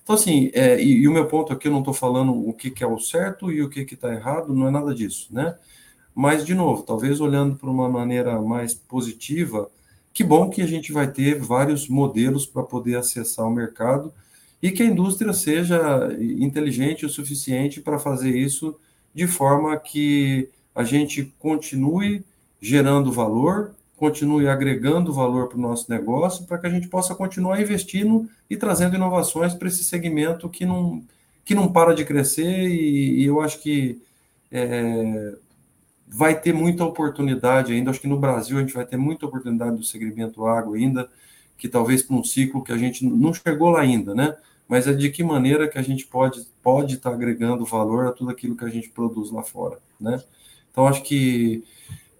Então, 0.02 0.14
assim, 0.14 0.50
é, 0.52 0.78
e, 0.82 1.02
e, 1.02 1.08
o 1.08 1.12
meu 1.12 1.26
ponto 1.26 1.52
aqui, 1.52 1.66
eu 1.66 1.72
não 1.72 1.78
estou 1.78 1.94
falando 1.94 2.32
o 2.32 2.52
que, 2.52 2.70
que, 2.70 2.84
é 2.84 2.86
o 2.86 2.98
certo 2.98 3.50
e 3.50 3.62
o 3.62 3.70
que 3.70 3.80
está 3.80 4.12
errado, 4.12 4.54
não 4.54 4.68
é 4.68 4.70
nada 4.70 4.94
disso, 4.94 5.28
né? 5.30 5.56
Mas, 6.14 6.44
de 6.44 6.54
novo, 6.54 6.82
talvez 6.82 7.20
olhando 7.20 7.56
para 7.56 7.70
uma 7.70 7.88
maneira 7.88 8.40
mais 8.40 8.74
positiva, 8.74 9.70
que 10.14 10.22
bom 10.22 10.48
que 10.48 10.62
a 10.62 10.66
gente 10.66 10.92
vai 10.92 11.10
ter 11.10 11.40
vários 11.40 11.88
modelos 11.88 12.46
para 12.46 12.62
poder 12.62 12.96
acessar 12.96 13.44
o 13.44 13.50
mercado 13.50 14.14
e 14.62 14.70
que 14.70 14.82
a 14.82 14.86
indústria 14.86 15.32
seja 15.32 16.08
inteligente 16.20 17.04
o 17.04 17.10
suficiente 17.10 17.80
para 17.80 17.98
fazer 17.98 18.30
isso 18.30 18.76
de 19.12 19.26
forma 19.26 19.76
que 19.76 20.48
a 20.72 20.84
gente 20.84 21.34
continue 21.38 22.24
gerando 22.60 23.10
valor, 23.12 23.74
continue 23.96 24.48
agregando 24.48 25.12
valor 25.12 25.48
para 25.48 25.58
o 25.58 25.60
nosso 25.60 25.90
negócio, 25.90 26.46
para 26.46 26.58
que 26.58 26.66
a 26.68 26.70
gente 26.70 26.88
possa 26.88 27.14
continuar 27.14 27.60
investindo 27.60 28.28
e 28.48 28.56
trazendo 28.56 28.94
inovações 28.94 29.52
para 29.52 29.68
esse 29.68 29.82
segmento 29.82 30.48
que 30.48 30.64
não, 30.64 31.02
que 31.44 31.54
não 31.56 31.70
para 31.70 31.92
de 31.92 32.04
crescer 32.04 32.68
e, 32.68 33.20
e 33.20 33.24
eu 33.24 33.40
acho 33.40 33.60
que 33.60 34.00
é, 34.50 35.34
vai 36.06 36.38
ter 36.38 36.52
muita 36.52 36.84
oportunidade 36.84 37.72
ainda. 37.72 37.90
Acho 37.90 38.00
que 38.00 38.08
no 38.08 38.18
Brasil 38.18 38.58
a 38.58 38.60
gente 38.60 38.74
vai 38.74 38.84
ter 38.84 38.96
muita 38.96 39.26
oportunidade 39.26 39.76
do 39.76 39.84
segmento 39.84 40.46
água 40.46 40.76
ainda, 40.76 41.08
que 41.56 41.68
talvez 41.68 42.02
para 42.02 42.16
um 42.16 42.24
ciclo 42.24 42.62
que 42.62 42.72
a 42.72 42.78
gente 42.78 43.04
não 43.04 43.32
chegou 43.32 43.70
lá 43.70 43.80
ainda, 43.80 44.14
né? 44.14 44.36
Mas 44.68 44.86
é 44.86 44.92
de 44.92 45.10
que 45.10 45.22
maneira 45.22 45.68
que 45.68 45.78
a 45.78 45.82
gente 45.82 46.06
pode 46.06 46.46
pode 46.62 46.94
estar 46.94 47.10
tá 47.10 47.16
agregando 47.16 47.64
valor 47.64 48.06
a 48.06 48.12
tudo 48.12 48.30
aquilo 48.30 48.56
que 48.56 48.64
a 48.64 48.68
gente 48.68 48.88
produz 48.88 49.30
lá 49.30 49.42
fora, 49.42 49.78
né? 50.00 50.22
Então 50.70 50.86
acho 50.86 51.02
que 51.02 51.62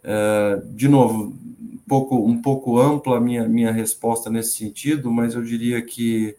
é, 0.02 0.62
de 0.70 0.88
novo 0.88 1.34
um 1.60 1.78
pouco 1.88 2.16
um 2.16 2.40
pouco 2.40 2.78
ampla 2.78 3.16
a 3.16 3.20
minha 3.20 3.48
minha 3.48 3.72
resposta 3.72 4.30
nesse 4.30 4.56
sentido, 4.56 5.10
mas 5.10 5.34
eu 5.34 5.42
diria 5.42 5.80
que 5.82 6.36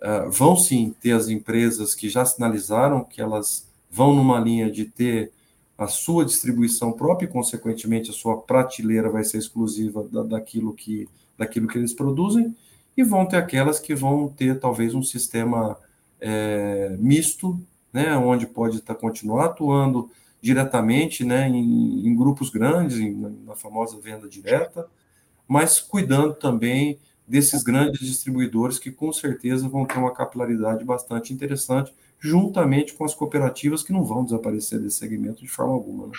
é, 0.00 0.28
vão 0.28 0.56
sim 0.56 0.94
ter 1.00 1.12
as 1.12 1.28
empresas 1.28 1.94
que 1.94 2.08
já 2.08 2.24
sinalizaram 2.24 3.04
que 3.04 3.20
elas 3.20 3.68
vão 3.90 4.14
numa 4.14 4.40
linha 4.40 4.70
de 4.70 4.86
ter 4.86 5.30
a 5.76 5.86
sua 5.86 6.24
distribuição 6.24 6.92
própria 6.92 7.26
e, 7.26 7.30
consequentemente, 7.30 8.10
a 8.10 8.12
sua 8.12 8.40
prateleira 8.40 9.10
vai 9.10 9.24
ser 9.24 9.38
exclusiva 9.38 10.06
da, 10.10 10.22
daquilo, 10.22 10.74
que, 10.74 11.08
daquilo 11.36 11.66
que 11.66 11.78
eles 11.78 11.92
produzem, 11.92 12.54
e 12.96 13.02
vão 13.02 13.26
ter 13.26 13.36
aquelas 13.36 13.80
que 13.80 13.94
vão 13.94 14.28
ter 14.28 14.60
talvez 14.60 14.94
um 14.94 15.02
sistema 15.02 15.78
é, 16.20 16.94
misto, 16.98 17.58
né, 17.92 18.16
onde 18.16 18.46
pode 18.46 18.80
tá, 18.80 18.94
continuar 18.94 19.46
atuando 19.46 20.10
diretamente 20.40 21.24
né, 21.24 21.48
em, 21.48 22.06
em 22.06 22.14
grupos 22.14 22.50
grandes, 22.50 22.98
em, 22.98 23.12
na 23.44 23.54
famosa 23.54 23.98
venda 24.00 24.28
direta, 24.28 24.86
mas 25.46 25.80
cuidando 25.80 26.34
também 26.34 26.98
desses 27.26 27.62
grandes 27.62 28.00
distribuidores 28.00 28.78
que 28.78 28.90
com 28.90 29.12
certeza 29.12 29.68
vão 29.68 29.86
ter 29.86 29.98
uma 29.98 30.12
capilaridade 30.12 30.84
bastante 30.84 31.32
interessante 31.32 31.92
juntamente 32.22 32.94
com 32.94 33.04
as 33.04 33.16
cooperativas 33.16 33.82
que 33.82 33.92
não 33.92 34.04
vão 34.04 34.24
desaparecer 34.24 34.78
desse 34.78 34.98
segmento 34.98 35.42
de 35.42 35.48
forma 35.48 35.74
alguma. 35.74 36.06
Né? 36.06 36.12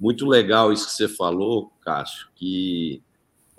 Muito 0.00 0.24
legal 0.24 0.72
isso 0.72 0.86
que 0.86 0.92
você 0.92 1.06
falou, 1.06 1.70
Cássio, 1.82 2.28
que 2.34 3.02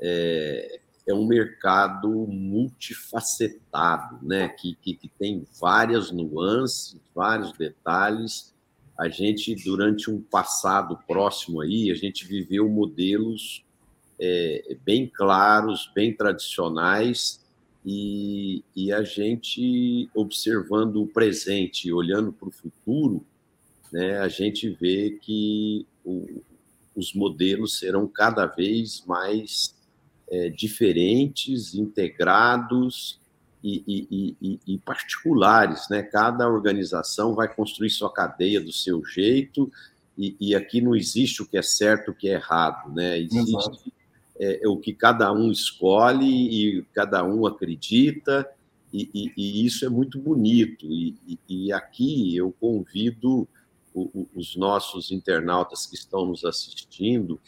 é, 0.01 0.79
é 1.07 1.13
um 1.13 1.27
mercado 1.27 2.09
multifacetado, 2.09 4.17
né? 4.25 4.49
Que, 4.49 4.75
que, 4.81 4.95
que, 4.95 5.07
tem 5.07 5.45
várias 5.61 6.11
nuances, 6.11 6.99
vários 7.13 7.53
detalhes. 7.53 8.55
A 8.99 9.07
gente, 9.07 9.53
durante 9.63 10.09
um 10.09 10.19
passado 10.19 10.97
próximo 11.07 11.61
aí, 11.61 11.91
a 11.91 11.95
gente 11.95 12.25
viveu 12.25 12.67
modelos 12.67 13.63
é, 14.19 14.75
bem 14.83 15.07
claros, 15.07 15.91
bem 15.93 16.11
tradicionais, 16.11 17.40
e, 17.85 18.63
e 18.75 18.91
a 18.91 19.03
gente 19.03 20.09
observando 20.13 20.97
o 20.97 21.07
presente, 21.07 21.91
olhando 21.91 22.31
para 22.31 22.47
o 22.47 22.51
futuro, 22.51 23.25
né, 23.91 24.19
a 24.19 24.27
gente 24.27 24.69
vê 24.69 25.17
que 25.21 25.85
o, 26.05 26.41
os 26.95 27.13
modelos 27.13 27.79
serão 27.79 28.07
cada 28.07 28.45
vez 28.45 29.03
mais 29.05 29.75
é, 30.29 30.49
diferentes, 30.49 31.73
integrados 31.73 33.19
e, 33.63 33.83
e, 34.41 34.59
e, 34.65 34.77
particulares. 34.79 35.89
Né? 35.89 36.03
Cada 36.03 36.47
organização 36.47 37.35
vai 37.35 37.53
construir 37.53 37.89
sua 37.89 38.11
cadeia 38.11 38.61
do 38.61 38.71
seu 38.71 39.03
jeito, 39.05 39.71
e, 40.17 40.53
aqui 40.53 40.81
não 40.81 40.95
existe 40.95 41.41
o 41.41 41.47
que 41.47 41.57
é 41.57 41.63
certo 41.63 42.11
o 42.11 42.13
que 42.13 42.29
é 42.29 42.33
errado. 42.33 42.93
Né? 42.93 43.19
Existe 43.19 43.55
Exato 43.57 44.00
é, 44.41 44.65
é, 44.65 44.67
o 44.67 44.75
que 44.75 44.91
cada 44.91 45.31
um 45.31 45.51
escolhe 45.51 46.25
e 46.25 46.81
cada 46.93 47.23
um 47.23 47.45
acredita, 47.45 48.49
e, 48.91 49.07
e, 49.13 49.31
e 49.37 49.65
isso 49.65 49.85
é 49.85 49.89
muito 49.89 50.17
bonito. 50.17 50.91
E, 50.91 51.37
e 51.47 51.71
aqui 51.71 52.35
eu 52.35 52.51
convido 52.59 53.47
o, 53.93 54.01
o, 54.01 54.27
os 54.35 54.55
nossos 54.55 55.11
internautas 55.11 55.85
que 55.85 55.95
estão 55.95 56.25
nos 56.25 56.43
assistindo, 56.43 57.39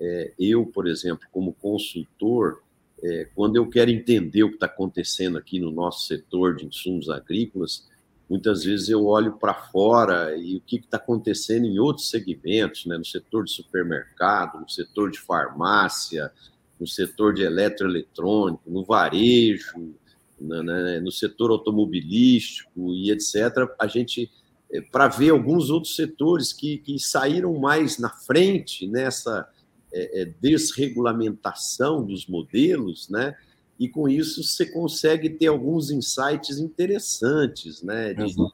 é, 0.00 0.32
eu, 0.38 0.64
por 0.64 0.88
exemplo, 0.88 1.28
como 1.30 1.52
consultor, 1.52 2.62
é, 3.02 3.28
quando 3.34 3.56
eu 3.56 3.68
quero 3.68 3.90
entender 3.90 4.42
o 4.42 4.48
que 4.48 4.54
está 4.54 4.66
acontecendo 4.66 5.36
aqui 5.36 5.60
no 5.60 5.70
nosso 5.70 6.06
setor 6.06 6.56
de 6.56 6.64
insumos 6.64 7.10
agrícolas, 7.10 7.86
muitas 8.30 8.62
vezes 8.62 8.88
eu 8.88 9.04
olho 9.06 9.32
para 9.32 9.52
fora 9.52 10.36
e 10.36 10.56
o 10.56 10.60
que 10.60 10.76
está 10.76 10.98
acontecendo 10.98 11.66
em 11.66 11.80
outros 11.80 12.08
segmentos, 12.08 12.86
né? 12.86 12.96
no 12.96 13.04
setor 13.04 13.44
de 13.44 13.50
supermercado, 13.50 14.60
no 14.60 14.68
setor 14.68 15.10
de 15.10 15.18
farmácia, 15.18 16.30
no 16.78 16.86
setor 16.86 17.34
de 17.34 17.42
eletroeletrônico, 17.42 18.62
no 18.70 18.84
varejo, 18.84 19.94
né? 20.40 21.00
no 21.00 21.10
setor 21.10 21.50
automobilístico 21.50 22.94
e 22.94 23.10
etc. 23.10 23.68
A 23.76 23.88
gente 23.88 24.30
é, 24.72 24.80
para 24.80 25.08
ver 25.08 25.30
alguns 25.30 25.68
outros 25.68 25.96
setores 25.96 26.52
que, 26.52 26.78
que 26.78 27.00
saíram 27.00 27.58
mais 27.58 27.98
na 27.98 28.10
frente 28.10 28.86
nessa 28.86 29.48
é, 29.92 30.32
desregulamentação 30.40 32.06
dos 32.06 32.26
modelos, 32.28 33.08
né? 33.08 33.34
E 33.80 33.88
com 33.88 34.06
isso 34.06 34.44
você 34.44 34.66
consegue 34.66 35.30
ter 35.30 35.46
alguns 35.46 35.90
insights 35.90 36.58
interessantes, 36.58 37.82
né? 37.82 38.12
De, 38.12 38.38
uhum. 38.38 38.50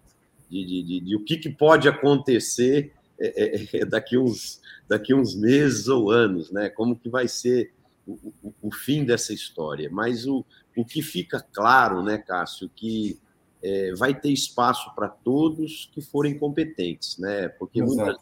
de, 0.48 0.64
de, 0.64 0.82
de, 0.84 1.00
de 1.00 1.16
o 1.16 1.24
que, 1.24 1.36
que, 1.36 1.50
pode 1.50 1.88
acontecer 1.88 2.92
é, 3.18 3.44
é, 3.44 3.68
é, 3.80 3.84
daqui, 3.84 4.16
uns, 4.16 4.60
daqui 4.88 5.12
uns 5.12 5.34
meses 5.34 5.88
ou 5.88 6.12
anos, 6.12 6.52
né? 6.52 6.68
Como 6.68 6.94
que 6.94 7.08
vai 7.08 7.26
ser 7.26 7.72
o, 8.06 8.12
o, 8.40 8.54
o 8.62 8.72
fim 8.72 9.04
dessa 9.04 9.34
história. 9.34 9.90
Mas 9.90 10.28
o, 10.28 10.44
o 10.76 10.84
que 10.84 11.02
fica 11.02 11.44
claro, 11.52 12.04
né, 12.04 12.18
Cássio, 12.18 12.70
que 12.76 13.18
é, 13.60 13.94
vai 13.94 14.14
ter 14.14 14.30
espaço 14.30 14.94
para 14.94 15.08
todos 15.08 15.90
que 15.92 16.00
forem 16.00 16.38
competentes, 16.38 17.18
né? 17.18 17.48
Porque 17.48 17.82
muitas, 17.82 18.16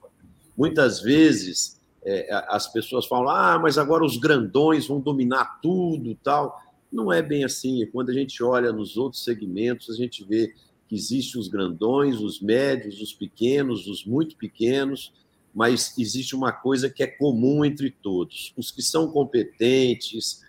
muitas 0.56 1.00
vezes 1.02 1.78
é, 2.02 2.28
as 2.48 2.66
pessoas 2.72 3.06
falam, 3.06 3.28
ah, 3.28 3.58
mas 3.58 3.76
agora 3.76 4.02
os 4.02 4.16
grandões 4.16 4.86
vão 4.86 5.00
dominar 5.00 5.60
tudo 5.60 6.14
tal. 6.24 6.63
Não 6.94 7.12
é 7.12 7.20
bem 7.20 7.42
assim. 7.42 7.84
Quando 7.86 8.10
a 8.10 8.14
gente 8.14 8.40
olha 8.40 8.72
nos 8.72 8.96
outros 8.96 9.24
segmentos, 9.24 9.90
a 9.90 9.94
gente 9.94 10.24
vê 10.24 10.54
que 10.88 10.94
existem 10.94 11.40
os 11.40 11.48
grandões, 11.48 12.20
os 12.20 12.40
médios, 12.40 13.00
os 13.00 13.12
pequenos, 13.12 13.88
os 13.88 14.04
muito 14.04 14.36
pequenos, 14.36 15.12
mas 15.52 15.98
existe 15.98 16.36
uma 16.36 16.52
coisa 16.52 16.88
que 16.88 17.02
é 17.02 17.08
comum 17.08 17.64
entre 17.64 17.90
todos: 17.90 18.54
os 18.56 18.70
que 18.70 18.80
são 18.80 19.10
competentes, 19.10 20.42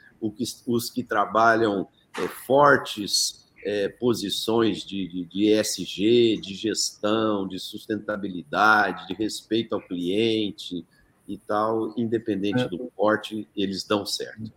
os 0.68 0.92
que 0.92 1.04
trabalham 1.04 1.88
é, 2.16 2.28
fortes 2.28 3.44
é, 3.64 3.90
posições 3.90 4.86
de, 4.86 5.08
de, 5.08 5.26
de, 5.26 5.50
ESG, 5.50 6.40
de 6.40 6.54
gestão, 6.54 7.48
de 7.48 7.58
sustentabilidade, 7.58 9.08
de 9.08 9.16
respeito 9.16 9.74
ao 9.74 9.82
cliente 9.82 10.86
e 11.28 11.38
tal, 11.38 11.94
independente 11.98 12.64
é. 12.64 12.68
do 12.68 12.92
porte, 12.96 13.48
eles 13.56 13.84
dão 13.84 14.06
certo. 14.06 14.52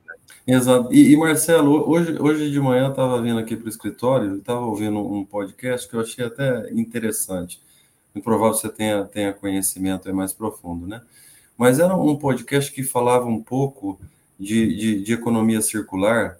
Exato. 0.46 0.92
E, 0.92 1.12
e, 1.12 1.16
Marcelo, 1.16 1.88
hoje, 1.88 2.20
hoje 2.20 2.50
de 2.50 2.60
manhã 2.60 2.86
eu 2.86 2.90
estava 2.90 3.20
vindo 3.20 3.38
aqui 3.38 3.56
para 3.56 3.66
o 3.66 3.68
escritório, 3.68 4.36
estava 4.36 4.60
ouvindo 4.60 4.98
um 4.98 5.24
podcast 5.24 5.88
que 5.88 5.94
eu 5.94 6.00
achei 6.00 6.24
até 6.24 6.70
interessante. 6.72 7.60
Improvável 8.14 8.54
você 8.54 8.68
tenha, 8.68 9.04
tenha 9.04 9.32
conhecimento 9.32 10.12
mais 10.14 10.32
profundo, 10.32 10.86
né? 10.86 11.02
Mas 11.56 11.78
era 11.78 11.94
um 11.94 12.16
podcast 12.16 12.72
que 12.72 12.82
falava 12.82 13.26
um 13.26 13.42
pouco 13.42 13.98
de, 14.38 14.74
de, 14.76 15.02
de 15.02 15.12
economia 15.12 15.60
circular 15.60 16.38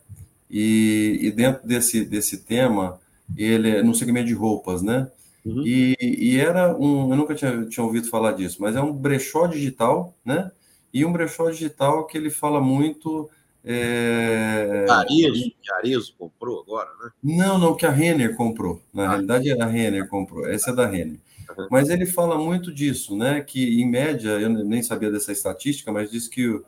e, 0.50 1.18
e, 1.20 1.30
dentro 1.30 1.66
desse, 1.66 2.04
desse 2.04 2.38
tema, 2.38 2.98
ele 3.36 3.68
é 3.68 3.82
no 3.82 3.94
segmento 3.94 4.28
de 4.28 4.34
roupas, 4.34 4.80
né? 4.80 5.10
Uhum. 5.48 5.66
E, 5.66 5.96
e, 6.00 6.38
era 6.38 6.76
um, 6.76 7.10
eu 7.10 7.16
nunca 7.16 7.34
tinha, 7.34 7.64
tinha 7.66 7.84
ouvido 7.84 8.08
falar 8.08 8.32
disso, 8.32 8.58
mas 8.60 8.76
é 8.76 8.80
um 8.80 8.92
brechó 8.92 9.46
digital, 9.46 10.14
né? 10.24 10.50
E 10.92 11.04
um 11.04 11.12
brechó 11.12 11.48
digital 11.50 12.06
que 12.06 12.18
ele 12.18 12.30
fala 12.30 12.60
muito 12.60 13.30
é... 13.64 14.86
Arezo, 14.88 16.12
que 16.12 16.18
comprou 16.18 16.60
agora, 16.60 16.88
né? 17.02 17.10
Não, 17.22 17.58
não, 17.58 17.76
que 17.76 17.84
a 17.84 17.90
Renner 17.90 18.36
comprou. 18.36 18.82
Na 18.92 19.04
ah. 19.04 19.08
realidade, 19.10 19.52
a 19.52 19.66
Renner 19.66 20.08
comprou. 20.08 20.46
Essa 20.46 20.70
é 20.70 20.74
da 20.74 20.86
Renner. 20.86 21.18
Uhum. 21.56 21.68
Mas 21.70 21.88
ele 21.88 22.06
fala 22.06 22.38
muito 22.38 22.72
disso, 22.72 23.16
né? 23.16 23.40
Que, 23.40 23.80
em 23.80 23.88
média, 23.88 24.30
eu 24.30 24.48
nem 24.48 24.82
sabia 24.82 25.10
dessa 25.10 25.32
estatística, 25.32 25.92
mas 25.92 26.10
diz 26.10 26.28
que 26.28 26.60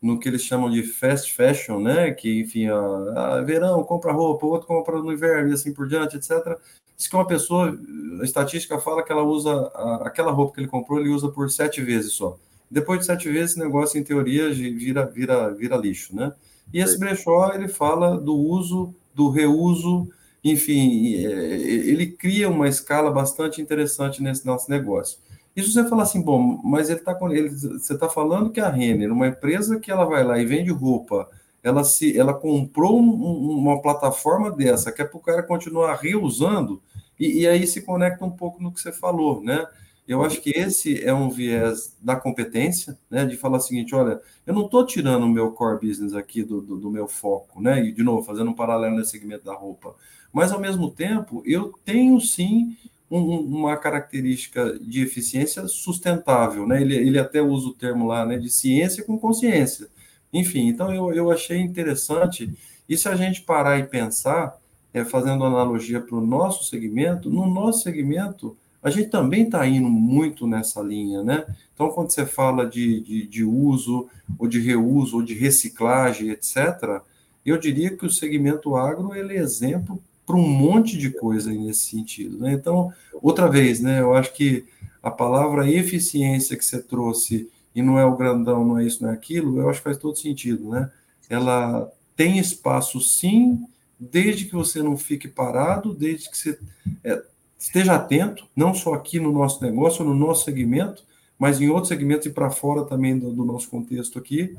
no 0.00 0.18
que 0.18 0.28
eles 0.28 0.42
chamam 0.42 0.70
de 0.70 0.82
fast 0.82 1.32
fashion, 1.32 1.78
né? 1.78 2.10
Que, 2.10 2.40
enfim, 2.40 2.66
a, 2.68 3.36
a 3.36 3.42
verão 3.42 3.82
compra 3.84 4.12
roupa, 4.12 4.46
o 4.46 4.50
outro 4.50 4.66
compra 4.66 4.98
no 5.00 5.12
inverno 5.12 5.50
e 5.50 5.52
assim 5.52 5.72
por 5.74 5.86
diante, 5.86 6.16
etc. 6.16 6.58
Diz 7.00 7.08
que 7.08 7.16
uma 7.16 7.26
pessoa, 7.26 7.80
a 8.20 8.24
estatística 8.24 8.78
fala 8.78 9.02
que 9.02 9.10
ela 9.10 9.22
usa 9.22 9.50
a, 9.74 10.02
aquela 10.06 10.30
roupa 10.30 10.52
que 10.52 10.60
ele 10.60 10.68
comprou, 10.68 11.00
ele 11.00 11.08
usa 11.08 11.30
por 11.30 11.50
sete 11.50 11.80
vezes 11.80 12.12
só. 12.12 12.36
Depois 12.70 13.00
de 13.00 13.06
sete 13.06 13.26
vezes, 13.26 13.52
esse 13.52 13.58
negócio, 13.58 13.98
em 13.98 14.04
teoria, 14.04 14.52
vira, 14.52 15.06
vira, 15.06 15.48
vira 15.54 15.78
lixo, 15.78 16.14
né? 16.14 16.30
E 16.70 16.78
esse 16.78 16.98
brechó, 16.98 17.52
ele 17.54 17.68
fala 17.68 18.20
do 18.20 18.36
uso, 18.36 18.94
do 19.14 19.30
reuso, 19.30 20.10
enfim, 20.44 21.14
é, 21.24 21.30
ele 21.30 22.06
cria 22.06 22.50
uma 22.50 22.68
escala 22.68 23.10
bastante 23.10 23.62
interessante 23.62 24.22
nesse 24.22 24.44
nosso 24.44 24.70
negócio. 24.70 25.20
E 25.56 25.62
se 25.62 25.72
você 25.72 25.88
falar 25.88 26.02
assim, 26.02 26.20
bom, 26.20 26.60
mas 26.62 26.90
ele 26.90 26.98
está 26.98 27.14
com 27.14 27.30
ele, 27.32 27.48
você 27.48 27.94
está 27.94 28.10
falando 28.10 28.50
que 28.50 28.60
a 28.60 28.68
Renner, 28.68 29.10
uma 29.10 29.26
empresa 29.28 29.80
que 29.80 29.90
ela 29.90 30.04
vai 30.04 30.22
lá 30.22 30.38
e 30.38 30.44
vende 30.44 30.70
roupa, 30.70 31.26
ela 31.62 31.82
se, 31.82 32.18
ela 32.18 32.34
comprou 32.34 33.00
um, 33.00 33.58
uma 33.58 33.80
plataforma 33.80 34.50
dessa 34.50 34.92
que 34.92 35.00
é 35.00 35.04
para 35.06 35.16
o 35.16 35.22
cara 35.22 35.42
continuar 35.42 35.94
reusando, 35.96 36.82
e, 37.20 37.42
e 37.42 37.46
aí 37.46 37.66
se 37.66 37.82
conecta 37.82 38.24
um 38.24 38.30
pouco 38.30 38.62
no 38.62 38.72
que 38.72 38.80
você 38.80 38.90
falou, 38.90 39.42
né? 39.42 39.66
Eu 40.08 40.24
acho 40.24 40.40
que 40.40 40.50
esse 40.50 41.04
é 41.04 41.14
um 41.14 41.30
viés 41.30 41.96
da 42.00 42.16
competência, 42.16 42.98
né? 43.08 43.24
De 43.24 43.36
falar 43.36 43.58
o 43.58 43.60
seguinte: 43.60 43.94
olha, 43.94 44.20
eu 44.44 44.52
não 44.52 44.64
estou 44.64 44.84
tirando 44.84 45.22
o 45.22 45.28
meu 45.28 45.52
core 45.52 45.86
business 45.86 46.14
aqui 46.14 46.42
do, 46.42 46.60
do, 46.60 46.78
do, 46.78 46.90
meu 46.90 47.06
foco, 47.06 47.60
né? 47.60 47.84
E, 47.84 47.92
de 47.92 48.02
novo, 48.02 48.24
fazendo 48.24 48.50
um 48.50 48.54
paralelo 48.54 48.96
nesse 48.96 49.12
segmento 49.12 49.44
da 49.44 49.54
roupa. 49.54 49.94
Mas, 50.32 50.50
ao 50.50 50.58
mesmo 50.58 50.90
tempo, 50.90 51.42
eu 51.46 51.72
tenho 51.84 52.20
sim 52.20 52.76
um, 53.08 53.38
uma 53.38 53.76
característica 53.76 54.78
de 54.80 55.02
eficiência 55.02 55.68
sustentável, 55.68 56.66
né? 56.66 56.80
Ele, 56.80 56.96
ele 56.96 57.18
até 57.18 57.40
usa 57.40 57.68
o 57.68 57.74
termo 57.74 58.06
lá, 58.06 58.26
né? 58.26 58.38
De 58.38 58.50
ciência 58.50 59.04
com 59.04 59.18
consciência. 59.18 59.88
Enfim, 60.32 60.66
então 60.68 60.92
eu, 60.92 61.12
eu 61.12 61.30
achei 61.30 61.58
interessante. 61.58 62.52
E 62.88 62.96
se 62.96 63.08
a 63.08 63.14
gente 63.14 63.42
parar 63.42 63.78
e 63.78 63.86
pensar, 63.86 64.59
é, 64.92 65.04
fazendo 65.04 65.44
analogia 65.44 66.00
para 66.00 66.16
o 66.16 66.26
nosso 66.26 66.64
segmento, 66.64 67.30
no 67.30 67.46
nosso 67.48 67.82
segmento 67.82 68.56
a 68.82 68.88
gente 68.88 69.10
também 69.10 69.44
está 69.44 69.66
indo 69.66 69.88
muito 69.88 70.46
nessa 70.46 70.80
linha, 70.80 71.22
né? 71.22 71.44
Então, 71.74 71.90
quando 71.90 72.10
você 72.10 72.24
fala 72.24 72.66
de, 72.66 73.00
de, 73.00 73.26
de, 73.26 73.44
uso, 73.44 74.08
ou 74.38 74.48
de 74.48 74.58
reuso, 74.58 75.16
ou 75.16 75.22
de 75.22 75.34
reciclagem, 75.34 76.30
etc., 76.30 77.02
eu 77.44 77.58
diria 77.58 77.94
que 77.94 78.06
o 78.06 78.10
segmento 78.10 78.76
agro 78.76 79.14
ele 79.14 79.36
é 79.36 79.40
exemplo 79.40 80.02
para 80.26 80.36
um 80.36 80.48
monte 80.48 80.96
de 80.96 81.10
coisa 81.10 81.50
nesse 81.50 81.90
sentido. 81.90 82.38
Né? 82.38 82.52
Então, 82.52 82.92
outra 83.20 83.48
vez, 83.48 83.80
né, 83.80 84.00
eu 84.00 84.14
acho 84.14 84.32
que 84.32 84.64
a 85.02 85.10
palavra 85.10 85.68
eficiência 85.68 86.56
que 86.56 86.64
você 86.64 86.80
trouxe, 86.80 87.50
e 87.74 87.82
não 87.82 87.98
é 87.98 88.04
o 88.04 88.16
grandão, 88.16 88.64
não 88.64 88.78
é 88.78 88.84
isso, 88.84 89.02
não 89.02 89.10
é 89.10 89.14
aquilo, 89.14 89.58
eu 89.58 89.68
acho 89.68 89.80
que 89.80 89.84
faz 89.84 89.98
todo 89.98 90.16
sentido. 90.16 90.70
Né? 90.70 90.90
Ela 91.28 91.90
tem 92.16 92.38
espaço, 92.38 93.00
sim, 93.00 93.66
desde 94.00 94.46
que 94.46 94.54
você 94.54 94.82
não 94.82 94.96
fique 94.96 95.28
parado, 95.28 95.94
desde 95.94 96.30
que 96.30 96.38
você 96.38 96.58
é, 97.04 97.22
esteja 97.58 97.94
atento, 97.94 98.48
não 98.56 98.72
só 98.72 98.94
aqui 98.94 99.20
no 99.20 99.30
nosso 99.30 99.62
negócio, 99.62 100.02
no 100.02 100.14
nosso 100.14 100.46
segmento, 100.46 101.04
mas 101.38 101.60
em 101.60 101.68
outros 101.68 101.88
segmentos 101.88 102.26
e 102.26 102.30
para 102.30 102.50
fora 102.50 102.84
também 102.84 103.18
do, 103.18 103.30
do, 103.30 103.44
nosso 103.44 103.68
contexto 103.68 104.18
aqui, 104.18 104.56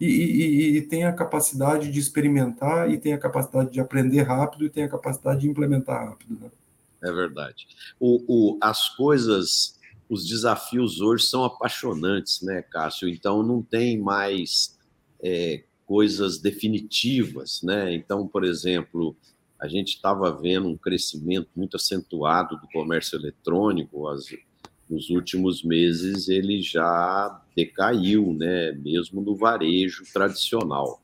e, 0.00 0.06
e, 0.06 0.76
e, 0.76 0.82
tem 0.82 1.04
a 1.04 1.12
capacidade 1.12 1.90
de 1.90 1.98
experimentar, 1.98 2.90
e 2.90 2.98
tem 2.98 3.12
a 3.12 3.18
capacidade 3.18 3.72
de 3.72 3.80
aprender 3.80 4.22
rápido, 4.22 4.64
e 4.64 4.70
tem 4.70 4.84
a 4.84 4.88
capacidade 4.88 5.40
de 5.40 5.48
implementar 5.48 6.08
rápido. 6.08 6.38
Né? 6.40 6.50
É 7.02 7.12
verdade. 7.12 7.66
O, 7.98 8.22
o, 8.26 8.58
as 8.60 8.88
coisas, 8.90 9.78
os 10.08 10.26
desafios 10.26 11.00
hoje 11.00 11.24
são 11.24 11.44
apaixonantes, 11.44 12.42
né, 12.42 12.62
Cássio? 12.62 13.08
Então 13.08 13.42
não 13.42 13.62
tem 13.62 13.98
mais 13.98 14.76
é, 15.22 15.62
coisas 15.86 16.38
definitivas, 16.38 17.60
né? 17.62 17.94
Então, 17.94 18.26
por 18.26 18.44
exemplo, 18.44 19.16
a 19.60 19.68
gente 19.68 19.94
estava 19.94 20.30
vendo 20.32 20.68
um 20.68 20.76
crescimento 20.76 21.48
muito 21.54 21.76
acentuado 21.76 22.56
do 22.58 22.68
comércio 22.68 23.18
eletrônico. 23.18 24.08
As, 24.08 24.26
nos 24.88 25.10
últimos 25.10 25.62
meses 25.62 26.28
ele 26.28 26.60
já 26.60 27.40
decaiu, 27.56 28.32
né? 28.34 28.72
mesmo 28.72 29.20
no 29.20 29.34
varejo 29.34 30.04
tradicional. 30.12 31.02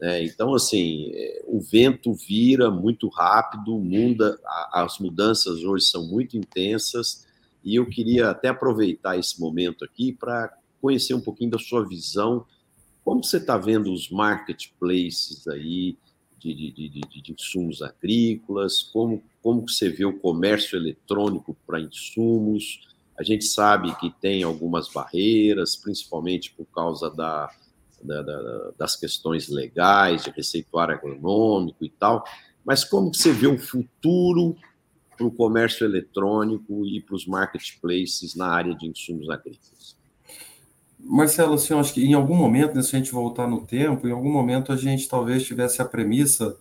É, 0.00 0.24
então, 0.24 0.54
assim, 0.54 1.10
é, 1.12 1.44
o 1.46 1.60
vento 1.60 2.14
vira 2.14 2.70
muito 2.70 3.08
rápido, 3.08 3.78
muda, 3.78 4.38
as 4.72 4.98
mudanças 4.98 5.62
hoje 5.62 5.84
são 5.84 6.06
muito 6.06 6.38
intensas, 6.38 7.26
e 7.62 7.76
eu 7.76 7.86
queria 7.86 8.30
até 8.30 8.48
aproveitar 8.48 9.18
esse 9.18 9.38
momento 9.38 9.84
aqui 9.84 10.12
para 10.12 10.56
conhecer 10.80 11.12
um 11.12 11.20
pouquinho 11.20 11.50
da 11.50 11.58
sua 11.58 11.86
visão. 11.86 12.46
Como 13.04 13.24
você 13.24 13.38
está 13.38 13.56
vendo 13.56 13.92
os 13.92 14.10
marketplaces 14.10 15.46
aí? 15.48 15.96
de, 16.40 16.54
de, 16.54 16.88
de, 16.88 17.22
de, 17.22 17.32
insumos 17.32 17.82
agrícolas, 17.82 18.82
como, 18.82 19.22
como 19.42 19.68
você 19.68 19.90
vê 19.90 20.06
o 20.06 20.18
comércio 20.18 20.76
eletrônico 20.76 21.54
para 21.66 21.80
insumos. 21.80 22.88
A 23.18 23.22
gente 23.22 23.44
sabe 23.44 23.94
que 23.96 24.10
tem 24.20 24.42
algumas 24.42 24.88
barreiras, 24.88 25.76
principalmente 25.76 26.52
por 26.52 26.64
causa 26.66 27.10
da, 27.10 27.50
da, 28.02 28.22
da, 28.22 28.70
das 28.78 28.96
questões 28.96 29.48
legais, 29.48 30.24
de 30.24 30.30
receituário 30.30 30.94
agronômico 30.94 31.84
e 31.84 31.90
tal, 31.90 32.24
mas 32.64 32.82
como 32.84 33.14
você 33.14 33.32
vê 33.32 33.46
o 33.46 33.58
futuro 33.58 34.56
para 35.16 35.26
o 35.26 35.30
comércio 35.30 35.84
eletrônico 35.84 36.86
e 36.86 37.02
para 37.02 37.14
os 37.14 37.26
marketplaces 37.26 38.34
na 38.34 38.46
área 38.46 38.74
de 38.74 38.86
insumos 38.86 39.28
agrícolas? 39.28 39.79
Marcelo, 41.04 41.54
assim, 41.54 41.72
eu 41.72 41.80
acho 41.80 41.92
que 41.94 42.04
em 42.04 42.14
algum 42.14 42.34
momento, 42.34 42.74
né, 42.74 42.82
se 42.82 42.94
a 42.94 42.98
gente 42.98 43.12
voltar 43.12 43.48
no 43.48 43.66
tempo, 43.66 44.06
em 44.06 44.12
algum 44.12 44.30
momento 44.30 44.72
a 44.72 44.76
gente 44.76 45.08
talvez 45.08 45.44
tivesse 45.44 45.82
a 45.82 45.84
premissa 45.84 46.56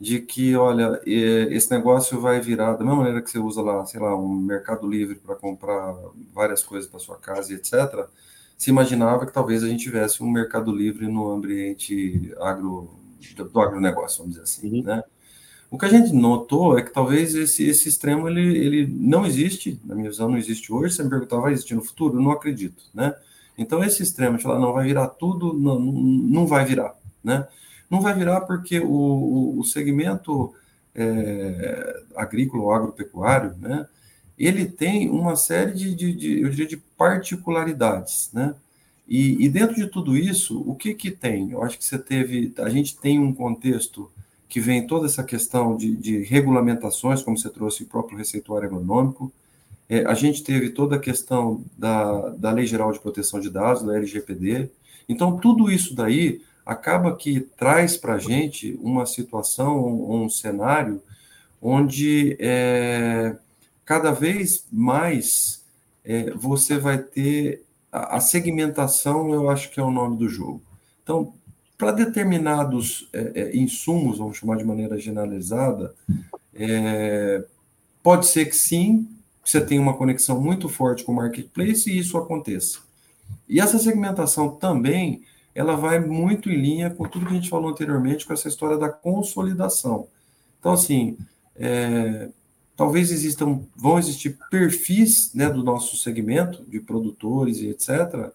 de 0.00 0.20
que, 0.20 0.56
olha, 0.56 1.00
esse 1.06 1.70
negócio 1.70 2.20
vai 2.20 2.40
virar, 2.40 2.72
da 2.72 2.84
mesma 2.84 2.96
maneira 2.96 3.22
que 3.22 3.30
você 3.30 3.38
usa 3.38 3.62
lá, 3.62 3.86
sei 3.86 4.00
lá, 4.00 4.16
um 4.16 4.34
mercado 4.34 4.88
livre 4.88 5.14
para 5.14 5.36
comprar 5.36 5.94
várias 6.34 6.62
coisas 6.62 6.90
para 6.90 6.98
sua 6.98 7.16
casa 7.18 7.52
e 7.52 7.56
etc., 7.56 8.06
se 8.58 8.70
imaginava 8.70 9.26
que 9.26 9.32
talvez 9.32 9.62
a 9.62 9.68
gente 9.68 9.84
tivesse 9.84 10.22
um 10.22 10.30
mercado 10.30 10.72
livre 10.74 11.06
no 11.06 11.30
ambiente 11.30 12.32
agro, 12.40 12.90
do 13.52 13.60
agronegócio, 13.60 14.18
vamos 14.18 14.32
dizer 14.32 14.42
assim, 14.42 14.80
uhum. 14.80 14.82
né? 14.84 15.04
O 15.70 15.78
que 15.78 15.86
a 15.86 15.88
gente 15.88 16.12
notou 16.12 16.78
é 16.78 16.82
que 16.82 16.92
talvez 16.92 17.34
esse, 17.34 17.64
esse 17.64 17.88
extremo 17.88 18.28
ele, 18.28 18.58
ele 18.58 18.86
não 18.86 19.24
existe, 19.24 19.80
na 19.84 19.94
minha 19.94 20.10
visão 20.10 20.28
não 20.28 20.36
existe 20.36 20.72
hoje, 20.72 20.94
você 20.94 21.02
me 21.02 21.10
perguntar, 21.10 21.40
vai 21.40 21.52
existir 21.52 21.74
no 21.74 21.82
futuro? 21.82 22.18
Eu 22.18 22.22
não 22.22 22.30
acredito, 22.30 22.82
né? 22.92 23.14
Então, 23.56 23.84
esse 23.84 24.02
extremo 24.02 24.36
de 24.36 24.42
falar, 24.42 24.58
não, 24.58 24.72
vai 24.72 24.86
virar 24.86 25.08
tudo, 25.08 25.52
não, 25.52 25.78
não 25.78 26.46
vai 26.46 26.64
virar, 26.64 26.94
né? 27.22 27.46
Não 27.90 28.00
vai 28.00 28.14
virar 28.14 28.42
porque 28.42 28.80
o, 28.80 29.58
o 29.58 29.64
segmento 29.64 30.54
é, 30.94 32.02
agrícola 32.16 32.62
ou 32.62 32.72
agropecuário, 32.72 33.54
né? 33.60 33.86
Ele 34.38 34.64
tem 34.66 35.10
uma 35.10 35.36
série 35.36 35.72
de, 35.72 35.94
de, 35.94 36.12
de 36.14 36.40
eu 36.40 36.50
diria, 36.50 36.66
de 36.66 36.76
particularidades, 36.76 38.30
né? 38.32 38.54
E, 39.06 39.44
e, 39.44 39.48
dentro 39.48 39.74
de 39.76 39.86
tudo 39.88 40.16
isso, 40.16 40.62
o 40.66 40.74
que 40.74 40.94
que 40.94 41.10
tem? 41.10 41.50
Eu 41.50 41.62
acho 41.62 41.76
que 41.76 41.84
você 41.84 41.98
teve, 41.98 42.52
a 42.58 42.70
gente 42.70 42.96
tem 42.96 43.18
um 43.18 43.34
contexto 43.34 44.10
que 44.48 44.60
vem 44.60 44.86
toda 44.86 45.06
essa 45.06 45.22
questão 45.22 45.76
de, 45.76 45.96
de 45.96 46.22
regulamentações, 46.22 47.22
como 47.22 47.36
você 47.36 47.50
trouxe 47.50 47.82
o 47.82 47.86
próprio 47.86 48.16
receituário 48.16 48.66
econômico. 48.66 49.32
É, 49.92 50.06
a 50.06 50.14
gente 50.14 50.42
teve 50.42 50.70
toda 50.70 50.96
a 50.96 50.98
questão 50.98 51.62
da, 51.76 52.30
da 52.30 52.50
Lei 52.50 52.64
Geral 52.64 52.92
de 52.92 52.98
Proteção 52.98 53.38
de 53.38 53.50
Dados, 53.50 53.82
da 53.82 53.94
LGPD. 53.94 54.70
Então, 55.06 55.36
tudo 55.36 55.70
isso 55.70 55.94
daí 55.94 56.40
acaba 56.64 57.14
que 57.14 57.40
traz 57.40 57.94
para 57.98 58.14
a 58.14 58.18
gente 58.18 58.72
uma 58.80 59.04
situação, 59.04 59.86
um, 59.86 60.24
um 60.24 60.30
cenário 60.30 61.02
onde 61.60 62.38
é, 62.40 63.36
cada 63.84 64.12
vez 64.12 64.64
mais 64.72 65.62
é, 66.02 66.30
você 66.30 66.78
vai 66.78 66.96
ter 66.96 67.62
a, 67.92 68.16
a, 68.16 68.20
segmentação, 68.20 69.34
eu 69.34 69.50
acho 69.50 69.70
que 69.70 69.78
é 69.78 69.82
o 69.82 69.90
nome 69.90 70.16
do 70.16 70.26
jogo. 70.26 70.62
Então, 71.02 71.34
para 71.76 71.92
determinados 71.92 73.10
é, 73.12 73.32
é, 73.34 73.56
insumos, 73.58 74.16
vamos 74.16 74.38
chamar 74.38 74.56
de 74.56 74.64
maneira 74.64 74.98
generalizada, 74.98 75.94
é, 76.54 77.44
pode 78.02 78.26
ser 78.26 78.46
que 78.46 78.56
sim, 78.56 79.06
você 79.44 79.60
tenha 79.60 79.80
uma 79.80 79.96
conexão 79.96 80.40
muito 80.40 80.68
forte 80.68 81.04
com 81.04 81.12
o 81.12 81.16
marketplace 81.16 81.90
e 81.90 81.98
isso 81.98 82.16
aconteça. 82.16 82.78
E 83.48 83.60
essa 83.60 83.78
segmentação 83.78 84.50
também, 84.50 85.22
ela 85.54 85.76
vai 85.76 86.00
muito 86.00 86.50
em 86.50 86.56
linha 86.56 86.90
com 86.90 87.08
tudo 87.08 87.26
que 87.26 87.32
a 87.32 87.34
gente 87.34 87.50
falou 87.50 87.70
anteriormente, 87.70 88.24
com 88.24 88.32
essa 88.32 88.48
história 88.48 88.78
da 88.78 88.88
consolidação. 88.88 90.06
Então, 90.58 90.72
assim, 90.72 91.16
é, 91.56 92.28
talvez 92.76 93.10
existam, 93.10 93.60
vão 93.76 93.98
existir 93.98 94.38
perfis 94.50 95.32
né, 95.34 95.50
do 95.50 95.62
nosso 95.62 95.96
segmento, 95.96 96.64
de 96.68 96.80
produtores 96.80 97.58
e 97.58 97.68
etc., 97.68 98.30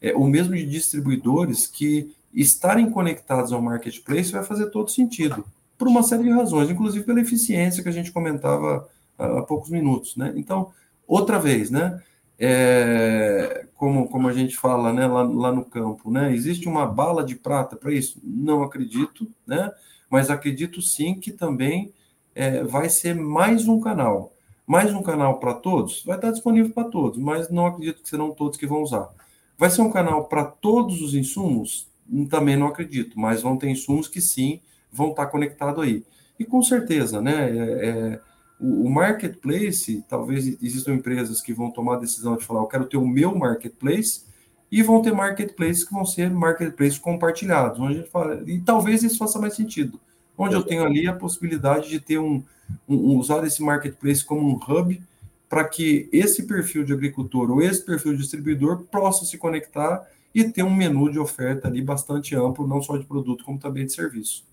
é, 0.00 0.14
ou 0.14 0.26
mesmo 0.26 0.54
de 0.54 0.66
distribuidores, 0.66 1.66
que 1.66 2.14
estarem 2.32 2.90
conectados 2.90 3.52
ao 3.52 3.62
marketplace 3.62 4.32
vai 4.32 4.44
fazer 4.44 4.66
todo 4.66 4.90
sentido, 4.90 5.44
por 5.78 5.88
uma 5.88 6.02
série 6.02 6.24
de 6.24 6.30
razões, 6.30 6.70
inclusive 6.70 7.04
pela 7.04 7.20
eficiência 7.20 7.82
que 7.82 7.88
a 7.88 7.92
gente 7.92 8.12
comentava 8.12 8.88
há 9.18 9.42
poucos 9.42 9.70
minutos. 9.70 10.16
Né? 10.16 10.32
Então, 10.36 10.72
outra 11.06 11.38
vez, 11.38 11.70
né? 11.70 12.02
É, 12.36 13.66
como, 13.76 14.08
como 14.08 14.28
a 14.28 14.32
gente 14.32 14.56
fala 14.56 14.92
né, 14.92 15.06
lá, 15.06 15.22
lá 15.22 15.52
no 15.52 15.64
campo, 15.64 16.10
né? 16.10 16.34
Existe 16.34 16.68
uma 16.68 16.86
bala 16.86 17.22
de 17.22 17.36
prata 17.36 17.76
para 17.76 17.92
isso? 17.92 18.20
Não 18.24 18.62
acredito, 18.62 19.30
né? 19.46 19.70
Mas 20.10 20.30
acredito 20.30 20.82
sim 20.82 21.14
que 21.14 21.30
também 21.30 21.92
é, 22.34 22.64
vai 22.64 22.88
ser 22.88 23.14
mais 23.14 23.68
um 23.68 23.80
canal. 23.80 24.32
Mais 24.66 24.92
um 24.94 25.02
canal 25.02 25.38
para 25.38 25.54
todos? 25.54 26.02
Vai 26.04 26.16
estar 26.16 26.30
disponível 26.30 26.72
para 26.72 26.88
todos, 26.88 27.18
mas 27.18 27.50
não 27.50 27.66
acredito 27.66 28.02
que 28.02 28.08
serão 28.08 28.30
todos 28.30 28.58
que 28.58 28.66
vão 28.66 28.82
usar. 28.82 29.10
Vai 29.58 29.70
ser 29.70 29.82
um 29.82 29.90
canal 29.90 30.24
para 30.24 30.44
todos 30.44 31.00
os 31.02 31.14
insumos? 31.14 31.86
Também 32.30 32.56
não 32.56 32.66
acredito, 32.66 33.18
mas 33.18 33.42
vão 33.42 33.56
ter 33.56 33.68
insumos 33.68 34.08
que 34.08 34.20
sim 34.20 34.60
vão 34.90 35.10
estar 35.10 35.26
conectados 35.26 35.82
aí. 35.82 36.04
E 36.38 36.44
com 36.44 36.62
certeza, 36.62 37.20
né? 37.20 37.50
É, 37.50 37.88
é, 37.88 38.20
o, 38.60 38.88
marketplace, 38.88 40.04
talvez 40.08 40.46
existam 40.62 40.94
empresas 40.94 41.40
que 41.40 41.52
vão 41.52 41.70
tomar 41.70 41.96
a 41.96 42.00
decisão 42.00 42.36
de 42.36 42.44
falar, 42.44 42.60
eu 42.60 42.66
quero 42.66 42.86
ter 42.86 42.96
o 42.96 43.06
meu 43.06 43.36
marketplace, 43.36 44.24
e 44.70 44.82
vão 44.82 45.02
ter 45.02 45.12
marketplaces 45.12 45.84
que 45.84 45.92
vão 45.92 46.04
ser 46.04 46.30
marketplaces 46.30 46.98
compartilhados, 46.98 47.78
onde 47.78 47.94
a 47.94 47.96
gente 47.98 48.10
fala, 48.10 48.42
e 48.46 48.60
talvez 48.60 49.02
isso 49.02 49.18
faça 49.18 49.38
mais 49.38 49.54
sentido 49.54 50.00
onde 50.36 50.54
eu 50.54 50.62
tenho 50.62 50.84
ali 50.84 51.06
a 51.06 51.14
possibilidade 51.14 51.88
de 51.88 52.00
ter 52.00 52.18
um, 52.18 52.42
um 52.88 53.16
usar 53.18 53.44
esse 53.44 53.62
marketplace 53.62 54.24
como 54.24 54.48
um 54.48 54.56
hub 54.56 55.00
para 55.48 55.64
que 55.64 56.08
esse 56.12 56.44
perfil 56.44 56.84
de 56.84 56.92
agricultor 56.92 57.50
ou 57.50 57.62
esse 57.62 57.84
perfil 57.84 58.12
de 58.12 58.18
distribuidor 58.18 58.84
possa 58.90 59.24
se 59.24 59.38
conectar 59.38 60.06
e 60.34 60.44
ter 60.44 60.64
um 60.64 60.74
menu 60.74 61.10
de 61.10 61.18
oferta 61.18 61.68
ali 61.68 61.80
bastante 61.80 62.34
amplo, 62.34 62.66
não 62.66 62.82
só 62.82 62.96
de 62.96 63.04
produto, 63.04 63.44
como 63.44 63.58
também 63.58 63.86
de 63.86 63.92
serviço. 63.92 64.44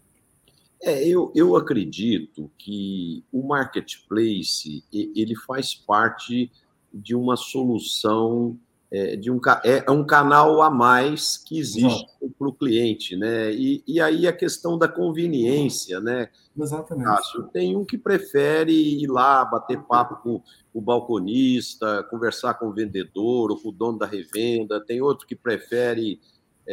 É, 0.83 1.07
eu, 1.07 1.31
eu 1.35 1.55
acredito 1.55 2.49
que 2.57 3.23
o 3.31 3.43
marketplace 3.43 4.83
ele 4.91 5.35
faz 5.35 5.75
parte 5.75 6.51
de 6.91 7.15
uma 7.15 7.37
solução 7.37 8.57
é, 8.91 9.15
de 9.15 9.31
um, 9.31 9.39
é, 9.63 9.85
é, 9.87 9.91
um 9.91 10.03
canal 10.03 10.61
a 10.61 10.69
mais 10.69 11.37
que 11.37 11.57
existe 11.57 12.05
para 12.37 12.47
o 12.47 12.53
cliente, 12.53 13.15
né? 13.15 13.53
E, 13.53 13.81
e 13.87 14.01
aí 14.01 14.27
a 14.27 14.33
questão 14.33 14.77
da 14.77 14.85
conveniência, 14.85 16.01
né? 16.01 16.27
Exatamente. 16.59 17.05
Cássio, 17.05 17.43
tem 17.53 17.73
um 17.77 17.85
que 17.85 17.97
prefere 17.97 18.73
ir 18.73 19.07
lá 19.07 19.45
bater 19.45 19.81
papo 19.83 20.17
com 20.17 20.43
o 20.73 20.81
balconista, 20.81 22.03
conversar 22.09 22.55
com 22.55 22.67
o 22.67 22.73
vendedor 22.73 23.51
ou 23.51 23.57
com 23.57 23.69
o 23.69 23.71
dono 23.71 23.97
da 23.97 24.05
revenda, 24.05 24.83
tem 24.83 25.01
outro 25.01 25.25
que 25.25 25.37
prefere 25.37 26.19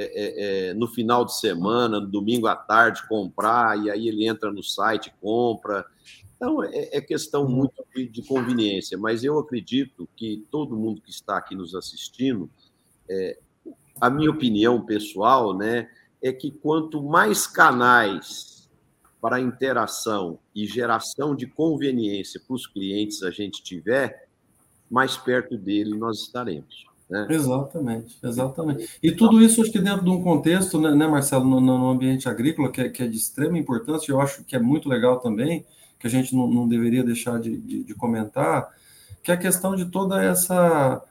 é, 0.00 0.04
é, 0.04 0.68
é, 0.68 0.74
no 0.74 0.86
final 0.86 1.24
de 1.24 1.36
semana, 1.36 1.98
no 1.98 2.06
domingo 2.06 2.46
à 2.46 2.54
tarde, 2.54 3.06
comprar, 3.08 3.76
e 3.84 3.90
aí 3.90 4.06
ele 4.06 4.28
entra 4.28 4.52
no 4.52 4.62
site 4.62 5.08
e 5.08 5.20
compra. 5.20 5.84
Então, 6.36 6.62
é, 6.62 6.98
é 6.98 7.00
questão 7.00 7.42
uhum. 7.42 7.50
muito 7.50 7.84
de, 7.92 8.06
de, 8.06 8.22
conveniência, 8.22 8.96
mas 8.96 9.24
eu 9.24 9.36
acredito 9.40 10.08
que 10.14 10.46
todo 10.52 10.76
mundo 10.76 11.00
que 11.00 11.10
está 11.10 11.36
aqui 11.36 11.56
nos 11.56 11.74
assistindo, 11.74 12.48
é, 13.10 13.40
a 14.00 14.08
minha 14.08 14.30
opinião 14.30 14.86
pessoal, 14.86 15.52
né, 15.52 15.90
é 16.22 16.32
que 16.32 16.52
quanto 16.52 17.02
mais 17.02 17.48
canais 17.48 18.70
para 19.20 19.40
interação 19.40 20.38
e 20.54 20.64
geração 20.64 21.34
de 21.34 21.48
conveniência 21.48 22.40
para 22.46 22.54
os 22.54 22.68
clientes 22.68 23.24
a 23.24 23.32
gente 23.32 23.64
tiver, 23.64 24.28
mais 24.88 25.16
perto 25.16 25.58
dele 25.58 25.98
nós 25.98 26.20
estaremos. 26.20 26.87
Né? 27.08 27.26
Exatamente, 27.30 28.18
exatamente. 28.22 28.88
E 29.02 29.12
tudo 29.12 29.42
isso, 29.42 29.62
acho 29.62 29.72
que 29.72 29.78
dentro 29.78 30.04
de 30.04 30.10
um 30.10 30.22
contexto, 30.22 30.78
né, 30.78 30.94
né 30.94 31.06
Marcelo, 31.06 31.44
no, 31.44 31.60
no, 31.60 31.88
ambiente 31.88 32.28
agrícola, 32.28 32.70
que 32.70 32.82
é, 32.82 32.88
que 32.90 33.02
é 33.02 33.06
de 33.06 33.16
extrema 33.16 33.58
importância, 33.58 34.12
eu 34.12 34.20
acho 34.20 34.44
que 34.44 34.54
é 34.54 34.58
muito 34.58 34.88
legal 34.88 35.18
também, 35.18 35.64
que 35.98 36.06
a 36.06 36.10
gente 36.10 36.34
não, 36.34 36.46
não 36.46 36.68
deveria 36.68 37.02
deixar 37.02 37.40
de, 37.40 37.56
de, 37.56 37.82
de, 37.82 37.94
comentar, 37.94 38.68
que 39.22 39.30
é 39.30 39.34
a 39.34 39.38
questão 39.38 39.74
de 39.74 39.86
toda 39.86 40.22
essa, 40.22 41.02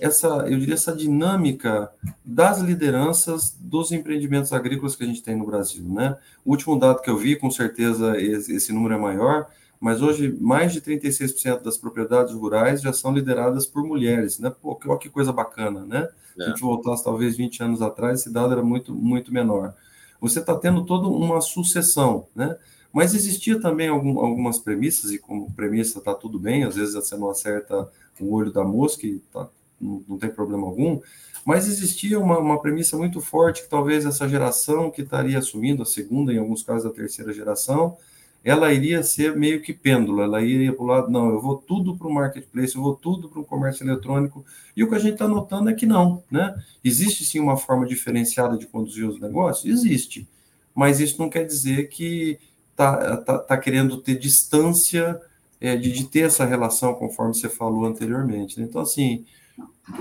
essa, 0.00 0.28
eu 0.48 0.58
diria, 0.58 0.74
essa 0.74 0.94
dinâmica 0.94 1.88
das 2.24 2.60
lideranças 2.60 3.56
dos 3.58 3.92
empreendimentos 3.92 4.52
agrícolas 4.52 4.96
que 4.96 5.04
a 5.04 5.06
gente 5.06 5.22
tem 5.22 5.36
no 5.36 5.46
Brasil. 5.46 5.84
Né? 5.84 6.16
O 6.44 6.50
último 6.50 6.78
dado 6.78 7.00
que 7.00 7.08
eu 7.08 7.16
vi, 7.16 7.36
com 7.36 7.50
certeza 7.50 8.20
esse, 8.20 8.56
esse 8.56 8.72
número 8.72 8.94
é 8.94 8.98
maior, 8.98 9.46
mas 9.80 10.02
hoje 10.02 10.36
mais 10.40 10.72
de 10.72 10.80
36% 10.80 11.62
das 11.62 11.76
propriedades 11.76 12.34
rurais 12.34 12.80
já 12.80 12.92
são 12.92 13.12
lideradas 13.12 13.66
por 13.66 13.82
mulheres, 13.84 14.38
né? 14.38 14.50
Pô, 14.50 14.78
olha 14.86 14.98
que 14.98 15.08
coisa 15.08 15.32
bacana, 15.32 15.84
né? 15.84 16.08
É. 16.36 16.42
Se 16.42 16.42
a 16.42 16.48
gente 16.50 16.60
voltasse 16.60 17.04
talvez 17.04 17.36
20 17.36 17.62
anos 17.62 17.82
atrás, 17.82 18.20
esse 18.20 18.32
dado 18.32 18.52
era 18.52 18.62
muito, 18.62 18.94
muito 18.94 19.32
menor. 19.32 19.74
Você 20.20 20.40
está 20.40 20.56
tendo 20.56 20.84
toda 20.84 21.06
uma 21.06 21.40
sucessão, 21.40 22.26
né? 22.34 22.56
Mas 22.92 23.12
existia 23.12 23.60
também 23.60 23.88
algum, 23.88 24.20
algumas 24.20 24.58
premissas, 24.58 25.10
e 25.10 25.18
como 25.18 25.52
premissa 25.52 25.98
está 25.98 26.14
tudo 26.14 26.38
bem, 26.38 26.62
às 26.62 26.76
vezes 26.76 26.94
você 26.94 27.16
não 27.16 27.28
acerta 27.28 27.90
o 28.20 28.32
olho 28.32 28.52
da 28.52 28.62
mosca 28.62 29.04
e 29.04 29.18
tá, 29.32 29.48
não, 29.80 30.04
não 30.08 30.16
tem 30.16 30.30
problema 30.30 30.64
algum, 30.64 31.00
mas 31.44 31.68
existia 31.68 32.18
uma, 32.18 32.38
uma 32.38 32.62
premissa 32.62 32.96
muito 32.96 33.20
forte 33.20 33.64
que 33.64 33.68
talvez 33.68 34.06
essa 34.06 34.28
geração 34.28 34.90
que 34.90 35.02
estaria 35.02 35.38
assumindo, 35.38 35.82
a 35.82 35.86
segunda, 35.86 36.32
em 36.32 36.38
alguns 36.38 36.62
casos 36.62 36.86
a 36.86 36.94
terceira 36.94 37.32
geração, 37.32 37.96
ela 38.44 38.72
iria 38.72 39.02
ser 39.02 39.34
meio 39.34 39.62
que 39.62 39.72
pêndulo, 39.72 40.20
ela 40.20 40.42
iria 40.42 40.72
para 40.72 40.84
o 40.84 40.86
lado, 40.86 41.10
não, 41.10 41.30
eu 41.30 41.40
vou 41.40 41.56
tudo 41.56 41.96
para 41.96 42.06
o 42.06 42.12
marketplace, 42.12 42.76
eu 42.76 42.82
vou 42.82 42.94
tudo 42.94 43.28
para 43.28 43.40
o 43.40 43.44
comércio 43.44 43.84
eletrônico, 43.84 44.44
e 44.76 44.84
o 44.84 44.88
que 44.88 44.94
a 44.94 44.98
gente 44.98 45.14
está 45.14 45.26
notando 45.26 45.70
é 45.70 45.74
que 45.74 45.86
não, 45.86 46.22
né? 46.30 46.54
Existe 46.84 47.24
sim 47.24 47.40
uma 47.40 47.56
forma 47.56 47.86
diferenciada 47.86 48.58
de 48.58 48.66
conduzir 48.66 49.08
os 49.08 49.18
negócios? 49.18 49.72
Existe, 49.72 50.28
mas 50.74 51.00
isso 51.00 51.18
não 51.18 51.30
quer 51.30 51.44
dizer 51.44 51.88
que 51.88 52.38
está 52.72 53.16
tá, 53.18 53.38
tá 53.38 53.56
querendo 53.56 53.96
ter 53.98 54.18
distância 54.18 55.18
é, 55.60 55.74
de, 55.76 55.90
de, 55.90 56.04
ter 56.04 56.26
essa 56.26 56.44
relação, 56.44 56.92
conforme 56.94 57.32
você 57.34 57.48
falou 57.48 57.86
anteriormente. 57.86 58.60
Né? 58.60 58.66
Então, 58.68 58.82
assim, 58.82 59.24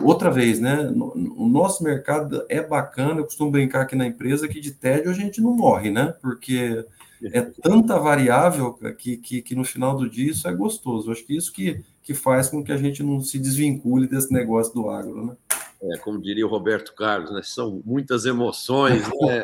outra 0.02 0.30
vez, 0.30 0.60
né? 0.60 0.92
O 1.38 1.48
nosso 1.48 1.84
mercado 1.84 2.44
é 2.50 2.62
bacana, 2.62 3.20
eu 3.20 3.26
costumo 3.26 3.52
brincar 3.52 3.82
aqui 3.82 3.96
na 3.96 4.08
empresa 4.08 4.48
que 4.48 4.60
de 4.60 4.72
tédio 4.72 5.12
a 5.12 5.14
gente 5.14 5.40
não 5.40 5.56
morre, 5.56 5.92
né? 5.92 6.14
Porque 6.22 6.84
é 7.32 7.42
tanta 7.42 7.98
variável 8.00 8.74
que, 8.98 9.18
que, 9.18 9.42
que 9.42 9.56
no 9.56 9.64
final 9.64 9.96
do 9.96 10.10
dia 10.10 10.32
isso 10.32 10.48
é 10.48 10.54
gostoso. 10.54 11.08
Eu 11.08 11.14
acho 11.14 11.26
que 11.26 11.36
isso 11.36 11.54
que, 11.54 11.84
que 12.02 12.14
faz 12.14 12.50
com 12.50 12.64
que 12.64 12.72
a 12.72 12.78
gente 12.78 13.04
não 13.04 13.22
se 13.22 13.40
desvincule 13.40 14.08
desse 14.08 14.32
negócio 14.34 14.74
do 14.74 14.90
agro, 14.90 15.26
né? 15.26 15.38
É, 15.82 15.98
como 15.98 16.22
diria 16.22 16.46
o 16.46 16.50
Roberto 16.50 16.94
Carlos, 16.96 17.32
né? 17.32 17.42
São 17.44 17.82
muitas 17.86 18.26
emoções, 18.26 19.04
né, 19.22 19.44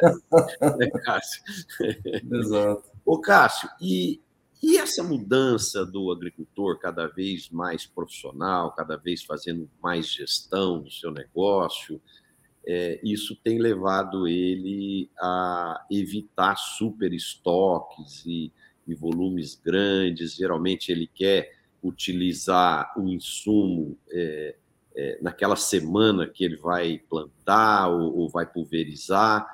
né 0.78 0.90
Cássio? 1.04 1.42
Exato. 2.32 2.84
Ô, 3.06 3.20
Cássio, 3.20 3.70
e, 3.82 4.22
e 4.64 4.78
essa 4.78 5.04
mudança 5.04 5.86
do 5.86 6.12
agricultor 6.12 6.80
cada 6.80 7.08
vez 7.08 7.50
mais 7.50 7.86
profissional, 7.86 8.74
cada 8.74 8.96
vez 8.96 9.24
fazendo 9.24 9.70
mais 9.82 10.08
gestão 10.08 10.82
do 10.82 10.90
seu 10.90 11.12
negócio, 11.12 12.02
é, 12.72 13.00
isso 13.04 13.36
tem 13.44 13.58
levado 13.58 14.28
ele 14.28 15.10
a 15.20 15.84
evitar 15.90 16.56
super 16.56 17.12
estoques 17.12 18.24
e, 18.28 18.52
e 18.88 18.94
volumes 18.94 19.56
grandes. 19.56 20.36
Geralmente 20.36 20.92
ele 20.92 21.08
quer 21.08 21.52
utilizar 21.84 22.94
o 22.96 23.10
insumo 23.10 23.98
é, 24.12 24.56
é, 24.96 25.18
naquela 25.20 25.56
semana 25.56 26.28
que 26.28 26.46
ele 26.46 26.58
vai 26.58 27.00
plantar 27.10 27.90
ou, 27.90 28.16
ou 28.16 28.30
vai 28.30 28.46
pulverizar 28.46 29.48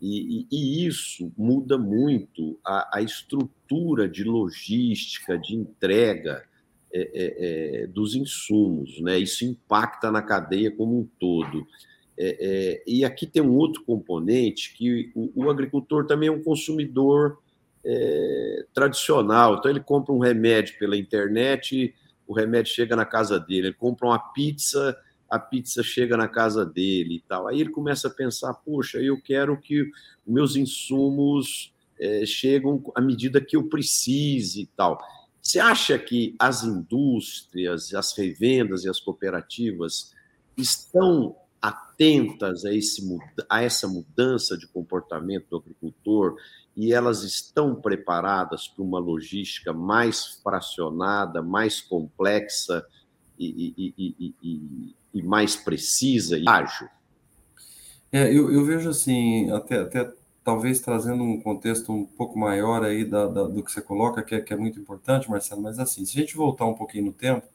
E, 0.00 0.40
e, 0.40 0.46
e 0.50 0.86
isso 0.86 1.30
muda 1.36 1.76
muito 1.76 2.58
a, 2.64 2.96
a, 2.96 3.02
estrutura 3.02 4.08
de 4.08 4.24
logística, 4.24 5.36
de 5.36 5.54
entrega 5.54 6.42
é, 6.90 7.00
é, 7.00 7.82
é, 7.82 7.86
dos 7.86 8.14
insumos, 8.14 8.98
né? 9.02 9.18
Isso 9.18 9.44
impacta 9.44 10.10
na 10.10 10.22
cadeia 10.22 10.70
como 10.74 11.00
um 11.00 11.08
todo. 11.20 11.66
É, 12.24 12.36
é, 12.40 12.82
e 12.86 13.04
aqui 13.04 13.26
tem 13.26 13.42
um 13.42 13.56
outro 13.56 13.82
componente 13.84 14.72
que 14.76 15.10
o, 15.12 15.44
o 15.44 15.50
agricultor 15.50 16.06
também 16.06 16.28
é 16.28 16.32
um 16.32 16.42
consumidor 16.42 17.38
é, 17.84 18.64
tradicional. 18.72 19.56
Então 19.56 19.68
ele 19.68 19.80
compra 19.80 20.12
um 20.12 20.20
remédio 20.20 20.78
pela 20.78 20.96
internet, 20.96 21.92
o 22.26 22.32
remédio 22.32 22.72
chega 22.72 22.94
na 22.94 23.04
casa 23.04 23.40
dele. 23.40 23.68
Ele 23.68 23.74
compra 23.74 24.06
uma 24.06 24.18
pizza 24.18 24.96
a 25.32 25.38
pizza 25.38 25.82
chega 25.82 26.14
na 26.14 26.28
casa 26.28 26.62
dele 26.62 27.14
e 27.14 27.20
tal. 27.20 27.48
Aí 27.48 27.58
ele 27.58 27.70
começa 27.70 28.06
a 28.06 28.10
pensar: 28.10 28.52
poxa, 28.52 28.98
eu 28.98 29.18
quero 29.18 29.58
que 29.58 29.90
meus 30.26 30.56
insumos 30.56 31.74
é, 31.98 32.26
chegam 32.26 32.84
à 32.94 33.00
medida 33.00 33.40
que 33.40 33.56
eu 33.56 33.66
precise 33.66 34.60
e 34.60 34.66
tal. 34.66 35.02
Você 35.40 35.58
acha 35.58 35.98
que 35.98 36.36
as 36.38 36.62
indústrias, 36.62 37.94
as 37.94 38.16
revendas 38.16 38.84
e 38.84 38.90
as 38.90 39.00
cooperativas 39.00 40.12
estão 40.54 41.34
atentas 41.62 42.64
a, 42.64 42.74
esse, 42.74 43.00
a 43.48 43.62
essa 43.62 43.86
mudança 43.86 44.58
de 44.58 44.66
comportamento 44.66 45.46
do 45.48 45.58
agricultor 45.58 46.36
e 46.76 46.92
elas 46.92 47.22
estão 47.22 47.74
preparadas 47.74 48.66
para 48.66 48.82
uma 48.82 48.98
logística 48.98 49.72
mais 49.72 50.40
fracionada, 50.42 51.40
mais 51.40 51.80
complexa 51.80 52.84
e, 53.38 53.94
e, 53.96 54.34
e, 54.42 54.94
e 55.14 55.22
mais 55.22 55.54
precisa 55.54 56.36
e 56.36 56.48
ágil? 56.48 56.88
É, 58.10 58.28
eu, 58.28 58.52
eu, 58.52 58.64
vejo 58.64 58.90
assim, 58.90 59.50
até, 59.50 59.80
até 59.80 60.12
talvez 60.44 60.80
trazendo 60.80 61.22
um 61.22 61.40
contexto 61.40 61.92
um 61.92 62.04
pouco 62.04 62.38
maior 62.38 62.84
aí 62.84 63.04
da, 63.04 63.26
da, 63.26 63.44
do 63.44 63.62
que 63.62 63.70
você 63.70 63.80
coloca, 63.80 64.22
que 64.22 64.34
é, 64.34 64.40
que 64.40 64.52
é 64.52 64.56
muito 64.56 64.78
importante, 64.78 65.30
Marcelo, 65.30 65.62
mas 65.62 65.78
assim, 65.78 66.04
se 66.04 66.18
a 66.18 66.20
gente 66.20 66.36
voltar 66.36 66.66
um 66.66 66.74
pouquinho 66.74 67.06
no 67.06 67.12
tempo, 67.12 67.46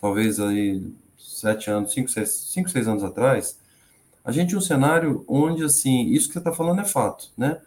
talvez 0.00 0.40
aí 0.40 0.82
sete 1.40 1.70
anos, 1.70 1.92
cinco, 1.92 2.10
seis, 2.10 2.30
cinco, 2.30 2.68
seis 2.68 2.86
anos 2.86 3.02
atrás, 3.02 3.58
a 4.24 4.32
gente 4.32 4.50
tinha 4.50 4.58
um 4.58 4.62
cenário 4.62 5.24
onde, 5.26 5.64
assim, 5.64 6.08
isso 6.10 6.28
que 6.28 6.34
você 6.34 6.38
está 6.40 6.52
falando 6.52 6.80
é 6.80 6.84
fato, 6.84 7.30
né? 7.36 7.60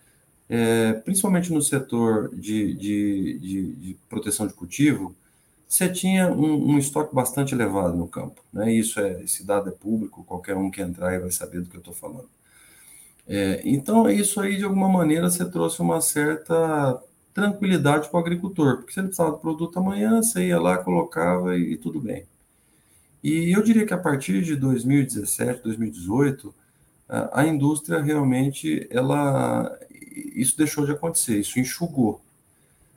É, 0.50 0.94
principalmente 0.94 1.52
no 1.52 1.62
setor 1.62 2.30
de, 2.36 2.74
de, 2.76 3.40
de, 3.40 3.74
de 3.74 3.98
proteção 4.10 4.46
de 4.46 4.54
cultivo, 4.54 5.16
você 5.68 5.90
tinha 5.90 6.28
um, 6.32 6.74
um, 6.74 6.78
estoque 6.78 7.16
bastante 7.16 7.56
elevado 7.56 7.98
no 7.98 8.08
campo. 8.08 8.44
Né? 8.54 8.72
Isso 8.72 9.00
é, 9.00 9.24
esse 9.24 9.44
dado 9.44 9.70
é 9.70 9.72
público, 9.72 10.24
qualquer 10.24 10.56
um 10.56 10.70
que 10.70 10.82
entrar 10.82 11.20
vai 11.20 11.32
saber 11.32 11.62
do 11.62 11.70
que 11.70 11.76
eu 11.76 11.80
estou 11.80 11.94
falando. 11.94 12.30
É, 13.28 13.62
então, 13.66 14.10
isso 14.10 14.40
aí, 14.42 14.58
de 14.58 14.64
alguma 14.64 14.90
maneira, 14.90 15.30
você 15.30 15.50
trouxe 15.50 15.82
uma 15.82 16.02
certa 16.02 17.02
tranquilidade 17.34 18.10
para 18.10 18.18
o 18.18 18.22
agricultor, 18.22 18.78
porque 18.78 18.94
se 18.94 19.00
ele 19.00 19.08
precisava 19.08 19.32
do 19.32 19.40
produto 19.40 19.80
amanhã, 19.80 20.22
você 20.22 20.48
ia 20.48 20.60
lá, 20.60 20.78
colocava 20.78 21.58
e, 21.58 21.74
e 21.74 21.78
tudo 21.78 22.00
bem. 22.00 22.26
E 23.24 23.52
eu 23.52 23.64
diria 23.64 23.86
que 23.86 23.94
a 23.94 23.98
partir 23.98 24.44
de 24.44 24.56
2017, 24.56 25.64
2018, 25.64 26.54
a, 27.08 27.46
indústria 27.46 28.02
realmente, 28.02 28.88
ela, 28.90 29.80
isso 30.36 30.58
deixou 30.58 30.86
de 30.86 30.92
acontecer, 30.92 31.40
isso 31.40 31.60
enxugou. 31.60 32.22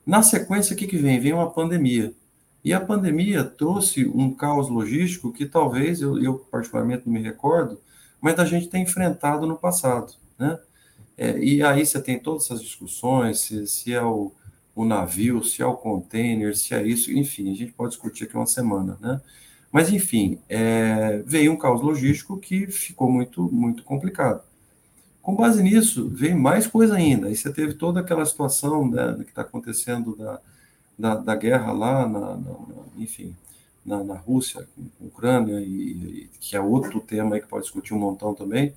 Na 0.05 0.23
sequência, 0.23 0.75
o 0.75 0.77
que, 0.77 0.87
que 0.87 0.97
vem? 0.97 1.21
Vem 1.21 1.33
uma 1.33 1.51
pandemia. 1.51 2.13
E 2.65 2.73
a 2.73 2.81
pandemia 2.81 3.45
trouxe 3.45 4.07
um 4.07 4.33
caos 4.35 4.69
logístico 4.69 5.33
que 5.33 5.47
talvez 5.47 6.01
eu, 6.01 6.21
eu 6.21 6.39
particularmente 6.39 7.05
não 7.07 7.13
me 7.13 7.21
recordo, 7.21 7.81
mas 8.21 8.39
a 8.39 8.45
gente 8.45 8.69
tem 8.69 8.83
enfrentado 8.83 9.47
no 9.47 9.57
passado, 9.57 10.13
né? 10.39 10.59
É, 11.17 11.39
e 11.39 11.63
aí 11.63 11.87
você 11.87 12.01
tem 12.01 12.19
todas 12.19 12.45
essas 12.45 12.61
discussões, 12.61 13.41
se, 13.41 13.67
se 13.67 13.95
é 13.95 14.03
o, 14.03 14.33
o, 14.75 14.85
navio, 14.85 15.43
se 15.43 15.63
é 15.63 15.67
o 15.67 15.75
container, 15.75 16.57
se 16.57 16.75
é 16.75 16.87
isso, 16.87 17.11
enfim, 17.11 17.51
a 17.51 17.55
gente 17.55 17.73
pode 17.73 17.91
discutir 17.91 18.25
aqui 18.25 18.37
uma 18.37 18.47
semana, 18.47 18.99
né? 19.01 19.21
Mas, 19.73 19.93
enfim, 19.93 20.39
é, 20.49 21.23
veio 21.27 21.53
um 21.53 21.57
caos 21.57 21.83
logístico 21.83 22.39
que 22.39 22.67
ficou 22.67 23.11
muito, 23.11 23.43
muito 23.53 23.83
complicado. 23.83 24.43
Com 25.21 25.35
base 25.35 25.63
nisso, 25.63 26.09
veio 26.09 26.39
mais 26.39 26.67
coisa 26.67 26.95
ainda. 26.95 27.27
Aí 27.27 27.37
você 27.37 27.53
teve 27.53 27.75
toda 27.75 28.01
aquela 28.01 28.25
situação 28.25 28.89
né, 28.89 29.17
que 29.25 29.31
está 29.31 29.43
acontecendo 29.43 30.15
da, 30.17 30.41
da, 30.99 31.15
da 31.17 31.35
guerra 31.35 31.73
lá, 31.73 32.09
na, 32.09 32.37
na, 32.37 32.55
enfim, 32.97 33.35
na, 33.85 34.03
na 34.03 34.15
Rússia, 34.15 34.69
Ucrânia, 35.01 35.61
e, 35.61 35.65
e, 35.65 36.31
que 36.41 36.57
é 36.57 36.61
outro 36.61 37.01
tema 37.01 37.35
aí 37.35 37.41
que 37.41 37.49
pode 37.49 37.65
discutir 37.65 37.95
um 37.95 37.99
montão 37.99 38.35
também, 38.35 38.75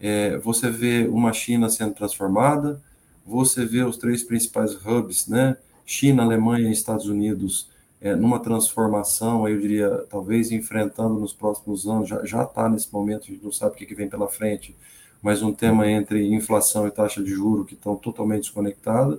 é, 0.00 0.36
você 0.38 0.70
vê 0.70 1.06
uma 1.08 1.32
China 1.32 1.68
sendo 1.68 1.94
transformada, 1.94 2.82
você 3.24 3.64
vê 3.64 3.82
os 3.82 3.96
três 3.96 4.22
principais 4.22 4.74
hubs, 4.74 5.28
né, 5.28 5.56
China, 5.86 6.22
Alemanha 6.22 6.68
e 6.68 6.72
Estados 6.72 7.06
Unidos, 7.06 7.70
é, 8.04 8.14
numa 8.14 8.38
transformação, 8.38 9.48
eu 9.48 9.58
diria, 9.58 10.04
talvez 10.08 10.52
enfrentando 10.52 11.18
nos 11.18 11.32
próximos 11.32 11.88
anos, 11.88 12.08
já 12.08 12.44
está 12.44 12.68
nesse 12.68 12.92
momento, 12.92 13.24
a 13.24 13.32
gente 13.32 13.42
não 13.42 13.50
sabe 13.50 13.72
o 13.72 13.74
que, 13.76 13.86
que 13.86 13.94
vem 13.94 14.08
pela 14.08 14.28
frente, 14.28 14.76
mas 15.20 15.42
um 15.42 15.52
tema 15.52 15.90
entre 15.90 16.32
inflação 16.32 16.86
e 16.86 16.90
taxa 16.90 17.24
de 17.24 17.30
juro 17.30 17.64
que 17.64 17.74
estão 17.74 17.96
totalmente 17.96 18.42
desconectadas, 18.42 19.18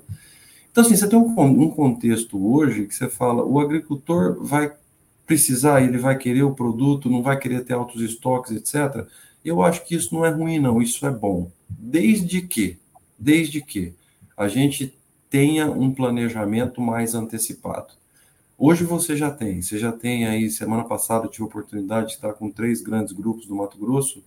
então, 0.75 0.83
assim, 0.83 0.97
você 0.97 1.07
tem 1.07 1.17
um, 1.17 1.39
um 1.39 1.69
contexto 1.69 2.37
hoje 2.53 2.85
que 2.85 2.93
você 2.93 3.07
fala, 3.07 3.45
o 3.45 3.61
agricultor 3.61 4.43
vai 4.43 4.73
precisar, 5.25 5.81
ele 5.81 5.97
vai 5.97 6.17
querer 6.17 6.43
o 6.43 6.53
produto, 6.53 7.09
não 7.09 7.23
vai 7.23 7.39
querer 7.39 7.63
ter 7.63 7.73
altos 7.73 8.01
estoques, 8.01 8.51
etc. 8.51 9.07
Eu 9.43 9.63
acho 9.63 9.85
que 9.85 9.95
isso 9.95 10.13
não 10.13 10.25
é 10.25 10.29
ruim, 10.29 10.59
não, 10.59 10.81
isso 10.81 11.07
é 11.07 11.11
bom. 11.11 11.49
Desde 11.69 12.41
que, 12.41 12.77
desde 13.17 13.61
que 13.61 13.93
a 14.35 14.49
gente 14.49 14.93
tenha 15.29 15.71
um 15.71 15.93
planejamento 15.93 16.81
mais 16.81 17.15
antecipado. 17.15 17.93
Hoje 18.57 18.85
você 18.85 19.17
já 19.17 19.29
tem, 19.29 19.61
você 19.61 19.77
já 19.77 19.91
tem 19.91 20.25
aí, 20.25 20.49
semana 20.49 20.85
passada 20.85 21.25
eu 21.25 21.29
tive 21.29 21.43
a 21.43 21.47
oportunidade 21.47 22.07
de 22.07 22.13
estar 22.13 22.33
com 22.33 22.49
três 22.49 22.81
grandes 22.81 23.11
grupos 23.11 23.45
do 23.45 23.55
Mato 23.55 23.77
Grosso, 23.77 24.23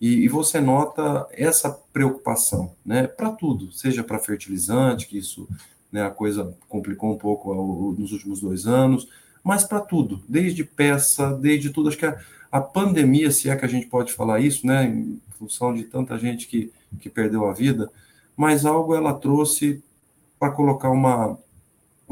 e, 0.00 0.24
e 0.24 0.28
você 0.28 0.60
nota 0.60 1.28
essa 1.30 1.70
preocupação, 1.70 2.74
né, 2.84 3.06
para 3.06 3.30
tudo, 3.30 3.70
seja 3.70 4.02
para 4.02 4.18
fertilizante, 4.18 5.06
que 5.06 5.16
isso 5.16 5.48
né, 5.92 6.02
a 6.02 6.10
coisa 6.10 6.56
complicou 6.68 7.12
um 7.12 7.16
pouco 7.16 7.52
ao, 7.52 7.92
nos 7.92 8.10
últimos 8.10 8.40
dois 8.40 8.66
anos, 8.66 9.06
mas 9.44 9.62
para 9.62 9.80
tudo, 9.80 10.20
desde 10.28 10.64
peça, 10.64 11.32
desde 11.32 11.70
tudo. 11.70 11.88
Acho 11.88 11.98
que 11.98 12.06
a, 12.06 12.18
a, 12.50 12.60
pandemia, 12.60 13.30
se 13.30 13.48
é 13.48 13.54
que 13.54 13.64
a 13.64 13.68
gente 13.68 13.86
pode 13.86 14.12
falar 14.12 14.40
isso, 14.40 14.66
né, 14.66 14.86
em 14.86 15.20
função 15.38 15.72
de 15.72 15.84
tanta 15.84 16.18
gente 16.18 16.48
que, 16.48 16.72
que 16.98 17.08
perdeu 17.08 17.46
a 17.46 17.52
vida, 17.52 17.88
mas 18.36 18.66
algo 18.66 18.92
ela 18.92 19.14
trouxe 19.14 19.80
para 20.36 20.50
colocar 20.50 20.90
uma, 20.90 21.38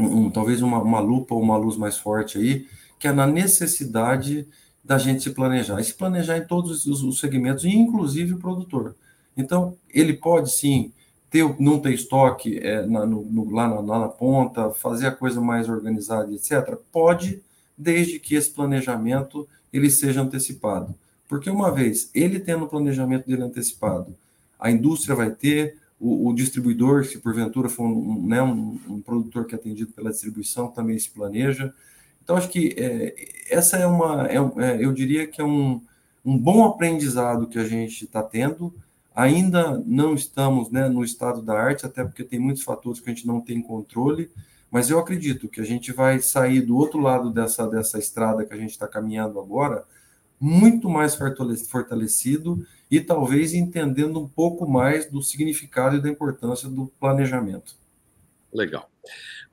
um, 0.00 0.30
talvez 0.30 0.62
uma, 0.62 0.82
uma 0.82 1.00
lupa 1.00 1.34
ou 1.34 1.42
uma 1.42 1.56
luz 1.56 1.76
mais 1.76 1.98
forte 1.98 2.38
aí, 2.38 2.66
que 2.98 3.08
é 3.08 3.12
na 3.12 3.26
necessidade 3.26 4.46
da 4.84 4.98
gente 4.98 5.22
se 5.22 5.30
planejar, 5.30 5.80
e 5.80 5.84
se 5.84 5.94
planejar 5.94 6.38
em 6.38 6.46
todos 6.46 6.86
os 6.86 7.20
segmentos, 7.20 7.64
inclusive 7.64 8.34
o 8.34 8.38
produtor. 8.38 8.94
Então, 9.36 9.76
ele 9.92 10.14
pode 10.14 10.50
sim 10.50 10.92
ter, 11.30 11.44
não 11.60 11.78
ter 11.78 11.92
estoque 11.92 12.58
é, 12.58 12.84
na, 12.84 13.06
no, 13.06 13.50
lá, 13.50 13.68
na, 13.68 13.80
lá 13.80 13.98
na 14.00 14.08
ponta, 14.08 14.70
fazer 14.70 15.06
a 15.06 15.12
coisa 15.12 15.40
mais 15.40 15.68
organizada, 15.68 16.32
etc. 16.32 16.76
Pode, 16.90 17.40
desde 17.78 18.18
que 18.18 18.34
esse 18.34 18.50
planejamento 18.50 19.48
ele 19.72 19.88
seja 19.88 20.22
antecipado. 20.22 20.94
Porque 21.28 21.48
uma 21.48 21.70
vez 21.70 22.10
ele 22.12 22.40
tendo 22.40 22.64
o 22.64 22.68
planejamento 22.68 23.26
dele 23.26 23.42
antecipado, 23.42 24.14
a 24.58 24.70
indústria 24.70 25.14
vai 25.14 25.30
ter, 25.30 25.78
o, 26.00 26.30
o 26.30 26.34
distribuidor, 26.34 27.04
se 27.04 27.18
porventura 27.18 27.68
for 27.68 27.84
um, 27.84 28.26
né, 28.26 28.42
um, 28.42 28.80
um, 28.88 29.00
produtor 29.02 29.44
que 29.44 29.54
é 29.54 29.58
atendido 29.58 29.92
pela 29.92 30.10
distribuição, 30.10 30.68
também 30.68 30.98
se 30.98 31.10
planeja. 31.10 31.72
Então, 32.24 32.36
acho 32.36 32.48
que 32.48 32.74
é, 32.78 33.14
essa 33.50 33.76
é 33.76 33.86
uma, 33.86 34.26
é, 34.26 34.36
é, 34.36 34.84
eu 34.84 34.92
diria 34.92 35.26
que 35.26 35.42
é 35.42 35.44
um, 35.44 35.82
um 36.24 36.38
bom 36.38 36.64
aprendizado 36.64 37.46
que 37.46 37.58
a 37.58 37.64
gente 37.64 38.04
está 38.04 38.22
tendo. 38.22 38.74
Ainda 39.14 39.78
não 39.84 40.14
estamos 40.14 40.70
né, 40.70 40.88
no 40.88 41.04
estado 41.04 41.42
da 41.42 41.52
arte, 41.52 41.84
até 41.84 42.02
porque 42.02 42.24
tem 42.24 42.38
muitos 42.38 42.62
fatores 42.62 43.00
que 43.00 43.10
a 43.10 43.14
gente 43.14 43.26
não 43.26 43.40
tem 43.40 43.60
controle, 43.60 44.30
mas 44.70 44.88
eu 44.88 44.98
acredito 44.98 45.48
que 45.48 45.60
a 45.60 45.64
gente 45.64 45.92
vai 45.92 46.20
sair 46.20 46.62
do 46.62 46.76
outro 46.76 47.00
lado 47.00 47.30
dessa, 47.30 47.68
dessa 47.68 47.98
estrada 47.98 48.46
que 48.46 48.54
a 48.54 48.56
gente 48.56 48.70
está 48.70 48.88
caminhando 48.88 49.38
agora, 49.38 49.84
muito 50.40 50.88
mais 50.88 51.14
fortalecido 51.68 52.64
e 52.90 53.00
talvez 53.00 53.54
entendendo 53.54 54.20
um 54.20 54.28
pouco 54.28 54.68
mais 54.68 55.10
do 55.10 55.22
significado 55.22 55.96
e 55.96 56.02
da 56.02 56.08
importância 56.08 56.68
do 56.68 56.86
planejamento. 56.98 57.76
Legal. 58.52 58.90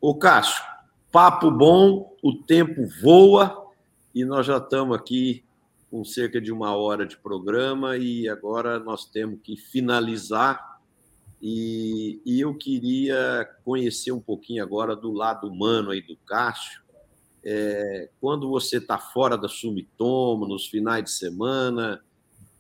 O 0.02 0.16
Cássio, 0.16 0.64
Papo 1.12 1.50
bom, 1.50 2.16
o 2.22 2.34
tempo 2.34 2.88
voa 3.02 3.72
e 4.14 4.26
nós 4.26 4.46
já 4.46 4.58
estamos 4.58 4.96
aqui 4.96 5.44
com 5.90 6.04
cerca 6.04 6.42
de 6.42 6.52
uma 6.52 6.76
hora 6.76 7.06
de 7.06 7.18
programa 7.18 7.98
e 7.98 8.28
agora 8.28 8.78
nós 8.78 9.06
temos 9.06 9.40
que 9.42 9.56
finalizar. 9.56 10.80
E, 11.42 12.22
e 12.26 12.42
eu 12.42 12.54
queria 12.56 13.50
conhecer 13.64 14.12
um 14.12 14.20
pouquinho 14.20 14.62
agora 14.62 14.96
do 14.96 15.12
lado 15.12 15.48
humano 15.48 15.92
aí 15.92 16.02
do 16.02 16.18
Cássio. 16.18 16.82
É, 17.44 18.10
quando 18.20 18.50
você 18.50 18.78
está 18.78 18.98
fora 18.98 19.38
da 19.38 19.48
Sumitomo, 19.48 20.46
nos 20.46 20.68
finais 20.68 21.06
de 21.06 21.12
semana, 21.12 22.04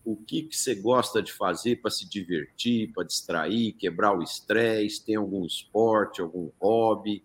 o 0.07 0.15
que, 0.15 0.43
que 0.43 0.55
você 0.55 0.73
gosta 0.73 1.21
de 1.21 1.33
fazer 1.33 1.81
para 1.81 1.91
se 1.91 2.07
divertir, 2.07 2.93
para 2.93 3.03
distrair, 3.03 3.73
quebrar 3.73 4.17
o 4.17 4.23
estresse? 4.23 5.03
Tem 5.03 5.17
algum 5.17 5.45
esporte, 5.45 6.21
algum 6.21 6.49
hobby? 6.61 7.21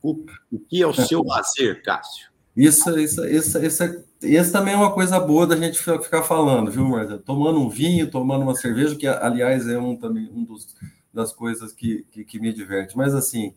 O, 0.00 0.24
o 0.52 0.60
que 0.60 0.80
é 0.80 0.86
o 0.86 0.94
seu 0.94 1.24
lazer, 1.24 1.82
Cássio? 1.82 2.30
Isso, 2.56 2.96
isso, 3.00 3.26
isso, 3.26 3.58
isso, 3.58 4.04
isso 4.22 4.52
também 4.52 4.74
é 4.74 4.76
uma 4.76 4.94
coisa 4.94 5.18
boa 5.18 5.44
da 5.44 5.56
gente 5.56 5.76
ficar 5.76 6.22
falando, 6.22 6.70
viu, 6.70 6.84
Marta? 6.88 7.18
Tomando 7.18 7.58
um 7.58 7.68
vinho, 7.68 8.08
tomando 8.08 8.42
uma 8.42 8.54
cerveja, 8.54 8.94
que 8.94 9.08
aliás 9.08 9.66
é 9.68 9.76
um 9.76 9.96
também 9.96 10.30
um 10.32 10.44
dos, 10.44 10.76
das 11.12 11.32
coisas 11.32 11.72
que, 11.72 12.06
que, 12.12 12.24
que 12.24 12.38
me 12.38 12.52
diverte. 12.52 12.96
Mas 12.96 13.12
assim, 13.12 13.56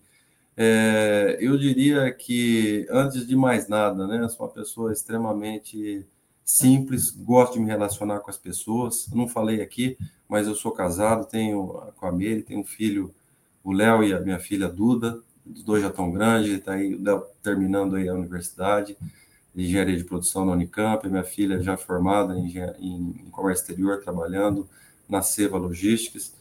é, 0.56 1.38
eu 1.40 1.60
diria 1.60 2.12
que 2.12 2.88
antes 2.90 3.28
de 3.28 3.36
mais 3.36 3.70
nada, 3.70 4.08
né, 4.08 4.28
sou 4.30 4.48
uma 4.48 4.52
pessoa 4.52 4.92
extremamente 4.92 6.04
simples, 6.48 7.12
gosto 7.12 7.54
de 7.54 7.60
me 7.60 7.68
relacionar 7.68 8.22
com 8.22 8.32
as 8.32 8.38
pessoas. 8.38 9.08
Eu 9.12 9.18
não 9.18 9.28
falei 9.28 9.62
aqui, 9.62 9.98
mas 10.30 10.48
eu 10.48 10.56
sou 10.56 10.72
casado, 10.72 11.28
tenho 11.28 11.82
com 11.98 12.06
a 12.08 12.12
Mary, 12.12 12.42
tenho 12.42 12.62
um 12.62 12.66
filho, 12.66 13.14
o 13.64 13.74
Léo 13.74 14.04
e 14.04 14.14
a 14.14 14.20
minha 14.22 14.40
filha 14.40 14.70
Duda 14.70 15.22
os 15.54 15.64
dois 15.64 15.82
já 15.82 15.90
estão 15.90 16.12
grandes, 16.12 16.52
está 16.52 16.74
aí 16.74 16.98
terminando 17.42 17.96
aí 17.96 18.08
a 18.08 18.14
universidade 18.14 18.98
de 19.54 19.64
engenharia 19.64 19.98
de 19.98 20.04
produção 20.04 20.46
na 20.46 20.52
Unicamp, 20.52 21.08
minha 21.10 21.24
filha 21.24 21.62
já 21.62 21.76
formada 21.76 22.38
em, 22.38 22.58
em, 22.80 23.16
em 23.26 23.30
comércio 23.32 23.64
exterior, 23.64 24.02
trabalhando 24.02 24.68
na 25.10 25.22
Seva 25.22 25.58
Logísticas. 25.58 26.34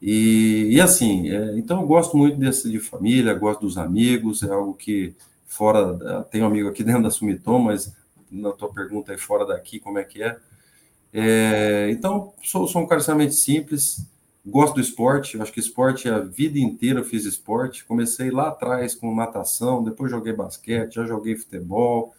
E, 0.00 0.68
e 0.70 0.80
assim, 0.80 1.28
é, 1.28 1.58
então 1.58 1.80
eu 1.80 1.86
gosto 1.86 2.16
muito 2.16 2.38
desse 2.38 2.70
de 2.70 2.78
família, 2.78 3.34
gosto 3.34 3.60
dos 3.60 3.78
amigos, 3.78 4.42
é 4.42 4.50
algo 4.50 4.74
que 4.74 5.14
fora, 5.46 6.24
tem 6.30 6.42
um 6.42 6.46
amigo 6.46 6.68
aqui 6.68 6.82
dentro 6.84 7.02
da 7.02 7.10
Sumitom, 7.10 7.58
mas 7.58 7.92
na 8.32 8.52
tua 8.52 8.72
pergunta 8.72 9.12
aí 9.12 9.18
fora 9.18 9.46
daqui, 9.46 9.78
como 9.78 9.98
é 9.98 10.04
que 10.04 10.22
é? 10.22 10.36
é 11.12 11.88
então, 11.90 12.32
sou, 12.42 12.66
sou 12.66 12.82
um 12.82 12.86
cara 12.86 13.00
extremamente 13.00 13.34
simples, 13.34 14.06
Gosto 14.44 14.74
do 14.74 14.80
esporte, 14.80 15.40
acho 15.40 15.52
que 15.52 15.60
esporte 15.60 16.08
a 16.08 16.18
vida 16.18 16.58
inteira 16.58 16.98
eu 16.98 17.04
fiz 17.04 17.24
esporte. 17.24 17.84
Comecei 17.84 18.28
lá 18.28 18.48
atrás 18.48 18.92
com 18.92 19.14
natação, 19.14 19.84
depois 19.84 20.10
joguei 20.10 20.32
basquete, 20.32 20.94
já 20.94 21.04
joguei 21.04 21.36
futebol, 21.36 22.12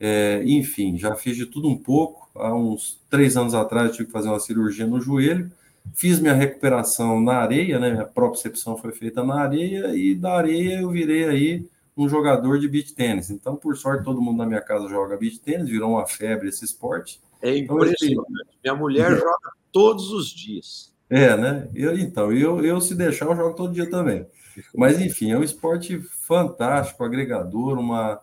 é, 0.00 0.42
enfim, 0.44 0.98
já 0.98 1.14
fiz 1.14 1.36
de 1.36 1.46
tudo 1.46 1.68
um 1.68 1.76
pouco. 1.76 2.28
Há 2.34 2.52
uns 2.52 3.00
três 3.08 3.36
anos 3.36 3.54
atrás 3.54 3.92
tive 3.92 4.06
que 4.06 4.12
fazer 4.12 4.28
uma 4.28 4.40
cirurgia 4.40 4.84
no 4.84 5.00
joelho, 5.00 5.48
fiz 5.94 6.18
minha 6.18 6.34
recuperação 6.34 7.20
na 7.20 7.34
areia, 7.34 7.78
né? 7.78 7.92
Minha 7.92 8.04
propriocepção 8.04 8.76
foi 8.76 8.90
feita 8.90 9.22
na 9.22 9.40
areia 9.40 9.94
e 9.94 10.16
da 10.16 10.32
areia 10.32 10.80
eu 10.80 10.90
virei 10.90 11.28
aí 11.28 11.66
um 12.04 12.08
jogador 12.08 12.58
de 12.58 12.66
beach 12.66 12.94
tênis. 12.94 13.30
Então, 13.30 13.56
por 13.56 13.76
sorte, 13.76 14.04
todo 14.04 14.22
mundo 14.22 14.38
na 14.38 14.46
minha 14.46 14.60
casa 14.60 14.88
joga 14.88 15.16
beach 15.16 15.38
tênis, 15.38 15.68
virou 15.68 15.92
uma 15.92 16.06
febre 16.06 16.48
esse 16.48 16.64
esporte. 16.64 17.20
É 17.42 17.56
impressionante. 17.56 18.04
Então, 18.12 18.24
Minha 18.64 18.74
mulher 18.74 19.10
joga 19.18 19.52
todos 19.70 20.10
os 20.10 20.28
dias. 20.28 20.92
É, 21.08 21.36
né? 21.36 21.68
Eu, 21.74 21.98
então, 21.98 22.32
eu, 22.32 22.64
eu 22.64 22.80
se 22.80 22.94
deixar, 22.94 23.26
eu 23.26 23.36
jogo 23.36 23.54
todo 23.54 23.74
dia 23.74 23.88
também. 23.90 24.26
Mas, 24.74 25.00
enfim, 25.00 25.32
é 25.32 25.38
um 25.38 25.42
esporte 25.42 25.98
fantástico, 26.00 27.04
agregador, 27.04 27.78
uma, 27.78 28.18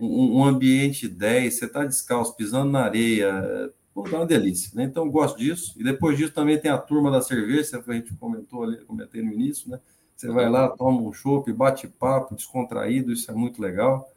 um, 0.00 0.38
um 0.38 0.44
ambiente 0.44 1.06
10, 1.06 1.54
você 1.54 1.64
está 1.66 1.84
descalço, 1.84 2.36
pisando 2.36 2.72
na 2.72 2.80
areia, 2.80 3.72
pô, 3.94 4.02
dá 4.02 4.18
uma 4.18 4.26
delícia, 4.26 4.70
né? 4.74 4.84
Então, 4.84 5.08
gosto 5.08 5.38
disso. 5.38 5.74
E 5.76 5.84
depois 5.84 6.16
disso 6.16 6.32
também 6.32 6.58
tem 6.58 6.70
a 6.70 6.78
turma 6.78 7.10
da 7.10 7.20
cerveja, 7.20 7.82
a 7.86 7.92
gente 7.92 8.14
comentou 8.14 8.64
ali, 8.64 8.78
comentei 8.84 9.22
no 9.22 9.32
início, 9.32 9.70
né? 9.70 9.78
Você 10.22 10.30
vai 10.30 10.48
lá, 10.48 10.68
toma 10.68 11.02
um 11.02 11.12
chopp, 11.12 11.52
bate 11.52 11.88
papo, 11.88 12.36
descontraído, 12.36 13.12
isso 13.12 13.28
é 13.28 13.34
muito 13.34 13.60
legal. 13.60 14.08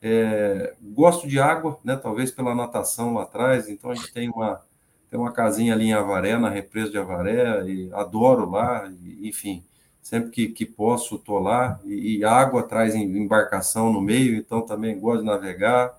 É, 0.00 0.72
gosto 0.80 1.28
de 1.28 1.38
água, 1.38 1.78
né? 1.84 1.94
Talvez 1.94 2.30
pela 2.30 2.54
natação 2.54 3.12
lá 3.12 3.24
atrás, 3.24 3.68
então 3.68 3.90
a 3.90 3.94
gente 3.94 4.10
tem 4.14 4.30
uma 4.30 4.62
tem 5.10 5.20
uma 5.20 5.30
casinha 5.30 5.74
ali 5.74 5.88
em 5.88 5.92
Avaré, 5.92 6.38
na 6.38 6.48
represa 6.48 6.90
de 6.90 6.96
Avaré, 6.96 7.66
e 7.66 7.92
adoro 7.92 8.48
lá, 8.48 8.90
e, 9.04 9.28
enfim, 9.28 9.62
sempre 10.00 10.30
que, 10.30 10.48
que 10.48 10.64
posso 10.64 11.16
estou 11.16 11.38
lá, 11.38 11.78
e, 11.84 12.16
e, 12.16 12.24
água 12.24 12.62
traz 12.62 12.94
embarcação 12.94 13.92
no 13.92 14.00
meio, 14.00 14.34
então 14.36 14.62
também 14.62 14.98
gosto 14.98 15.20
de 15.20 15.26
navegar. 15.26 15.92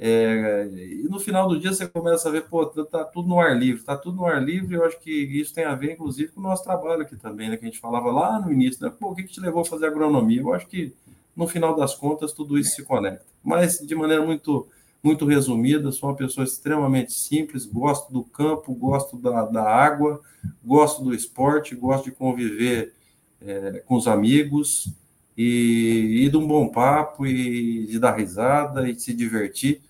É, 0.00 0.68
e 0.72 1.08
no 1.08 1.18
final 1.18 1.48
do 1.48 1.58
dia 1.58 1.72
você 1.72 1.88
começa 1.88 2.28
a 2.28 2.32
ver, 2.32 2.48
pô, 2.48 2.64
tá, 2.66 2.84
tá 2.84 3.04
tudo 3.04 3.28
no 3.28 3.40
ar 3.40 3.56
livre, 3.58 3.82
tá 3.82 3.96
tudo 3.96 4.18
no 4.18 4.26
ar 4.26 4.40
livre, 4.40 4.76
eu 4.76 4.84
acho 4.84 4.98
que 5.00 5.10
isso 5.10 5.52
tem 5.52 5.64
a 5.64 5.74
ver, 5.74 5.94
inclusive, 5.94 6.30
com 6.30 6.40
o 6.40 6.42
nosso 6.44 6.62
trabalho 6.62 7.02
aqui 7.02 7.16
também, 7.16 7.50
né, 7.50 7.56
que 7.56 7.64
a 7.64 7.68
gente 7.68 7.80
falava 7.80 8.10
lá 8.12 8.38
no 8.38 8.52
início, 8.52 8.84
né, 8.84 8.94
pô, 8.96 9.10
o 9.10 9.14
que, 9.14 9.24
que 9.24 9.32
te 9.32 9.40
levou 9.40 9.62
a 9.62 9.64
fazer 9.64 9.86
agronomia? 9.86 10.40
Eu 10.40 10.54
acho 10.54 10.68
que, 10.68 10.94
no 11.34 11.48
final 11.48 11.74
das 11.74 11.96
contas, 11.96 12.32
tudo 12.32 12.56
isso 12.56 12.76
se 12.76 12.84
conecta, 12.84 13.26
mas 13.42 13.78
de 13.78 13.94
maneira 13.94 14.24
muito 14.24 14.68
muito 15.02 15.24
resumida, 15.24 15.92
sou 15.92 16.08
uma 16.08 16.16
pessoa 16.16 16.44
extremamente 16.44 17.12
simples, 17.12 17.64
gosto 17.64 18.12
do 18.12 18.24
campo, 18.24 18.74
gosto 18.74 19.16
da, 19.16 19.44
da 19.46 19.62
água, 19.62 20.20
gosto 20.64 21.04
do 21.04 21.14
esporte, 21.14 21.76
gosto 21.76 22.06
de 22.06 22.10
conviver 22.10 22.92
é, 23.40 23.82
com 23.86 23.94
os 23.94 24.08
amigos 24.08 24.92
e, 25.38 26.24
e 26.24 26.28
de 26.28 26.36
um 26.36 26.44
bom 26.44 26.68
papo 26.68 27.24
e 27.24 27.86
de 27.86 27.96
dar 28.00 28.16
risada 28.16 28.90
e 28.90 28.98
se 28.98 29.14
divertir, 29.14 29.80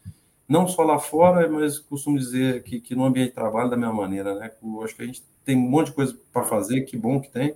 não 0.46 0.68
só 0.68 0.82
lá 0.82 0.98
fora, 0.98 1.48
mas 1.48 1.78
costumo 1.78 2.18
dizer 2.18 2.62
que, 2.62 2.78
que 2.78 2.94
no 2.94 3.06
ambiente 3.06 3.30
de 3.30 3.34
trabalho 3.34 3.70
da 3.70 3.76
minha 3.76 3.92
maneira, 3.92 4.34
né? 4.34 4.50
Eu 4.62 4.82
acho 4.82 4.94
que 4.94 5.02
a 5.02 5.06
gente 5.06 5.22
tem 5.46 5.56
um 5.56 5.60
monte 5.60 5.86
de 5.86 5.94
coisa 5.94 6.14
para 6.30 6.44
fazer, 6.44 6.82
que 6.82 6.98
bom 6.98 7.18
que 7.18 7.30
tem, 7.30 7.54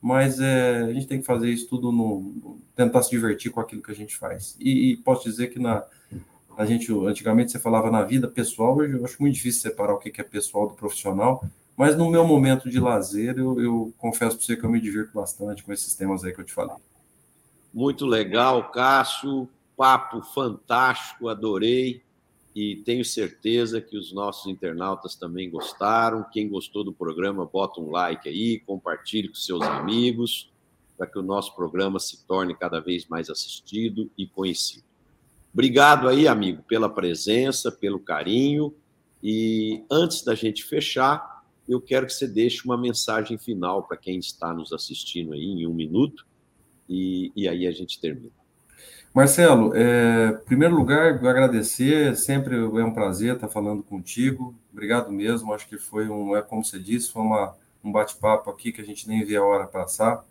mas 0.00 0.40
é, 0.40 0.78
a 0.84 0.92
gente 0.94 1.06
tem 1.06 1.20
que 1.20 1.26
fazer 1.26 1.50
isso 1.50 1.68
tudo 1.68 1.92
no 1.92 2.58
tentar 2.74 3.02
se 3.02 3.10
divertir 3.10 3.50
com 3.52 3.60
aquilo 3.60 3.82
que 3.82 3.92
a 3.92 3.94
gente 3.94 4.16
faz. 4.16 4.56
E, 4.58 4.92
e 4.92 4.96
posso 4.96 5.24
dizer 5.24 5.48
que 5.48 5.58
na 5.58 5.84
a 6.56 6.66
gente, 6.66 6.90
antigamente 6.92 7.52
você 7.52 7.58
falava 7.58 7.88
na 7.88 8.02
vida 8.02 8.26
pessoal, 8.26 8.76
hoje 8.76 8.94
eu 8.94 9.04
acho 9.04 9.20
muito 9.20 9.34
difícil 9.34 9.60
separar 9.60 9.94
o 9.94 9.98
que 9.98 10.20
é 10.20 10.24
pessoal 10.24 10.66
do 10.66 10.74
profissional, 10.74 11.44
mas 11.76 11.96
no 11.96 12.10
meu 12.10 12.26
momento 12.26 12.68
de 12.68 12.80
lazer, 12.80 13.38
eu, 13.38 13.60
eu 13.60 13.94
confesso 13.96 14.36
para 14.36 14.44
você 14.44 14.56
que 14.56 14.64
eu 14.64 14.70
me 14.70 14.80
divirto 14.80 15.12
bastante 15.14 15.62
com 15.62 15.72
esses 15.72 15.94
temas 15.94 16.24
aí 16.24 16.32
que 16.32 16.40
eu 16.40 16.44
te 16.44 16.52
falei. 16.52 16.74
Muito 17.72 18.06
legal, 18.06 18.70
Cássio, 18.70 19.48
papo 19.76 20.22
fantástico, 20.22 21.28
adorei 21.28 22.02
e 22.60 22.74
tenho 22.84 23.04
certeza 23.04 23.80
que 23.80 23.96
os 23.96 24.12
nossos 24.12 24.50
internautas 24.50 25.14
também 25.14 25.48
gostaram. 25.48 26.26
Quem 26.32 26.48
gostou 26.48 26.82
do 26.82 26.92
programa, 26.92 27.46
bota 27.46 27.80
um 27.80 27.88
like 27.88 28.28
aí, 28.28 28.58
compartilhe 28.58 29.28
com 29.28 29.34
seus 29.36 29.62
amigos, 29.62 30.50
para 30.96 31.06
que 31.06 31.16
o 31.16 31.22
nosso 31.22 31.54
programa 31.54 32.00
se 32.00 32.26
torne 32.26 32.56
cada 32.56 32.80
vez 32.80 33.06
mais 33.06 33.30
assistido 33.30 34.10
e 34.18 34.26
conhecido. 34.26 34.82
Obrigado 35.54 36.08
aí, 36.08 36.26
amigo, 36.26 36.64
pela 36.64 36.88
presença, 36.88 37.70
pelo 37.70 38.00
carinho. 38.00 38.74
E 39.22 39.84
antes 39.88 40.24
da 40.24 40.34
gente 40.34 40.64
fechar, 40.64 41.44
eu 41.68 41.80
quero 41.80 42.06
que 42.06 42.12
você 42.12 42.26
deixe 42.26 42.64
uma 42.64 42.76
mensagem 42.76 43.38
final 43.38 43.84
para 43.84 43.96
quem 43.96 44.18
está 44.18 44.52
nos 44.52 44.72
assistindo 44.72 45.32
aí 45.32 45.44
em 45.44 45.64
um 45.64 45.74
minuto. 45.74 46.26
E, 46.88 47.32
e 47.36 47.48
aí 47.48 47.66
a 47.66 47.70
gente 47.70 48.00
termina. 48.00 48.30
Marcelo, 49.14 49.74
é, 49.74 50.38
em 50.40 50.44
primeiro 50.44 50.74
lugar, 50.74 51.14
agradecer, 51.14 52.16
sempre 52.16 52.56
é 52.56 52.84
um 52.84 52.92
prazer 52.92 53.34
estar 53.34 53.48
falando 53.48 53.82
contigo. 53.82 54.54
Obrigado 54.72 55.10
mesmo, 55.10 55.52
acho 55.52 55.68
que 55.68 55.78
foi 55.78 56.08
um, 56.08 56.36
é 56.36 56.42
como 56.42 56.64
você 56.64 56.78
disse, 56.78 57.10
foi 57.10 57.22
uma, 57.22 57.54
um 57.82 57.90
bate-papo 57.90 58.50
aqui 58.50 58.70
que 58.70 58.80
a 58.80 58.84
gente 58.84 59.08
nem 59.08 59.24
vê 59.24 59.36
a 59.36 59.42
hora 59.42 59.66
passar. 59.66 60.24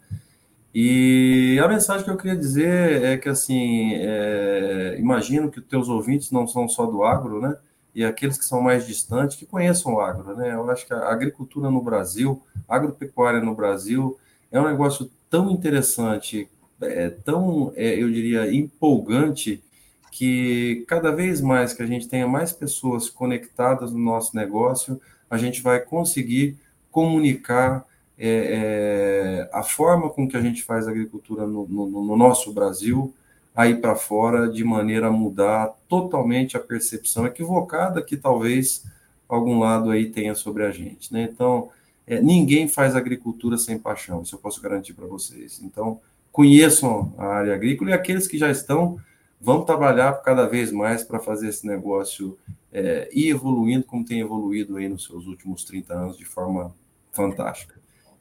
E 0.73 1.59
a 1.63 1.67
mensagem 1.67 2.05
que 2.05 2.11
eu 2.11 2.17
queria 2.17 2.35
dizer 2.35 3.03
é 3.03 3.17
que, 3.17 3.27
assim, 3.27 3.93
é, 3.95 4.95
imagino 4.99 5.49
que 5.49 5.59
os 5.59 5.65
teus 5.65 5.89
ouvintes 5.89 6.29
não 6.31 6.47
são 6.47 6.69
só 6.69 6.85
do 6.85 7.03
agro, 7.03 7.41
né? 7.41 7.57
E 7.95 8.05
aqueles 8.05 8.37
que 8.37 8.45
são 8.45 8.61
mais 8.61 8.85
distantes, 8.85 9.35
que 9.37 9.45
conheçam 9.45 9.95
o 9.95 9.99
agro, 9.99 10.35
né? 10.35 10.53
Eu 10.53 10.69
acho 10.69 10.85
que 10.85 10.93
a 10.93 11.09
agricultura 11.09 11.71
no 11.71 11.81
Brasil, 11.81 12.43
agropecuária 12.69 13.41
no 13.41 13.55
Brasil, 13.55 14.19
é 14.51 14.61
um 14.61 14.67
negócio 14.67 15.09
tão 15.29 15.49
interessante, 15.49 16.47
é, 16.81 17.09
tão, 17.09 17.73
é, 17.75 18.01
eu 18.01 18.09
diria, 18.11 18.53
empolgante, 18.53 19.63
que 20.11 20.83
cada 20.87 21.11
vez 21.11 21.41
mais 21.41 21.73
que 21.73 21.83
a 21.83 21.85
gente 21.85 22.07
tenha 22.07 22.27
mais 22.27 22.51
pessoas 22.51 23.09
conectadas 23.09 23.91
no 23.91 23.99
nosso 23.99 24.35
negócio, 24.35 24.99
a 25.29 25.37
gente 25.37 25.61
vai 25.61 25.79
conseguir 25.79 26.57
comunicar 26.91 27.85
é, 28.17 29.47
é, 29.49 29.49
a 29.53 29.61
forma 29.61 30.09
com 30.09 30.27
que 30.27 30.35
a 30.35 30.41
gente 30.41 30.63
faz 30.63 30.87
agricultura 30.87 31.45
no, 31.45 31.67
no, 31.67 31.87
no 32.03 32.17
nosso 32.17 32.51
Brasil 32.51 33.13
aí 33.55 33.75
para 33.75 33.95
fora, 33.95 34.47
de 34.47 34.63
maneira 34.63 35.07
a 35.07 35.11
mudar 35.11 35.75
totalmente 35.87 36.55
a 36.55 36.59
percepção 36.59 37.25
equivocada 37.25 38.03
que 38.03 38.15
talvez 38.15 38.83
algum 39.27 39.59
lado 39.59 39.89
aí 39.89 40.09
tenha 40.09 40.35
sobre 40.35 40.63
a 40.63 40.71
gente. 40.71 41.11
Né? 41.11 41.29
Então, 41.31 41.69
é, 42.05 42.21
ninguém 42.21 42.67
faz 42.67 42.95
agricultura 42.95 43.57
sem 43.57 43.77
paixão, 43.77 44.21
isso 44.21 44.35
eu 44.35 44.39
posso 44.39 44.61
garantir 44.61 44.93
para 44.93 45.07
vocês. 45.07 45.59
Então, 45.63 45.99
conheçam 46.37 47.15
a 47.17 47.25
área 47.25 47.55
agrícola 47.55 47.89
e 47.89 47.93
aqueles 47.93 48.27
que 48.27 48.37
já 48.37 48.51
estão, 48.51 48.99
vão 49.41 49.65
trabalhar 49.65 50.21
cada 50.21 50.45
vez 50.45 50.71
mais 50.71 51.03
para 51.03 51.17
fazer 51.17 51.47
esse 51.47 51.65
negócio 51.65 52.37
é, 52.71 53.09
ir 53.11 53.29
evoluindo 53.29 53.83
como 53.83 54.05
tem 54.05 54.19
evoluído 54.19 54.77
aí 54.77 54.87
nos 54.87 55.05
seus 55.05 55.25
últimos 55.25 55.63
30 55.63 55.95
anos 55.95 56.15
de 56.15 56.25
forma 56.25 56.75
fantástica. 57.11 57.73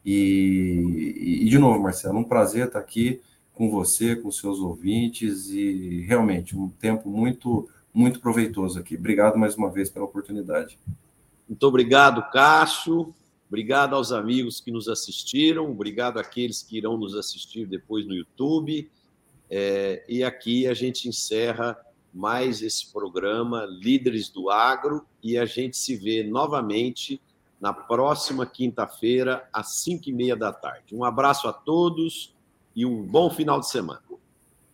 E, 0.02 1.42
e, 1.42 1.44
de 1.44 1.58
novo, 1.58 1.78
Marcelo, 1.78 2.18
um 2.18 2.24
prazer 2.24 2.68
estar 2.68 2.78
aqui 2.78 3.20
com 3.52 3.70
você, 3.70 4.16
com 4.16 4.30
seus 4.32 4.60
ouvintes 4.60 5.50
e 5.50 6.00
realmente 6.08 6.56
um 6.56 6.70
tempo 6.70 7.10
muito, 7.10 7.68
muito 7.92 8.18
proveitoso 8.18 8.78
aqui. 8.78 8.96
Obrigado 8.96 9.36
mais 9.36 9.56
uma 9.56 9.70
vez 9.70 9.90
pela 9.90 10.06
oportunidade. 10.06 10.78
Muito 11.46 11.66
obrigado, 11.66 12.30
Cássio. 12.32 13.14
Obrigado 13.56 13.96
aos 13.96 14.12
amigos 14.12 14.60
que 14.60 14.70
nos 14.70 14.86
assistiram. 14.86 15.70
Obrigado 15.70 16.18
àqueles 16.18 16.62
que 16.62 16.76
irão 16.76 16.98
nos 16.98 17.14
assistir 17.14 17.66
depois 17.66 18.06
no 18.06 18.14
YouTube. 18.14 18.86
É, 19.48 20.04
e 20.06 20.22
aqui 20.22 20.66
a 20.66 20.74
gente 20.74 21.08
encerra 21.08 21.74
mais 22.12 22.60
esse 22.60 22.92
programa 22.92 23.64
Líderes 23.64 24.28
do 24.28 24.50
Agro 24.50 25.06
e 25.22 25.38
a 25.38 25.46
gente 25.46 25.74
se 25.78 25.96
vê 25.96 26.22
novamente 26.22 27.18
na 27.58 27.72
próxima 27.72 28.44
quinta-feira, 28.44 29.48
às 29.50 29.76
cinco 29.76 30.10
e 30.10 30.12
meia 30.12 30.36
da 30.36 30.52
tarde. 30.52 30.94
Um 30.94 31.02
abraço 31.02 31.48
a 31.48 31.52
todos 31.54 32.34
e 32.74 32.84
um 32.84 33.02
bom 33.02 33.30
final 33.30 33.58
de 33.58 33.70
semana. 33.70 34.02